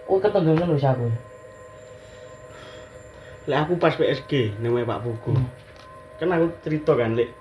Kowe 0.07 0.23
ketenggengen 0.23 0.71
wis 0.71 0.87
aku. 0.87 1.11
Lek 3.49 3.59
aku 3.65 3.81
pas 3.81 3.97
PSG 3.97 4.61
omahe 4.61 4.85
Pak 4.85 5.01
Pugu. 5.01 5.33
Hmm. 5.33 5.49
Kan 6.21 6.29
aku 6.37 6.53
cerita 6.61 6.93
kan 6.93 7.17
lek 7.17 7.33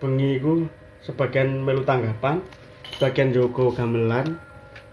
bengi 0.00 0.40
iku 0.40 0.64
sebagian 1.04 1.60
melu 1.60 1.84
tanggapan, 1.84 2.40
sebagian 2.96 3.36
jogo 3.36 3.72
gamelan, 3.72 4.40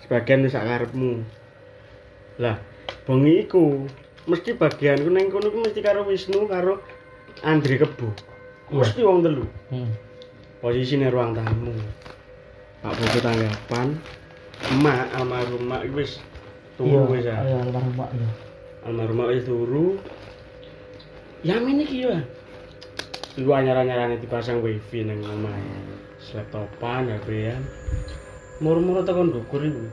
sebagian 0.04 0.44
sak 0.52 0.68
karepmu. 0.68 1.24
Lah, 2.44 2.60
bengi 3.08 3.48
iku 3.48 3.88
mesti 4.28 4.56
bagianku 4.56 5.08
nang 5.08 5.32
kono 5.32 5.48
iku 5.48 5.60
mesti 5.64 5.80
karo 5.80 6.04
Wisnu 6.08 6.48
karo 6.52 6.84
Andri 7.44 7.80
Kebu. 7.80 8.08
Mesti 8.72 9.00
wong 9.04 9.24
telu. 9.24 9.48
Hmm. 9.72 9.91
posisinya 10.64 11.12
ruang 11.12 11.36
tamu 11.36 11.76
Pak 12.80 12.96
Bobo 12.96 13.20
tanggapan 13.20 14.00
emak 14.72 15.12
almarhumah 15.12 15.84
iku 15.84 16.00
wis 16.00 16.24
turu 16.80 17.04
wis 17.12 17.28
ya 17.28 17.44
Iya, 17.44 17.68
almarhumah 17.68 18.08
iya. 18.16 18.30
almarhumah 18.88 19.28
wis 19.36 19.44
turu 19.44 20.00
ya 21.44 21.60
ini 21.60 21.84
iki 21.84 22.08
ya 22.08 22.20
iku 23.36 23.50
anyar-anyarane 23.52 24.18
dipasang 24.18 24.64
wifi 24.64 25.04
nang 25.04 25.20
omahe 25.24 25.64
laptopan 26.34 27.12
HP-an 27.12 27.62
muru-muru 28.64 29.04
tekan 29.04 29.30
dukur 29.30 29.62
iku 29.62 29.84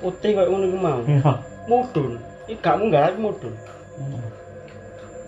putih 0.00 0.36
kok 0.36 0.46
ngono 0.48 0.64
iku 0.68 0.78
mau 0.78 1.00
Iya. 1.04 1.32
mudun 1.66 2.12
iki 2.46 2.60
gak 2.60 2.76
munggah 2.78 3.14
mudun 3.16 3.54
Hmm. 4.00 4.16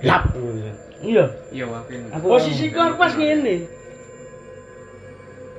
lap. 0.01 0.33
Iya. 1.05 1.28
Iya 1.53 1.64
wakin. 1.68 2.09
Aku 2.16 2.24
posisiku 2.24 2.78
aku 2.80 2.97
pas 2.97 3.12
ngene 3.12 3.68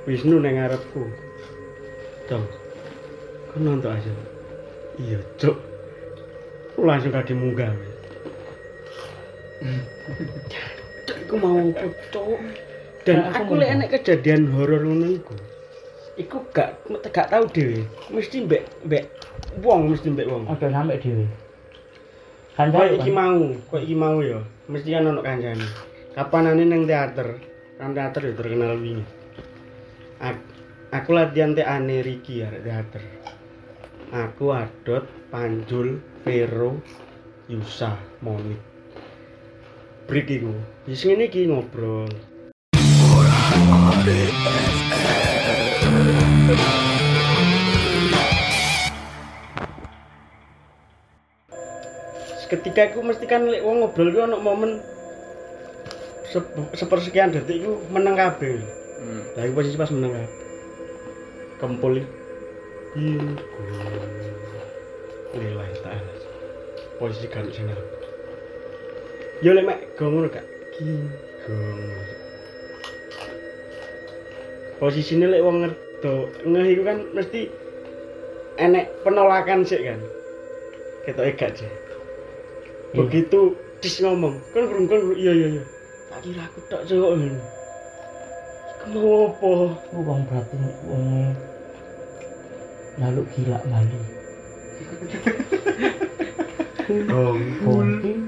Wisnu 0.04 0.36
nang 0.42 0.58
ngarepku. 0.58 1.00
Cok. 2.26 2.42
Kau 3.54 3.58
nonton 3.62 3.94
aja. 3.94 4.12
Iya. 4.98 5.20
Aku 6.74 6.80
langsung 6.82 7.14
kadi 7.14 7.32
munggah. 7.32 7.70
Iku 11.24 11.34
mau 11.40 11.58
Cok? 12.12 12.38
Dan 13.04 13.16
Nah, 13.20 13.36
aku 13.36 13.52
aku 13.52 13.52
lek 13.60 13.70
enek 13.76 13.88
kejadian 14.00 14.48
horor 14.52 14.80
ngono 14.80 15.06
iku. 15.12 15.34
Iku 16.16 16.36
gak 16.54 16.80
gak 17.12 17.28
tau 17.28 17.44
dhewe. 17.48 17.84
Mesti 18.08 18.48
mbek 18.48 18.62
mbek 18.88 19.04
wong 19.60 19.92
mesti 19.92 20.08
mbek 20.08 20.28
wong. 20.28 20.48
Oke 20.48 20.68
sampai 20.72 21.00
dhewe. 21.00 21.26
Kan 22.54 22.70
Kayak 22.70 23.02
iki 23.02 23.10
mau, 23.10 23.50
kok 23.66 23.82
iki 23.82 23.96
mau 23.98 24.22
ya. 24.22 24.40
Mesti 24.70 24.88
kan 24.94 25.10
ono 25.10 25.20
kancane. 25.20 25.66
Kapanane 26.14 26.62
nang 26.64 26.86
teater. 26.86 27.28
Kan 27.76 27.92
teater 27.92 28.22
ya 28.30 28.32
terkenal 28.38 28.78
wingi. 28.78 29.04
Ak- 30.22 30.52
Aku 30.94 31.10
latihan 31.10 31.58
ane 31.58 32.06
Riki 32.06 32.46
ya 32.46 32.54
teater. 32.54 33.02
Aku 34.14 34.54
Adot, 34.54 35.02
Panjul, 35.26 35.98
Vero, 36.22 36.78
Yusa, 37.50 37.98
Monik. 38.22 38.73
Break 40.04 40.28
iku. 40.28 40.52
Wis 40.84 41.00
ngene 41.08 41.32
iki 41.32 41.48
ngobrol. 41.48 42.12
Ketika 52.44 52.92
aku 52.92 53.02
mesti 53.02 53.24
kan 53.26 53.50
lek 53.50 53.64
wong 53.66 53.82
ngobrol 53.82 54.14
ku 54.14 54.20
ono 54.22 54.38
momen 54.38 54.78
sep- 56.30 56.54
sepersekian 56.76 57.34
detik 57.34 57.64
iku 57.64 57.82
meneng 57.90 58.14
kabeh. 58.14 58.62
Hmm. 59.00 59.22
Lah 59.34 59.42
iku 59.48 59.58
posisi 59.58 59.80
pas 59.80 59.90
meneng 59.90 60.14
kabeh. 60.14 60.30
Kempul 61.58 61.98
iki. 61.98 62.06
Lillahi 65.34 65.74
ta'ala. 65.82 66.12
Posisi 67.00 67.26
kan 67.26 67.48
sing. 67.50 67.66
Yo 69.44 69.52
lek 69.52 69.68
mek 69.68 69.80
gong 70.00 70.16
ngono 70.16 70.32
gak. 70.32 70.40
Ki 70.72 70.88
gong. 71.44 71.92
Posisine 74.80 75.28
lek 75.28 75.44
wong 75.44 75.56
ngerdo 75.60 76.32
ngeh 76.48 76.72
iku 76.72 76.82
kan 76.88 76.98
mesti 77.12 77.52
enek 78.56 78.88
penolakan 79.04 79.60
sih 79.68 79.84
kan. 79.84 80.00
Ketoke 81.04 81.36
gak 81.36 81.60
sih. 81.60 81.68
Iya. 81.68 83.04
Begitu 83.04 83.52
Cis 83.84 84.00
ngomong, 84.00 84.40
kan 84.56 84.64
kurung 84.64 84.88
kan 84.88 85.12
iya 85.12 85.36
iya 85.36 85.60
iya. 85.60 85.64
Tak 86.08 86.24
kira 86.24 86.48
aku 86.48 86.58
tak. 86.72 86.88
Iku 86.88 87.04
mau 88.96 89.28
apa? 89.28 89.52
Wong 89.92 90.20
berarti 90.24 90.56
wong 90.88 91.36
nyaluk 92.96 93.28
gila 93.36 93.60
mandi. 93.68 94.00
Gong. 97.12 97.40
Gong. 97.60 98.23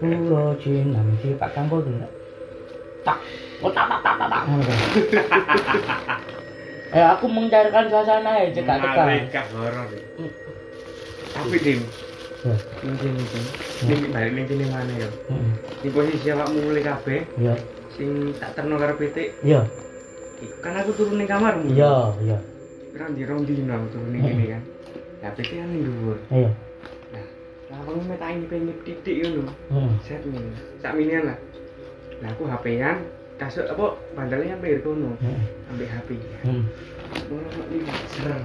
Pulo 0.00 0.56
Cinam 0.58 1.06
si 1.20 1.36
Pak 1.36 1.52
Kangko 1.52 1.84
tuh 1.84 1.92
enggak? 1.92 2.10
Tak, 3.02 3.18
oh 3.60 3.70
tak 3.70 3.86
tak 3.90 4.00
tak 4.00 4.14
tak 4.16 4.28
tak. 4.30 4.42
Eh 6.92 7.04
aku 7.04 7.24
mencarikan 7.26 7.86
suasana 7.88 8.40
ya 8.40 8.48
cekak 8.52 8.76
cekak. 8.78 9.04
Malaikat 9.04 9.46
horor. 9.52 9.86
Tapi 11.32 11.56
dim, 11.60 11.80
Ya. 12.42 12.54
ning 12.82 12.96
kene 12.98 13.20
iki. 13.20 13.40
Ning 13.86 14.00
balik 14.10 14.32
ning 14.34 14.46
kene 14.46 14.64
mana 14.66 14.92
ya? 14.96 15.08
Heeh. 15.08 15.52
Di 15.78 15.88
posisi 15.88 16.26
awakmu 16.28 16.58
mulai 16.62 16.82
kabeh 16.82 17.20
Iya, 17.38 17.54
sing 17.92 18.10
tak 18.36 18.52
terno 18.52 18.74
karo 18.76 18.98
pitik, 18.98 19.30
iya, 19.40 19.62
kan 20.58 20.74
aku 20.74 20.90
turun 20.92 21.16
ning 21.16 21.30
kamarmu. 21.30 21.70
iya, 21.70 22.10
iya, 22.20 22.38
Rong 22.92 23.12
di 23.14 23.22
rong 23.24 23.42
dino 23.46 23.76
turun 23.88 24.10
ning 24.10 24.22
kene 24.22 24.44
kan. 24.50 24.62
Lah 25.22 25.30
pitik 25.32 25.54
kan 25.54 25.68
ning 25.68 25.82
dhuwur. 25.86 26.18
iya. 26.32 26.50
Lah 27.72 27.80
aku 27.88 28.04
metaki 28.04 28.44
penyep 28.52 28.78
titik 28.84 29.16
ngono. 29.24 29.48
Heeh. 29.72 29.92
Set 30.04 30.20
nih. 30.28 30.44
Sak 30.84 30.92
minian 30.92 31.24
lah. 31.24 31.38
Lah 32.20 32.28
aku 32.36 32.44
HP-an 32.44 33.00
kasut 33.40 33.64
apa 33.64 33.96
bandelnya 34.12 34.60
hampir 34.60 34.84
kono. 34.84 35.16
Heeh. 35.24 35.40
Ambil 35.72 35.88
HP. 35.88 36.08
Heeh. 36.20 36.62
Ngono 37.32 37.48
iki 37.72 37.92
ser. 38.12 38.36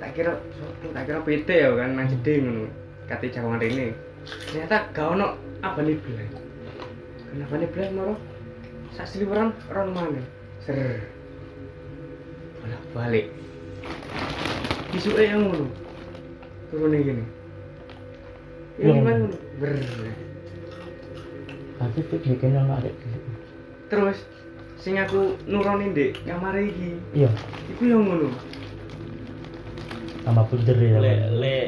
Tak 0.00 0.16
kira 0.16 0.32
tak 0.96 1.04
kira 1.04 1.20
PT 1.20 1.48
ya 1.52 1.68
kan 1.76 2.00
nang 2.00 2.08
jeding 2.08 2.48
ngono. 2.48 2.64
Kate 3.12 3.28
jawangan 3.28 3.60
rene. 3.60 3.92
Ternyata 4.48 4.88
gak 4.96 5.06
ono 5.12 5.36
abane 5.60 6.00
blas. 6.00 6.32
Kenapa 7.28 7.54
nih 7.60 7.68
blas 7.76 7.88
moro? 7.92 8.14
Sak 8.96 9.04
seliweran 9.04 9.52
orang 9.68 9.92
mana? 9.92 10.22
Ser. 10.64 11.04
Bolak 12.64 12.82
balik. 12.96 13.26
Isuke 14.96 15.28
yang 15.28 15.44
ngono. 15.44 15.68
Turun 16.72 16.96
gini. 16.96 17.24
Iya. 18.80 18.92
Gimana 18.96 19.16
ngono? 19.20 19.36
Ber. 19.60 19.72
Berarti 21.76 22.00
tuh 22.08 22.18
bikin 22.20 22.56
yang 22.56 22.68
ada 22.68 22.90
Terus 23.92 24.18
sing 24.80 24.96
aku 24.96 25.36
nurunin 25.44 25.92
dek 25.92 26.16
kamar 26.24 26.56
iki. 26.56 26.96
Iya, 27.12 27.28
Iku 27.76 27.82
yang 27.84 28.04
ngono. 28.08 28.32
tambah 30.20 30.44
bunder 30.52 30.76
ya. 30.76 30.96
Lek 31.00 31.20
lek 31.40 31.66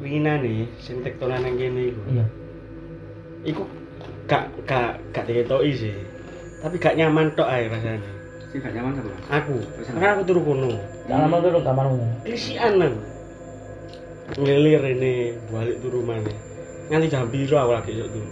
winginan 0.00 0.44
nih 0.44 0.68
sing 0.80 1.00
tektonan 1.00 1.44
nang 1.44 1.56
kene 1.56 1.92
iku. 1.92 2.00
Iya. 2.12 2.24
Iku 3.44 3.62
gak 4.28 4.52
gak 4.64 5.00
gak 5.12 5.24
diketoki 5.28 5.72
sih. 5.72 5.94
Tapi 6.60 6.76
gak 6.80 6.96
nyaman 6.96 7.32
tok 7.36 7.48
ae 7.48 7.68
rasane. 7.68 8.04
Sing 8.52 8.60
gak 8.60 8.72
nyaman 8.76 9.00
apa? 9.00 9.12
Aku, 9.40 9.56
karena 9.84 10.16
aku 10.16 10.22
turu 10.28 10.40
kono. 10.44 10.72
Tak 11.08 11.16
lama 11.20 11.36
dulu 11.40 11.58
kamarmu. 11.64 12.04
Klisian 12.24 12.80
aku. 12.80 13.00
Ngelir 14.34 14.82
ini 14.82 15.14
balik 15.54 15.78
turu 15.78 16.02
mana. 16.02 16.34
Nganti 16.90 17.06
jam 17.06 17.30
biru 17.30 17.54
aku 17.54 17.72
lagi 17.78 17.92
turu. 17.94 18.26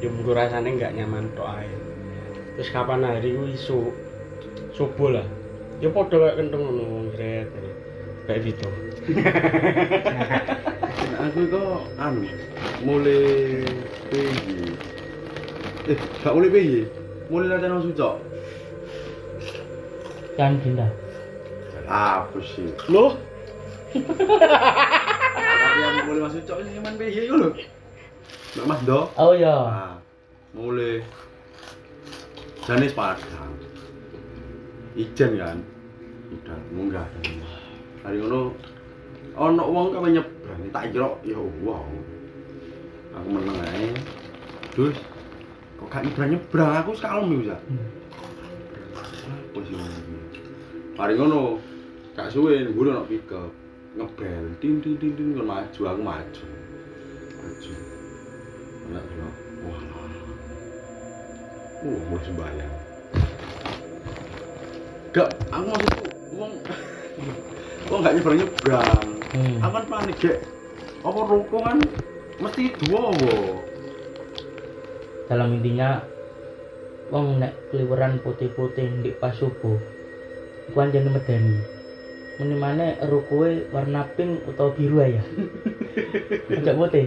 Ya 0.00 0.08
mungkin 0.08 0.32
rasanya 0.32 0.68
nggak 0.72 0.92
nyaman 0.96 1.28
tok 1.36 1.48
ae. 1.52 1.68
Terus 2.56 2.72
kapan 2.72 3.04
hari 3.04 3.36
ku 3.36 3.44
isu 3.52 3.92
subuh 4.72 5.20
lah. 5.20 5.26
Ya 5.78 5.92
podo 5.92 6.16
kayak 6.16 6.40
kenteng 6.40 6.64
ngono 6.64 6.82
wong 6.82 7.06
gret. 7.12 7.48
Kayak 8.24 8.40
gitu. 8.48 8.68
Aku 11.18 11.44
itu 11.44 11.62
anu 11.98 12.24
mulai 12.86 13.66
PJ 14.06 14.46
eh 15.90 15.98
gak 16.22 16.30
mulai 16.30 16.46
PJ 16.48 16.72
mulai 17.26 17.46
latihan 17.50 17.74
langsung 17.74 17.90
cok 17.90 18.14
Jangan 20.38 20.54
dinda. 20.62 20.86
apa 21.90 22.38
sih 22.44 22.70
Loh, 22.86 23.18
mulai 26.08 26.24
masuk 26.24 26.42
cok 26.48 26.58
ini 26.64 26.70
cuman 26.80 26.94
PJ 26.96 27.16
itu 27.28 27.36
loh 27.36 27.52
Mbak 28.56 28.64
Mas 28.64 28.80
Do. 28.88 29.00
Oh 29.20 29.32
iya. 29.36 29.54
nah, 29.54 29.96
mulai. 30.56 31.04
Jenis 32.64 32.96
padang. 32.96 33.52
Ijen 34.96 35.36
kan? 35.36 35.58
Udah 36.28 36.58
munggah 36.72 37.06
hari 38.04 38.20
ngono 38.20 38.52
ono 39.36 39.62
wong 39.64 39.86
kame 39.96 40.08
nyebrang 40.12 40.60
tak 40.72 40.92
kira 40.92 41.08
ya 41.24 41.40
wow 41.64 41.84
aku 43.16 43.28
meneng 43.32 43.58
ae. 43.68 43.92
Terus 44.76 44.96
kok 45.80 45.88
gak 45.88 46.04
nyebrang 46.04 46.30
nyebrang? 46.36 46.72
Aku 46.84 46.90
sekalem 46.96 47.32
iku 47.36 47.52
ya 47.52 47.58
hari 50.98 51.14
ngono 51.14 51.62
gak 52.18 52.28
suwe 52.34 52.66
mburi 52.68 52.90
ono 52.90 53.06
pick 53.06 53.30
up 53.30 53.54
ngebel 53.96 54.44
tin 54.60 54.82
tin 54.84 54.94
tin 55.00 55.12
tin 55.16 55.28
kon 55.32 55.46
maju 55.46 55.80
aku 55.88 56.02
maju 56.02 56.44
maju 57.40 57.72
enak 58.88 59.04
yo 59.16 59.28
wah 59.64 59.82
uh 61.86 62.00
mau 62.10 62.18
sembayang 62.26 62.74
gak 65.14 65.28
aku 65.48 65.64
maksudku 65.72 66.06
wong 66.36 66.52
wong 67.88 68.00
gak 68.04 68.14
nyebrang 68.18 68.38
nyebrang 68.42 69.08
Hmm. 69.28 69.60
aku 69.60 69.72
kan 69.76 69.84
panik 69.92 70.16
gek 70.24 70.38
apa 71.04 71.20
ruko 71.28 71.60
kan 71.60 71.78
mesti 72.40 72.72
dua 72.80 73.12
wo 73.12 73.60
Dalam 75.28 75.60
intinya 75.60 76.00
wong 77.12 77.36
nek 77.36 77.52
keliweran 77.68 78.16
putih-putih 78.24 79.04
di 79.04 79.12
pas 79.12 79.36
subuh. 79.36 79.76
Iku 80.72 80.76
anjene 80.80 81.12
medeni. 81.12 81.77
Mene 82.38 82.54
maneh 82.54 82.94
rukoe 83.02 83.66
warna 83.74 84.06
pink 84.14 84.46
utawa 84.46 84.70
biru 84.78 85.02
ya. 85.02 85.22
Agak 86.54 86.78
putih. 86.78 87.06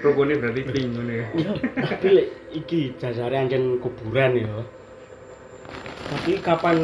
Rokone 0.00 0.32
berarti 0.38 0.62
pink 0.70 0.86
ngono 0.94 1.12
ya. 1.12 1.26
tapi 1.82 2.06
lek 2.14 2.28
iki 2.54 2.94
jasare 2.96 3.36
anjen 3.36 3.82
kuburan 3.82 4.38
ya. 4.38 4.62
Tapi 6.10 6.38
kapan 6.38 6.78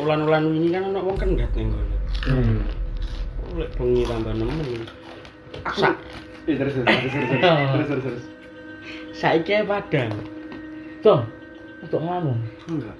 ulan-ulan 0.00 0.48
ini 0.50 0.72
kan 0.72 0.90
ono 0.90 1.00
wong 1.04 1.16
kendhat 1.20 1.52
ning 1.52 1.70
kono. 1.70 1.96
Hmm. 2.24 2.60
Lek 3.60 3.70
bengi 3.76 4.02
tambah 4.08 4.32
nemen. 4.32 4.88
Aku 5.68 5.84
Sak 5.84 5.96
Eh, 6.42 6.58
terus 6.58 6.74
terus 6.74 6.90
terus 6.90 7.12
terus 7.14 7.28
terus 7.30 7.86
terus 7.86 8.02
terus. 8.02 8.24
saiki 9.14 9.52
ae 9.54 9.62
padang. 9.62 10.10
Cung, 10.98 11.22
untuk 11.78 12.02
nganu. 12.02 12.34
Enggak. 12.66 12.96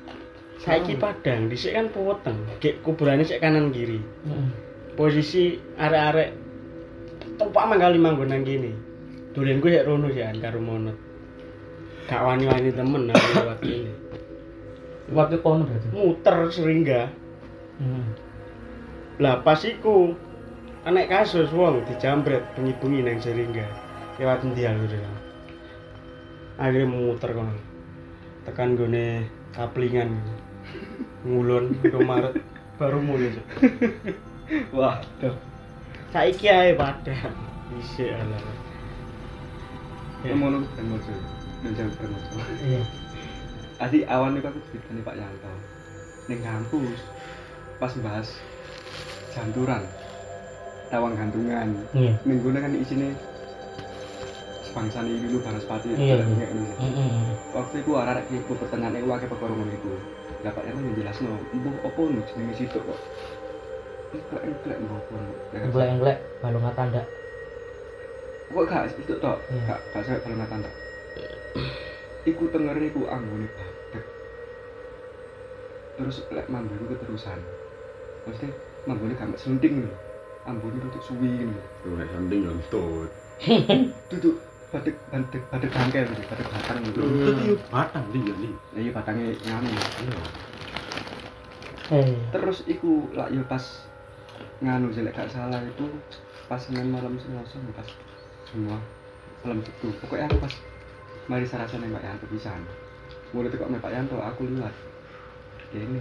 Saiki 0.62 0.94
Padang, 0.94 1.50
dhisik 1.50 1.74
kan 1.74 1.90
peweteng. 1.90 2.38
Gek 2.62 2.86
kuburane 2.86 3.26
sik 3.26 3.42
kanan 3.42 3.74
kiri. 3.74 3.98
Heeh. 3.98 4.46
Posisi 4.94 5.58
arek-arek 5.74 6.30
topak 7.34 7.66
manggali 7.66 7.98
manggon 7.98 8.30
nang 8.30 8.46
kene. 8.46 8.70
Dolen 9.34 9.58
gue 9.58 9.74
ya 9.74 9.82
rono 9.82 10.06
sih 10.14 10.22
karo 10.38 10.62
monot. 10.62 10.94
Gak 12.06 12.22
wani-wani 12.22 12.70
temen 12.70 13.10
aku 13.10 13.26
lewat 13.42 13.58
kene. 13.58 13.92
Waktu 15.10 15.42
kono 15.42 15.66
berarti. 15.66 15.88
Muter 15.90 16.36
seringga. 16.54 17.10
Heeh. 17.82 18.06
Lah 19.18 19.42
pas 19.42 19.58
iku 19.66 20.14
anek 20.86 21.10
kasus 21.10 21.50
wong 21.50 21.82
dijambret 21.90 22.46
bengi-bengi 22.54 23.02
nang 23.02 23.18
seringga. 23.18 23.66
Lewat 24.22 24.46
aku 24.46 24.54
lho. 24.54 25.12
Akhirnya 26.54 26.86
muter 26.86 27.34
kono. 27.34 27.58
Tekan 28.46 28.78
gone 28.78 29.26
kaplingan. 29.50 30.22
Ngulon 31.22 31.64
ke 31.80 31.98
Maret 31.98 32.34
baru 32.80 32.98
mulai. 32.98 33.38
Tuh. 35.22 35.36
Saiki 36.12 36.46
ae 36.50 36.74
Padang. 36.74 37.34
Isik 37.78 38.10
alah. 38.12 38.42
Ya. 40.26 40.34
Ngono 40.36 40.66
kan 40.76 40.84
mojo. 40.86 41.14
Dan 41.62 41.72
jam 41.78 41.88
kan 41.94 42.08
mojo. 42.10 42.32
Iya. 42.60 42.82
Adi 43.80 43.98
awan 44.06 44.36
itu 44.38 44.46
aku 44.46 44.60
ditanya 44.74 45.02
Pak 45.06 45.16
Yanto. 45.16 45.52
Ning 46.28 46.40
kampus 46.42 47.00
pas 47.80 47.92
bahas 48.02 48.28
janturan. 49.32 49.82
Tawang 50.90 51.16
gantungan. 51.16 51.70
Iya. 51.94 52.12
Minggu 52.26 52.52
kan 52.52 52.74
isine 52.76 53.16
sebangsa 54.72 55.04
ini 55.04 55.20
dulu 55.28 55.44
Banaspati 55.44 55.92
Iya, 55.92 56.24
iya. 56.24 56.46
Indonesia. 56.48 56.88
Waktu 57.52 57.84
itu 57.84 57.90
arah-arah 57.92 58.24
iku 58.32 58.56
pertengahan 58.56 58.96
iku 58.96 59.12
akeh 59.12 59.28
perkara 59.28 59.52
ngono 60.42 60.50
iku. 60.50 60.50
Lah 60.50 60.52
Pak 60.58 60.64
Yanto 60.66 60.90
njelasno, 60.90 61.30
"Mbuh 61.54 61.76
opo 61.86 62.00
nu 62.10 62.20
jenenge 62.26 62.54
situ 62.58 62.78
kok?" 62.82 62.98
Engklek-engklek 64.12 64.78
mbok 64.82 64.98
opo. 64.98 65.14
nu?" 65.16 65.32
Lah, 65.54 65.60
Englek-englek 65.62 66.18
balungan 66.42 66.74
tanda. 66.74 67.02
Kok 68.52 68.68
gak 68.68 68.92
itu 68.98 69.14
tok? 69.16 69.38
Iya. 69.48 69.62
Gak 69.64 69.80
gak 69.94 70.02
sampe 70.04 70.44
tanda. 70.50 70.70
Iku 72.26 72.42
tenger 72.52 72.76
iku 72.78 73.08
anggone. 73.08 73.48
Terus 75.96 76.16
lek 76.32 76.46
mambu 76.50 76.74
iku 76.76 76.86
keterusan. 76.96 77.38
Maksudnya 78.26 78.50
mambune 78.86 79.14
gak 79.14 79.28
mek 79.30 79.40
selenting 79.40 79.86
lho. 79.86 79.92
Ambune 80.46 80.78
suwi 81.06 81.46
ngono. 81.46 81.62
Tuh 81.86 81.92
nek 81.96 82.08
sanding 82.10 82.40
yo 82.42 82.50
entut. 82.52 83.10
Badhek 84.72 84.96
badhek 85.12 85.42
badhek 85.52 85.70
bangkel 85.70 86.04
gitu, 86.08 86.22
badhek 86.26 86.48
batang 86.48 86.78
gitu. 86.82 86.98
Entut 87.04 87.36
yo 87.44 87.54
batang 87.68 88.04
yo 88.10 88.32
ndi. 88.32 88.50
Lah 88.72 88.80
iya 88.80 88.90
batangnya 88.90 89.28
nganu. 89.36 89.68
Eh. 91.92 92.16
Terus 92.32 92.58
iku 92.64 93.12
lak 93.12 93.28
yo 93.30 93.44
pas 93.44 93.64
nganu 94.64 94.88
sih 94.90 95.04
lek 95.04 95.12
gak 95.12 95.28
salah 95.28 95.60
itu 95.60 95.84
pas 96.48 96.56
Senin 96.56 96.88
malam 96.88 97.18
Selasa 97.18 97.58
pas 97.74 97.88
semua 98.48 98.78
malam 99.42 99.58
itu 99.58 99.88
pokoknya 99.98 100.30
aku 100.30 100.38
pas 100.40 100.54
mari 101.26 101.44
sarasa 101.44 101.76
neng 101.76 101.90
Pak 101.90 102.02
Yanto 102.02 102.26
pisan 102.30 102.62
mulai 103.32 103.50
tekok 103.50 103.68
neng 103.68 103.82
Pak 103.82 103.92
Yanto 103.92 104.16
aku 104.16 104.46
liwat 104.46 104.74
ini 105.72 105.98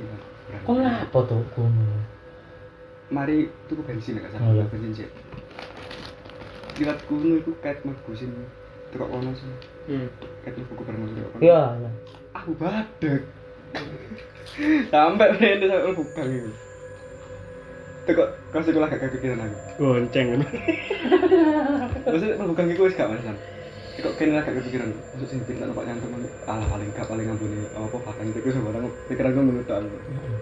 Kok 0.61 0.73
ngapa 0.77 1.19
tuh 1.25 1.41
kono? 1.55 1.85
mari 3.09 3.49
tuku 3.67 3.81
bensin 3.81 4.19
gak 4.19 4.31
Oh, 4.37 4.51
salah 4.53 4.61
iya. 4.61 4.65
bensin 4.69 4.91
sih 4.93 5.09
liwat 6.77 6.99
kuno 7.05 7.35
iku 7.35 7.51
kait 7.59 7.81
mebusin 7.81 8.31
tekok 8.91 9.09
kono 9.09 9.31
sih 9.33 9.49
Hmm. 9.81 10.07
kait 10.41 10.53
lebu 10.53 10.73
gubernur 10.75 11.09
tekok 11.09 11.31
kono 11.31 11.41
Iya, 11.41 11.61
iya. 11.75 11.89
aku 12.31 12.51
badek 12.55 13.21
sampai 14.93 15.27
ini 15.33 15.65
sampai 15.65 15.87
lebu 15.87 16.03
gang 16.11 16.29
itu 16.29 16.51
tekok 18.01 18.27
kasih 18.49 18.71
kulah 18.71 18.87
gak 18.87 19.01
kepikiran 19.03 19.39
aku 19.39 19.57
Gonceng 19.77 20.25
kan. 20.27 20.41
Maksudnya 22.03 22.35
mlebu 22.35 22.53
kang 22.53 22.67
iku 22.67 22.81
wis 22.83 22.93
gak 22.93 23.07
masalah. 23.07 23.37
Kok 23.93 24.13
kene 24.17 24.33
lah 24.33 24.41
gak 24.41 24.57
kepikiran. 24.57 24.89
Maksud 24.89 25.27
sing 25.27 25.39
pinter 25.43 25.69
Pak 25.69 25.85
Yanto 25.85 26.07
men 26.07 26.25
alah 26.43 26.65
paling 26.65 26.89
gak 26.91 27.05
paling 27.05 27.25
ngambune 27.25 27.61
apa 27.69 27.97
batang 28.01 28.27
itu 28.27 28.49
sembarang 28.49 28.89
pikiran 29.07 29.31
gue 29.31 29.43
menurut 29.43 29.69
aku. 29.69 29.97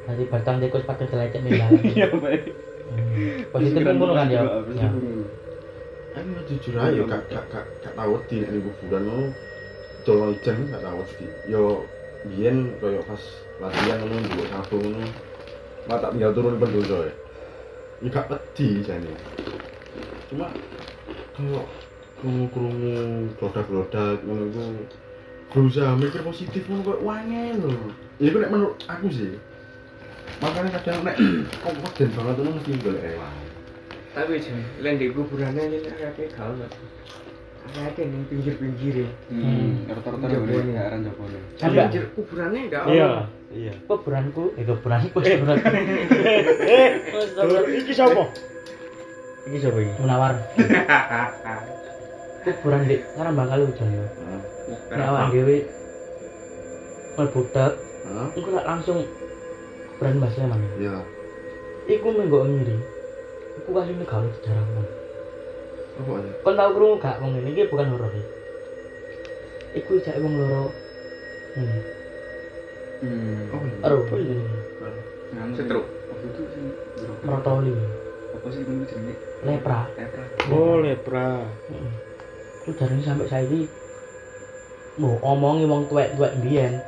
Tadi 0.06 0.24
batang 0.26 0.56
tikus 0.58 0.84
pakai 0.84 1.06
celecek 1.06 1.42
nih 1.42 1.52
lah. 1.60 1.68
Iya, 1.84 2.08
baik. 2.14 2.44
Positif 3.50 3.82
kan 3.82 3.96
ngono 3.96 4.14
kan 4.14 4.28
ya. 4.28 4.42
Kan 6.20 6.36
jujur 6.52 6.76
aja 6.76 7.00
gak 7.08 7.32
gak 7.32 7.44
gak 7.48 7.66
gak 7.80 7.96
tau 7.96 8.20
wedi 8.20 8.44
nek 8.44 8.52
ning 8.52 8.64
kuburan 8.68 9.08
ngono. 9.08 9.32
Dolong 10.04 10.36
ijen 10.36 10.68
gak 10.68 10.84
tau 10.84 11.00
wedi. 11.00 11.28
Yo 11.48 11.88
biyen 12.28 12.76
koyo 12.84 13.00
pas 13.08 13.24
latihan 13.64 14.04
ngono 14.04 14.28
mbok 14.28 14.48
sabung 14.52 14.84
ngono. 14.84 15.08
Lah 15.88 15.98
tak 16.04 16.12
tinggal 16.12 16.36
turun 16.36 16.60
pendoso 16.60 17.08
ya. 17.08 17.14
Ya 18.04 18.08
gak 18.12 18.28
wedi 18.28 18.84
jane. 18.84 19.16
Cuma 20.28 20.52
kalau 21.40 21.64
krungu-krungu 22.20 23.32
glodak-glodak 23.40 24.20
ngono 24.28 24.44
iku 24.52 24.64
berusaha 25.56 25.96
mikir 25.96 26.20
positif 26.20 26.68
ngono 26.68 26.84
kok 26.84 27.00
wangel 27.00 27.64
lho. 27.64 27.96
Ya 28.20 28.28
iku 28.28 28.44
nek 28.44 28.52
menurut 28.52 28.76
aku 28.92 29.08
sih. 29.08 29.40
Makanya 30.44 30.84
kadang 30.84 31.00
nek 31.08 31.16
kok 31.64 31.80
weden 31.80 32.10
banget 32.12 32.36
ngono 32.44 32.52
mesti 32.60 32.76
golek 32.84 33.08
elang. 33.08 33.39
Tapi 34.20 34.36
jen, 34.36 34.60
lain 34.84 35.00
di 35.00 35.08
kuburannya 35.16 35.64
ini 35.72 35.78
kayak 35.80 36.12
gak 36.36 36.44
ono. 36.44 36.68
Kayak 37.72 38.04
ning 38.04 38.28
pinggir-pinggir 38.28 39.08
ya. 39.08 39.10
Hmm, 39.32 39.88
rata-rata 39.88 40.28
Jabone. 40.28 40.76
aran 40.76 41.00
jabone. 41.08 41.40
Sampai 41.56 41.88
Pinggir 41.88 42.04
kuburannya 42.20 42.60
gak 42.68 42.82
ono. 42.84 42.92
Iya, 42.92 43.10
iya. 43.56 43.74
kuburanku, 43.88 44.44
eh 44.60 44.64
kuburanku 44.68 45.18
sebenarnya 45.24 45.72
Eh, 46.76 46.90
sapa? 47.96 48.24
Iki 49.48 49.58
sapa 49.64 49.78
iki? 49.80 49.94
menawar. 50.04 50.34
Kuburan 52.44 52.88
di 52.92 52.96
bakal 53.16 53.60
hujan 53.72 53.88
ya. 53.88 54.06
Awak 55.00 55.22
engko 58.36 58.50
lak 58.52 58.66
langsung 58.68 59.00
kuburan 59.96 60.20
Mbah 60.20 60.32
Sleman. 60.36 60.60
Iya. 60.76 61.08
Iku 61.88 62.08
menggo 62.12 62.44
ngiri. 62.44 62.99
Iku 63.70 63.78
kasine 63.78 64.02
gawe 64.02 64.26
sejarah 64.42 64.66
mon. 64.74 64.88
Apa 66.02 66.12
aja? 66.18 66.32
Kon 66.42 66.58
tau 66.58 66.74
krungu 66.74 66.98
gak 66.98 67.22
wong 67.22 67.38
ngene 67.38 67.54
iki 67.54 67.70
bukan 67.70 67.94
horor 67.94 68.10
iki. 68.10 68.24
Iku 69.78 70.02
jek 70.02 70.18
wong 70.26 70.42
loro 70.42 70.74
ini. 71.54 71.78
Hmm. 73.06 73.46
Apa 73.54 73.62
ini? 73.62 73.78
Ero 73.86 73.98
ini 74.18 74.36
Nganu 75.38 75.54
Setruk. 75.54 75.86
Waktu 75.86 76.26
itu 76.34 76.42
merotoli, 77.22 77.70
Apa 78.34 78.48
sih 78.50 78.66
itu 78.66 78.74
jenenge? 78.90 79.14
lepra. 79.46 79.86
Lepra. 79.94 80.24
Oh, 80.50 80.82
lepra. 80.82 81.30
Heeh. 81.70 81.94
Ku 82.66 82.70
jarene 82.74 83.06
sampai 83.06 83.30
saiki 83.30 83.70
mbok 84.98 85.22
omongi 85.22 85.70
wong 85.70 85.86
tuwek-tuwek 85.86 86.42
mbiyen. 86.42 86.82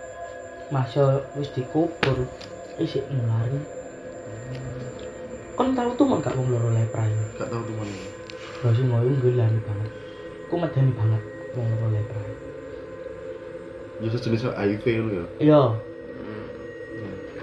Masa 0.73 1.29
wis 1.38 1.53
dikubur 1.53 2.25
isik 2.82 3.05
nulari. 3.13 3.80
Kon 5.62 5.78
tau 5.78 5.93
tuh 5.93 6.18
gak 6.18 6.34
wong 6.34 6.49
loro 6.49 6.74
lepra 6.74 7.05
iki. 7.05 7.38
Gak 7.38 7.53
tahu 7.53 7.62
tuh 7.62 7.76
mana. 7.78 7.93
Bro 8.66 8.70
sing 8.74 8.89
ngoyo 8.89 9.14
ngelani 9.14 9.62
banget. 9.62 9.89
Ku 10.49 10.57
medeni 10.57 10.89
banget 10.97 11.22
wong 11.53 11.66
loro 11.70 11.88
lepra. 11.93 12.22
Ya 14.01 14.07
sejenis 14.09 14.49
HIV 14.57 14.86
ngono 14.89 15.12
ya. 15.14 15.26
Iya. 15.38 15.62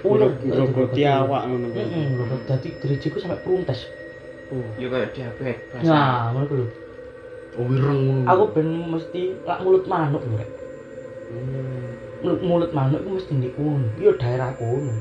Ular 0.03 0.35
Grogoti 0.35 1.01
awak 1.07 1.47
ngono 1.47 1.67
kan. 1.71 1.87
Heeh, 1.87 2.05
lho 2.19 2.35
dadi 2.43 2.67
dirijiku 2.83 3.23
sampai 3.23 3.39
pruntes. 3.39 3.87
Ya 4.75 4.87
kayak 4.91 5.15
diabetes. 5.15 5.79
Nah, 5.87 6.35
ngono 6.35 6.45
ku 6.51 6.55
lho. 6.59 6.67
Oh 7.55 7.63
wireng 7.71 7.99
ngono. 8.03 8.27
Aku 8.27 8.43
ben 8.51 8.67
mesti 8.67 9.39
lak 9.47 9.63
mulut 9.63 9.87
manuk 9.87 10.27
lho 10.27 10.35
rek. 10.35 10.51
Mulut, 12.19 12.39
mulut 12.43 12.71
manuk 12.75 12.99
ku 12.99 13.15
mesti 13.15 13.31
ndek 13.31 13.55
kono. 13.55 13.87
Iya 13.95 14.11
daerah 14.19 14.51
kono. 14.59 14.91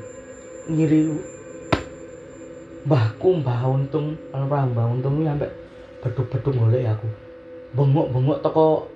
Ngiri. 0.71 1.35
Mbahku 2.89 3.45
Mbah 3.45 3.69
Untung, 3.69 4.17
almarhum 4.33 4.73
Mbah 4.73 4.87
Untung 4.89 5.21
ku 5.21 5.23
sampe 5.29 5.53
beduk-beduk 6.01 6.57
golek 6.57 6.89
aku. 6.89 7.05
Bengok-bengok 7.77 8.41
toko 8.41 8.89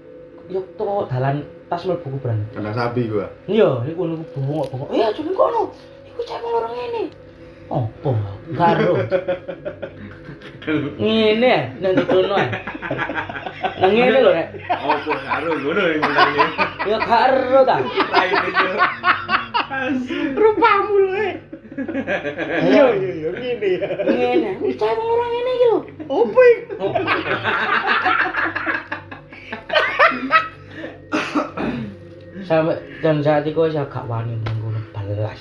yo 0.49 0.64
toko 0.80 1.05
dalan 1.12 1.45
tas 1.68 1.84
mlebu 1.84 2.09
kuburan. 2.09 2.40
Kena 2.57 2.72
sapi 2.72 3.05
gua. 3.12 3.28
Iya, 3.45 3.84
iku 3.84 4.09
ngono 4.09 4.24
ku 4.32 4.40
bengok-bengok. 4.40 4.88
Iya, 4.97 5.12
cuma 5.12 5.30
kono. 5.36 5.76
Iku 6.09 6.20
cek 6.24 6.40
orang 6.40 6.72
ngene. 6.72 7.03
Opo? 7.68 8.11
Karo. 8.57 8.93
Ngene 10.97 11.49
ya, 11.53 11.62
nang 11.84 11.93
di 11.93 12.05
kono 12.09 12.34
ya. 12.40 12.49
Nang 13.76 13.93
ngene 13.93 14.18
lho 14.24 14.30
rek. 14.32 14.49
Opo 14.72 15.11
karo 15.20 15.51
ngono 15.53 15.80
mulane. 16.01 16.45
Ya 16.88 16.97
karo 16.97 17.61
ta. 17.68 17.76
Lain 18.09 18.40
itu. 18.40 18.68
Rupamu 20.32 20.97
lho. 20.97 21.52
Iya, 22.62 22.85
iya, 22.97 23.11
iya, 23.16 23.29
ngene 23.33 23.68
ya. 23.79 23.89
Ngene. 24.05 24.51
Wis 24.61 24.77
cek 24.77 24.93
wong 24.93 25.09
orang 25.09 25.31
ngene 25.33 25.51
iki 25.53 25.66
lho. 25.66 25.79
Opo 26.09 26.41
iku? 26.41 26.87
Sampai 32.43 32.77
dan 33.01 33.23
saat 33.23 33.47
itu 33.47 33.61
saya 33.70 33.87
gak 33.87 34.05
wani 34.11 34.37
nunggu 34.37 34.77
balas. 34.93 35.41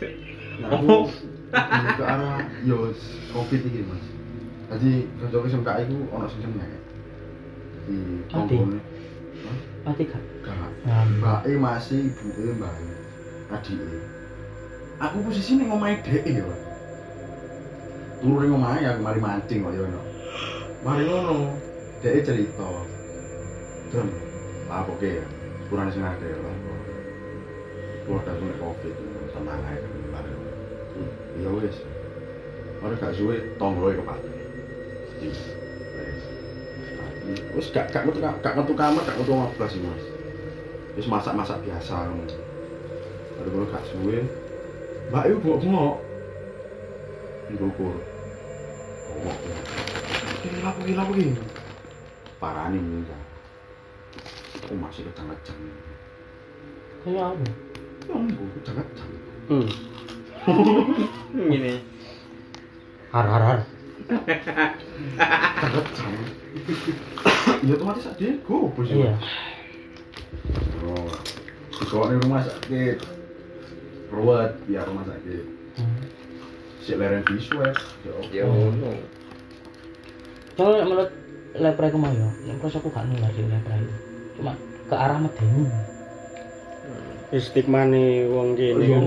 Sih 0.00 0.12
Nah, 0.60 0.76
aku 0.76 1.08
lebih 1.56 1.92
ke 1.96 2.04
arah 2.04 2.36
yo 2.68 2.92
covid 3.32 3.60
iki 3.64 3.80
mas. 3.88 4.04
Jadi 4.70 5.08
kanca 5.18 5.38
SMK 5.48 5.68
iku 5.88 5.96
ono 6.12 6.28
sing 6.28 6.44
seneng 6.44 6.80
di 7.90 7.96
Mati? 8.30 8.54
konggone 8.54 8.80
mati 9.82 10.02
gak 10.04 10.22
gak 10.44 11.02
mbak 11.18 11.40
E 11.48 11.56
masih 11.56 12.12
ibu 12.12 12.26
E 12.36 12.52
mbak 12.54 12.72
E 13.50 13.54
adik 13.54 13.78
E 13.82 13.98
aku 15.00 15.16
posisi 15.26 15.58
ning 15.58 15.68
omahe 15.74 15.98
dhek 16.06 16.24
ya 16.28 16.44
Pak. 16.46 16.60
turu 18.20 18.36
ning 18.44 18.52
omahe 18.52 18.84
aku 18.84 19.00
mari 19.00 19.20
mancing 19.20 19.64
kok 19.64 19.72
ya 19.74 19.82
ono 19.88 20.00
mari 20.84 21.02
ngono 21.08 21.56
dhek 22.04 22.22
cerita 22.22 22.68
Don, 23.90 24.06
apa 24.70 24.92
ke 25.02 25.18
ya? 25.18 25.26
Kurang 25.66 25.90
sing 25.90 26.06
ada 26.06 26.22
ya, 26.22 26.38
Pak. 26.38 26.54
Keluarga 28.06 28.32
gue 28.38 28.54
covid, 28.62 28.94
aja 29.34 29.38
kan, 29.42 30.02
bareng. 30.14 30.42
Ya 31.42 31.50
wis. 31.58 31.76
Ora 32.78 32.94
gak 32.94 33.14
suwe 33.18 33.58
tonggoe 33.58 33.98
kepake. 33.98 34.30
Wis. 37.58 37.66
Gak 37.74 37.90
gak 37.90 38.06
metu 38.06 38.22
gak 38.22 38.54
metu 38.54 38.72
kamar, 38.78 39.02
gak 39.02 39.18
metu 39.18 39.34
iki, 39.34 39.78
Mas. 39.82 40.04
Wis 40.94 41.10
masak-masak 41.10 41.58
biasa 41.66 42.06
ngono. 42.14 42.30
Baru 43.40 43.48
kalau 43.56 43.72
gak 43.72 43.84
suwe, 43.88 44.20
Mbak 45.08 45.24
Ibu. 45.32 45.48
Ngukur. 47.56 47.96
Bengok. 49.08 49.36
Ini 50.44 50.58
lapo 50.60 50.78
iki 50.84 50.92
lapo 50.92 51.12
iki. 51.16 51.32
Parani 52.36 52.78
minta. 52.78 53.16
Aku 54.64 54.76
masih 54.76 55.08
kejang-kejang. 55.08 55.56
kayak 57.00 57.32
apa 57.32 57.48
Ya 58.04 58.12
ampun, 58.12 58.46
kejang-kejang. 58.60 59.10
Hmm. 59.48 59.68
Ngene. 61.48 61.80
har 63.10 63.26
har 63.26 63.42
har 63.42 63.60
Kejang. 65.60 66.14
Ya 67.64 67.72
otomatis 67.76 68.04
ada 68.04 68.16
sih. 68.20 68.36
iya 68.94 69.12
Oh, 71.90 72.06
ning 72.06 72.22
rumah 72.22 72.44
sakit. 72.44 73.19
Rawat 74.10 74.50
biar 74.66 74.84
rumah 74.90 75.06
sakit. 75.06 75.44
Hmm. 75.78 76.02
Si 76.82 76.92
leren 76.98 77.22
diswab. 77.26 77.74
Ya 78.34 78.44
ngono. 78.44 78.90
soalnya 80.60 80.84
menurut 80.84 81.10
lepre 81.56 81.88
aku 81.88 81.96
mau 81.96 82.12
ya 82.12 82.52
terus 82.60 82.76
aku 82.76 82.92
gak 82.92 83.08
nular 83.08 83.32
di 83.32 83.42
lepre 83.48 83.74
itu. 83.80 83.94
Cuma 84.36 84.52
ke 84.60 84.94
arah 84.98 85.18
medeni 85.22 85.64
stigma 87.38 87.86
nih 87.86 88.26
wong 88.26 88.58
gini 88.58 88.90
Iya. 88.90 88.98
kan 88.98 89.04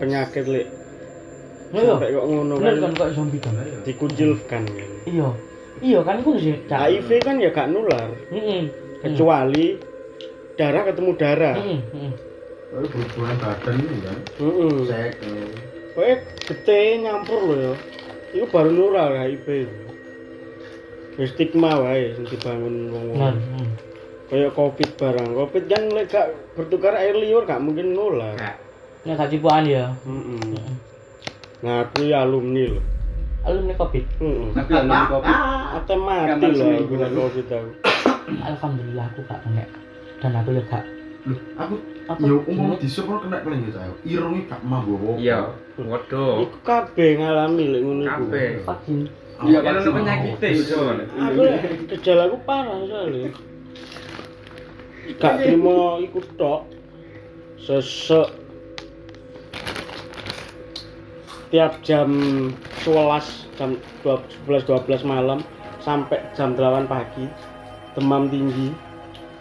penyakit 0.00 0.44
lek. 0.48 0.66
Iya. 1.76 1.92
Sampai 1.94 2.10
kok 2.16 2.26
ngono 2.26 2.54
kan. 2.56 2.74
kan 2.80 2.92
kok 2.96 3.08
zombie 3.12 3.38
kan? 3.38 3.54
Dikucilkan 3.84 4.62
kan. 4.64 4.90
Iya. 5.04 5.28
Iya 5.84 6.00
kan 6.00 6.16
itu 6.24 6.32
sih. 6.40 6.54
HIV 6.66 7.08
kan 7.20 7.36
ya 7.36 7.52
gak 7.52 7.68
nular. 7.68 8.08
Kecuali 9.04 9.76
darah 10.56 10.82
ketemu 10.88 11.10
darah. 11.20 11.56
Berhubungan 12.76 13.36
badan 13.40 13.74
ini 13.78 13.96
kan. 14.00 14.18
heeh 14.36 14.74
Sek. 14.84 15.12
kowe 15.96 16.12
gete 16.44 16.78
nyampur 17.00 17.40
lho 17.42 17.56
ya 17.56 17.72
iku 18.34 18.46
baru 18.46 18.68
nular 18.70 19.16
HIV 19.16 19.46
Ya 21.16 21.24
stigma 21.24 21.80
wae 21.80 22.12
sing 22.12 22.28
dibangun 22.28 22.92
wong 22.92 23.04
Bener. 23.08 23.32
wong 23.32 23.36
heeh. 23.56 23.68
kayak 24.28 24.52
covid 24.52 24.90
barang 24.94 25.28
covid 25.32 25.64
kan 25.64 25.82
lek 25.88 26.06
gak 26.06 26.28
bertukar 26.52 26.92
air 26.92 27.16
liur 27.16 27.42
gak 27.42 27.56
mungkin 27.58 27.96
nular 27.96 28.36
Gak. 28.36 28.60
Ini 29.02 29.14
gak 29.14 29.30
cipuan 29.30 29.64
ya. 29.64 29.96
heeh 29.96 30.36
Heeh. 30.52 30.74
ngaku 31.58 32.00
ya 32.04 32.20
alumni 32.22 32.64
lho 32.68 32.82
Alumni 33.40 33.72
Covid. 33.72 34.04
heeh 34.18 34.46
Tapi 34.52 34.70
alumni 34.74 35.06
kopi. 35.06 35.32
Ate 35.72 35.94
mati 35.96 36.46
lho 36.50 36.66
aku 36.76 36.94
nek 36.94 37.10
covid 37.14 37.46
aku 37.48 37.70
Alhamdulillah 38.42 39.04
aku 39.06 39.20
gak 39.24 39.40
kena. 39.40 39.64
Dan 40.20 40.32
aku 40.34 40.50
ya 40.50 40.62
gak 40.66 40.84
Loh, 41.26 41.40
aku 41.58 41.74
yo 42.22 42.38
umum 42.46 42.78
di 42.78 42.86
sepur 42.86 43.18
kena 43.18 43.42
paling 43.42 43.66
gitu 43.66 43.82
ayo. 43.82 43.94
Irungi 44.06 44.46
gak 44.46 44.62
mambu 44.62 44.94
apa. 44.94 45.12
Iya. 45.18 45.38
Waduh. 45.74 46.46
iku 46.46 46.58
kabeh 46.62 47.18
ngalami 47.18 47.64
lek 47.66 47.80
ngono 47.82 48.02
iku 48.06 48.24
Kabeh. 48.30 48.50
Iya 49.42 49.58
kan 49.60 49.72
ono 49.82 49.90
penyakit 49.90 50.38
iso. 50.54 50.78
aku 50.96 51.40
lek 51.42 51.62
gejalaku 51.90 52.36
parah 52.46 52.78
soalnya 52.86 53.30
gak 55.18 55.34
terima 55.42 55.98
iku 56.02 56.18
tok 56.38 56.62
sesek 57.58 58.30
tiap 61.50 61.78
jam 61.82 62.10
11 62.86 63.58
jam 63.58 63.70
11 64.02 64.46
12 64.46 65.02
malam 65.06 65.42
sampai 65.82 66.22
jam 66.34 66.54
8 66.58 66.86
pagi 66.90 67.26
demam 67.94 68.26
tinggi 68.26 68.85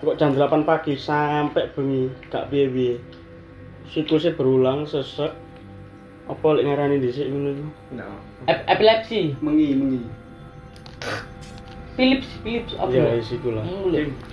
kok 0.06 0.16
jam 0.16 0.32
8 0.32 0.62
pagi 0.62 0.94
sampai 0.94 1.68
bengi 1.70 2.08
gak 2.28 2.48
piye-piye 2.48 3.02
siklusnya 3.88 4.34
berulang 4.34 4.86
sesek 4.86 5.34
apa 6.26 6.48
lek 6.52 6.64
ngarani 6.64 6.98
dhisik 6.98 7.26
ngono 7.26 7.50
iku 7.52 7.66
Nah. 7.94 8.18
Ep- 8.46 8.66
epilepsi. 8.68 9.34
Mengi, 9.40 9.74
mengi. 9.74 10.02
Philips, 11.96 12.28
Philips 12.42 12.74
apa 12.76 12.92
ya 12.92 13.04
ya? 13.08 13.16
wis 13.16 13.32
iku 13.32 13.50
lah 13.52 13.64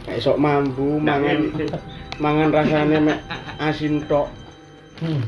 kayak 0.02 0.18
sok 0.18 0.34
mambu 0.36 0.98
mangan 0.98 1.46
mangan 2.18 2.48
rasanya 2.50 2.98
mek 2.98 3.18
asin 3.58 4.02
tok 4.04 4.28
Hmm. 4.98 5.18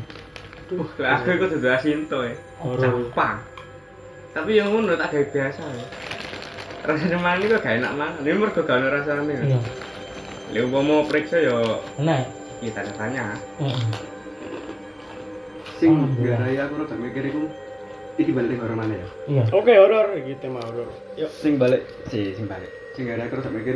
Duh, 0.65 0.87
lah 0.97 1.19
aku 1.19 1.35
iku 1.35 1.51
dudu 1.51 1.67
asinto 1.67 2.23
ya. 2.23 2.31
Horor. 2.57 2.79
Gampang. 2.79 3.43
Tapi 4.31 4.55
yang 4.55 4.71
ngono 4.71 4.95
tak 4.95 5.11
gawe 5.11 5.27
biasa 5.29 5.63
ya. 5.67 5.87
Rasanya 6.85 7.19
mani 7.19 7.45
kok 7.45 7.59
gak 7.59 7.83
enak 7.83 7.93
mangan. 7.93 8.23
Ini 8.23 8.39
mergo 8.39 8.63
gak 8.63 8.79
ono 8.79 8.87
rasane. 8.89 9.35
Iya. 9.35 9.59
Lha 10.53 10.61
umpama 10.63 11.07
periksa 11.07 11.41
ya 11.41 11.57
Nah. 11.99 12.21
ya 12.61 12.71
tanda 12.73 12.93
tanya. 12.95 13.25
Heeh. 13.59 13.81
Sing 15.77 15.91
Alhamdulillah. 15.91 16.39
garai 16.39 16.57
aku 16.61 16.75
rada 16.81 16.97
mikir 16.97 17.23
iku 17.27 17.43
iki 18.15 18.31
balik 18.31 18.63
horor 18.63 18.77
mana 18.79 18.95
ya? 18.95 19.09
Iya. 19.27 19.43
oke 19.51 19.73
horor 19.73 20.15
iki 20.15 20.39
tema 20.39 20.63
horor 20.63 20.87
yuk 21.19 21.31
Sing 21.35 21.59
balik, 21.59 21.83
si 22.09 22.31
sing 22.33 22.47
balik. 22.47 22.71
Sing 22.95 23.05
garai 23.05 23.27
aku 23.27 23.43
rada 23.43 23.51
mikir 23.51 23.75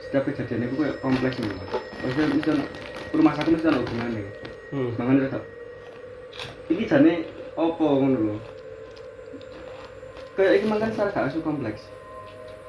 setiap 0.00 0.24
kejadian 0.24 0.66
iku 0.66 0.74
kayak 0.82 0.96
kompleks 0.98 1.36
nih. 1.36 1.52
Maksudnya 2.00 2.52
ono 2.54 2.64
rumah 3.12 3.32
sakit 3.36 3.50
mesti 3.52 3.68
ono 3.68 3.78
hubungannya. 3.84 4.22
hmm. 4.72 4.88
Makanya 4.96 5.20
rada 5.28 5.40
iki 6.66 6.84
jane 6.88 7.12
opo 7.54 7.84
ngono 8.00 8.18
lho. 8.18 8.36
Kayak 10.34 10.52
iki 10.58 10.66
makan 10.66 10.88
secara 10.90 11.10
gak 11.12 11.26
asu 11.28 11.38
kompleks. 11.44 11.82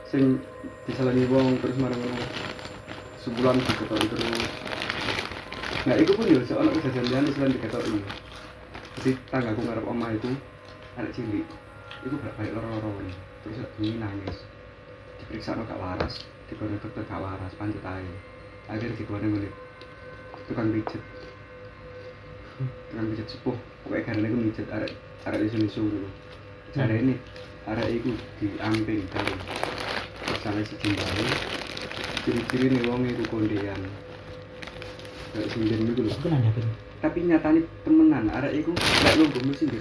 Sing 0.05 0.37
disalani 0.85 1.25
wong 1.25 1.57
terus 1.63 1.79
marang 1.79 1.97
Sebulan 3.25 3.57
diketoki 3.57 4.05
terus. 4.05 4.45
Nah, 5.89 5.97
itu 5.97 6.13
pun 6.13 6.29
ya 6.29 6.45
soal 6.45 6.69
kejadian 6.69 7.09
liane 7.09 7.29
selain 7.33 7.57
diketoki. 7.57 7.97
Jadi 9.01 9.11
tanggaku 9.33 9.65
ngarep 9.65 9.85
omah 9.89 10.13
itu 10.13 10.29
anak 10.93 11.09
cilik. 11.17 11.41
Itu 12.05 12.21
gak 12.21 12.37
baik 12.37 12.53
loro-loro 12.53 13.01
Terus 13.41 13.65
ini 13.81 13.97
nangis. 13.97 14.45
Diperiksa 15.17 15.57
no 15.57 15.65
gak 15.65 15.81
waras, 15.81 16.21
digoreng 16.53 16.77
dokter 16.77 17.01
gak 17.01 17.17
waras, 17.17 17.49
pancet 17.57 17.81
aja. 17.81 18.13
Akhirnya 18.69 18.93
digoreng 18.93 19.41
oleh 19.41 19.49
tukang 20.45 20.69
pijet. 20.69 21.01
Tukang 22.93 23.09
pijet 23.09 23.27
sepuh. 23.33 23.57
Pokoknya 23.81 24.05
karena 24.05 24.25
itu 24.29 24.37
mijet 24.37 24.67
arek 24.69 24.93
arek 25.25 25.49
isu-isu 25.49 25.81
dulu. 25.81 26.09
Cara 26.77 26.93
ini 26.93 27.17
arek 27.65 27.89
itu 27.89 28.13
diamping 28.37 29.01
dari 29.09 29.33
misalnya 30.29 30.61
si 30.61 30.77
ciri-ciri 32.25 32.73
nih 32.73 32.81
wong 32.89 33.05
itu 33.05 33.23
kondean. 33.29 33.81
Kayak 35.31 35.47
sinden 35.51 35.79
gitu 35.93 36.01
loh 36.07 36.15
Aku 36.15 36.27
nanya 36.31 36.51
tapi 37.05 37.21
nyatanya 37.21 37.61
temenan 37.85 38.33
arek 38.33 38.65
iku 38.65 38.73
lek 38.73 39.15
lungguh 39.21 39.43
mesti 39.45 39.69
di 39.69 39.77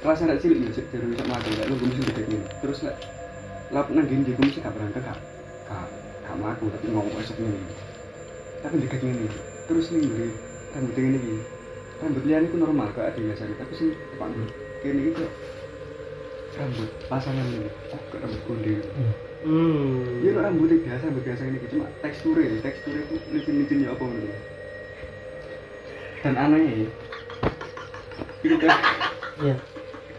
kelas 0.00 0.24
arek 0.24 0.40
cilik 0.40 0.58
ya 0.64 0.70
cek 0.72 0.86
dari 0.88 1.06
bisa 1.12 1.24
mati 1.28 1.52
lek 1.52 1.68
lungguh 1.68 1.86
mesti 1.92 2.02
gede 2.08 2.22
ini 2.32 2.38
terus 2.64 2.80
lek 2.80 2.96
lap 3.68 3.92
nang 3.92 4.08
gini 4.08 4.24
gue 4.24 4.40
mesti 4.40 4.64
gak 4.64 4.72
berangkat 4.72 5.04
gak 5.04 5.20
gak 5.68 5.86
gak 6.24 6.34
mlaku 6.40 6.64
tapi 6.72 6.86
ngomong 6.88 7.14
esok 7.20 7.36
ini 7.44 7.60
tapi 8.64 8.74
deket 8.80 9.00
ini 9.04 9.28
terus 9.68 9.92
nih 9.92 10.00
beli 10.08 10.28
rambut 10.72 10.96
ini 10.98 11.18
iki. 11.20 11.36
Rambut 11.94 12.24
liane 12.26 12.44
itu 12.50 12.56
normal 12.58 12.90
kok 12.90 13.06
ada 13.06 13.20
biasanya 13.20 13.54
tapi 13.60 13.72
sih 13.76 13.90
panggul 14.16 14.48
kene 14.80 15.00
iki 15.04 15.12
kok 15.12 15.30
rambut 16.56 16.88
pasangan 17.12 17.46
ini 17.52 17.68
kok 17.92 18.16
rambut 18.16 18.42
konde 18.48 18.80
hmm. 18.80 19.12
Iya 19.44 20.28
no, 20.32 20.40
rambutnya 20.40 20.80
biasa, 20.80 21.04
biasa 21.12 21.42
ini 21.44 21.58
cuma 21.68 21.84
teksturnya, 22.00 22.64
teksturnya 22.64 23.04
itu 23.04 23.14
licin-licin 23.28 23.84
ya 23.84 23.92
apa 23.92 24.04
gitu. 24.08 24.28
Dan 26.24 26.34
anehnya 26.40 26.72
ya, 26.72 26.88
itu 28.40 28.56
kan 28.56 28.72
Iya. 29.44 29.54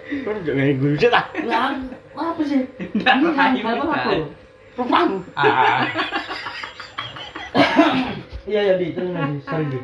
Kok 0.06 0.32
gak 0.46 0.54
ngai 0.54 0.78
gue 0.78 0.90
sih 1.02 1.10
tak 1.10 1.26
Lah, 1.50 1.74
apa 2.14 2.42
sih? 2.46 2.62
Nggak, 2.94 3.14
Iya, 3.18 3.30
rayu 3.34 3.62
apa 3.66 3.84
apa? 3.90 4.12
Rupam. 4.78 5.10
Ah. 5.34 5.90
Iya 8.46 8.62
ya 8.62 8.74
di 8.78 8.94
terus 8.94 9.10
nanti 9.10 9.42
sorry 9.42 9.66
di. 9.74 9.80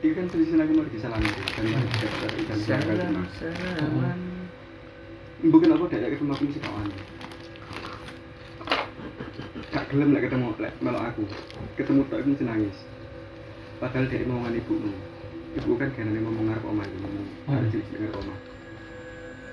Iki 0.00 0.14
kan 0.14 0.24
tulisan 0.30 0.62
aku 0.62 0.72
mau 0.78 0.86
disalam 0.86 1.18
itu 1.18 1.42
dan 1.58 1.66
dan 2.46 2.80
dan 2.86 3.26
salaman 3.34 4.18
Bukan 5.50 5.74
aku 5.74 5.84
ada 5.90 6.08
ketemu 6.08 6.30
aku 6.30 6.42
mesti 6.46 6.60
kawan. 6.62 6.86
Gak 9.70 9.84
gelem 9.86 10.10
lek 10.10 10.26
ketemu 10.26 10.50
lek 10.58 10.74
melok 10.82 11.02
aku. 11.06 11.22
Ketemu 11.78 12.00
tak 12.10 12.18
aku 12.20 12.28
mesti 12.34 12.44
nangis. 12.44 12.76
Padahal 13.78 14.06
dia 14.10 14.26
mau 14.26 14.36
ngomong 14.38 14.58
ibumu. 14.58 14.92
Ibu 15.50 15.72
kan 15.78 15.88
kan 15.94 16.06
ngomong 16.10 16.44
ngarep 16.46 16.64
omah 16.64 16.84
iki, 16.84 16.96
ngomong 16.98 17.26
Hmm. 17.46 17.54
arep 17.54 17.66
cilik 17.70 17.86
ngarep 17.90 18.18
omah. 18.18 18.38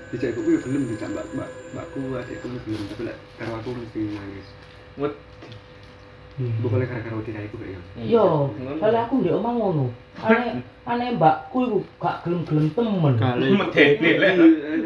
Dijak 0.08 0.30
ibuku 0.32 0.48
ya 0.50 0.60
gelem 0.62 0.82
dijak 0.88 1.08
mbak 1.10 1.26
mbak 1.34 1.48
mbakku 1.72 1.98
adikku 2.14 2.46
gelem 2.64 2.82
tapi 2.88 3.02
lek 3.06 3.16
karo 3.38 3.52
aku 3.58 3.70
mesti 3.74 4.00
nangis. 4.10 4.46
Wet. 4.96 5.14
Bukan 6.38 6.78
lek 6.78 6.86
gara-gara 6.86 7.18
tidak 7.26 7.42
iku 7.50 7.56
kayak 7.58 7.82
Yo, 7.98 8.26
soalnya 8.78 9.00
aku 9.06 9.14
di 9.22 9.30
omah 9.30 9.52
ngono. 9.54 9.86
Ane 10.18 10.62
ane 10.90 11.06
mbakku 11.14 11.58
iku 11.62 11.78
gak 11.98 12.16
gelem-gelem 12.22 12.66
temen. 12.74 13.14
Medeni 13.58 14.10
lek. 14.22 14.34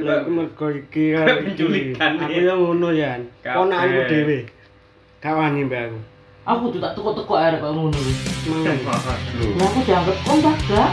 Lah 0.02 0.20
mergo 0.26 0.66
iki 0.68 1.12
kan 1.12 1.44
Penculikan, 1.44 2.12
Aku 2.20 2.32
ya. 2.32 2.40
yang 2.48 2.58
ngono 2.58 2.88
ya. 2.90 3.10
Ponakku 3.44 4.00
dhewe. 4.08 4.38
Gak 5.22 5.38
wani 5.38 5.62
mbak 5.62 5.86
aku. 5.86 5.98
Aku 6.42 6.64
tuh 6.74 6.82
tak 6.82 6.98
teko-teko 6.98 7.38
arek 7.38 7.62
kok 7.62 7.70
ngono. 7.70 7.94
Lah 7.94 9.66
aku 9.70 9.78
dianggap 9.86 10.16
kontak 10.26 10.58
gak? 10.66 10.90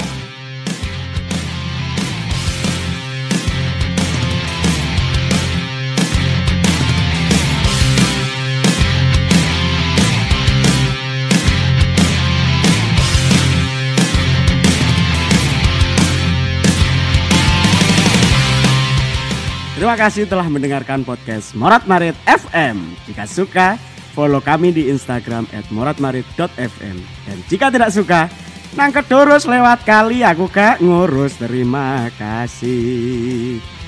Terima 19.74 19.96
kasih 19.98 20.30
telah 20.30 20.46
mendengarkan 20.46 21.02
podcast 21.02 21.58
Morat 21.58 21.88
Marit 21.90 22.14
FM. 22.30 22.94
Jika 23.10 23.26
suka, 23.26 23.80
follow 24.20 24.44
kami 24.44 24.76
di 24.76 24.92
Instagram 24.92 25.48
at 25.56 25.64
moratmarit.fm. 25.72 26.98
Dan 27.24 27.38
jika 27.48 27.72
tidak 27.72 27.96
suka, 27.96 28.28
nangket 28.76 29.08
terus 29.08 29.48
lewat 29.48 29.88
kali 29.88 30.28
aku 30.28 30.52
gak 30.52 30.84
ngurus. 30.84 31.40
Terima 31.40 32.12
kasih. 32.20 33.79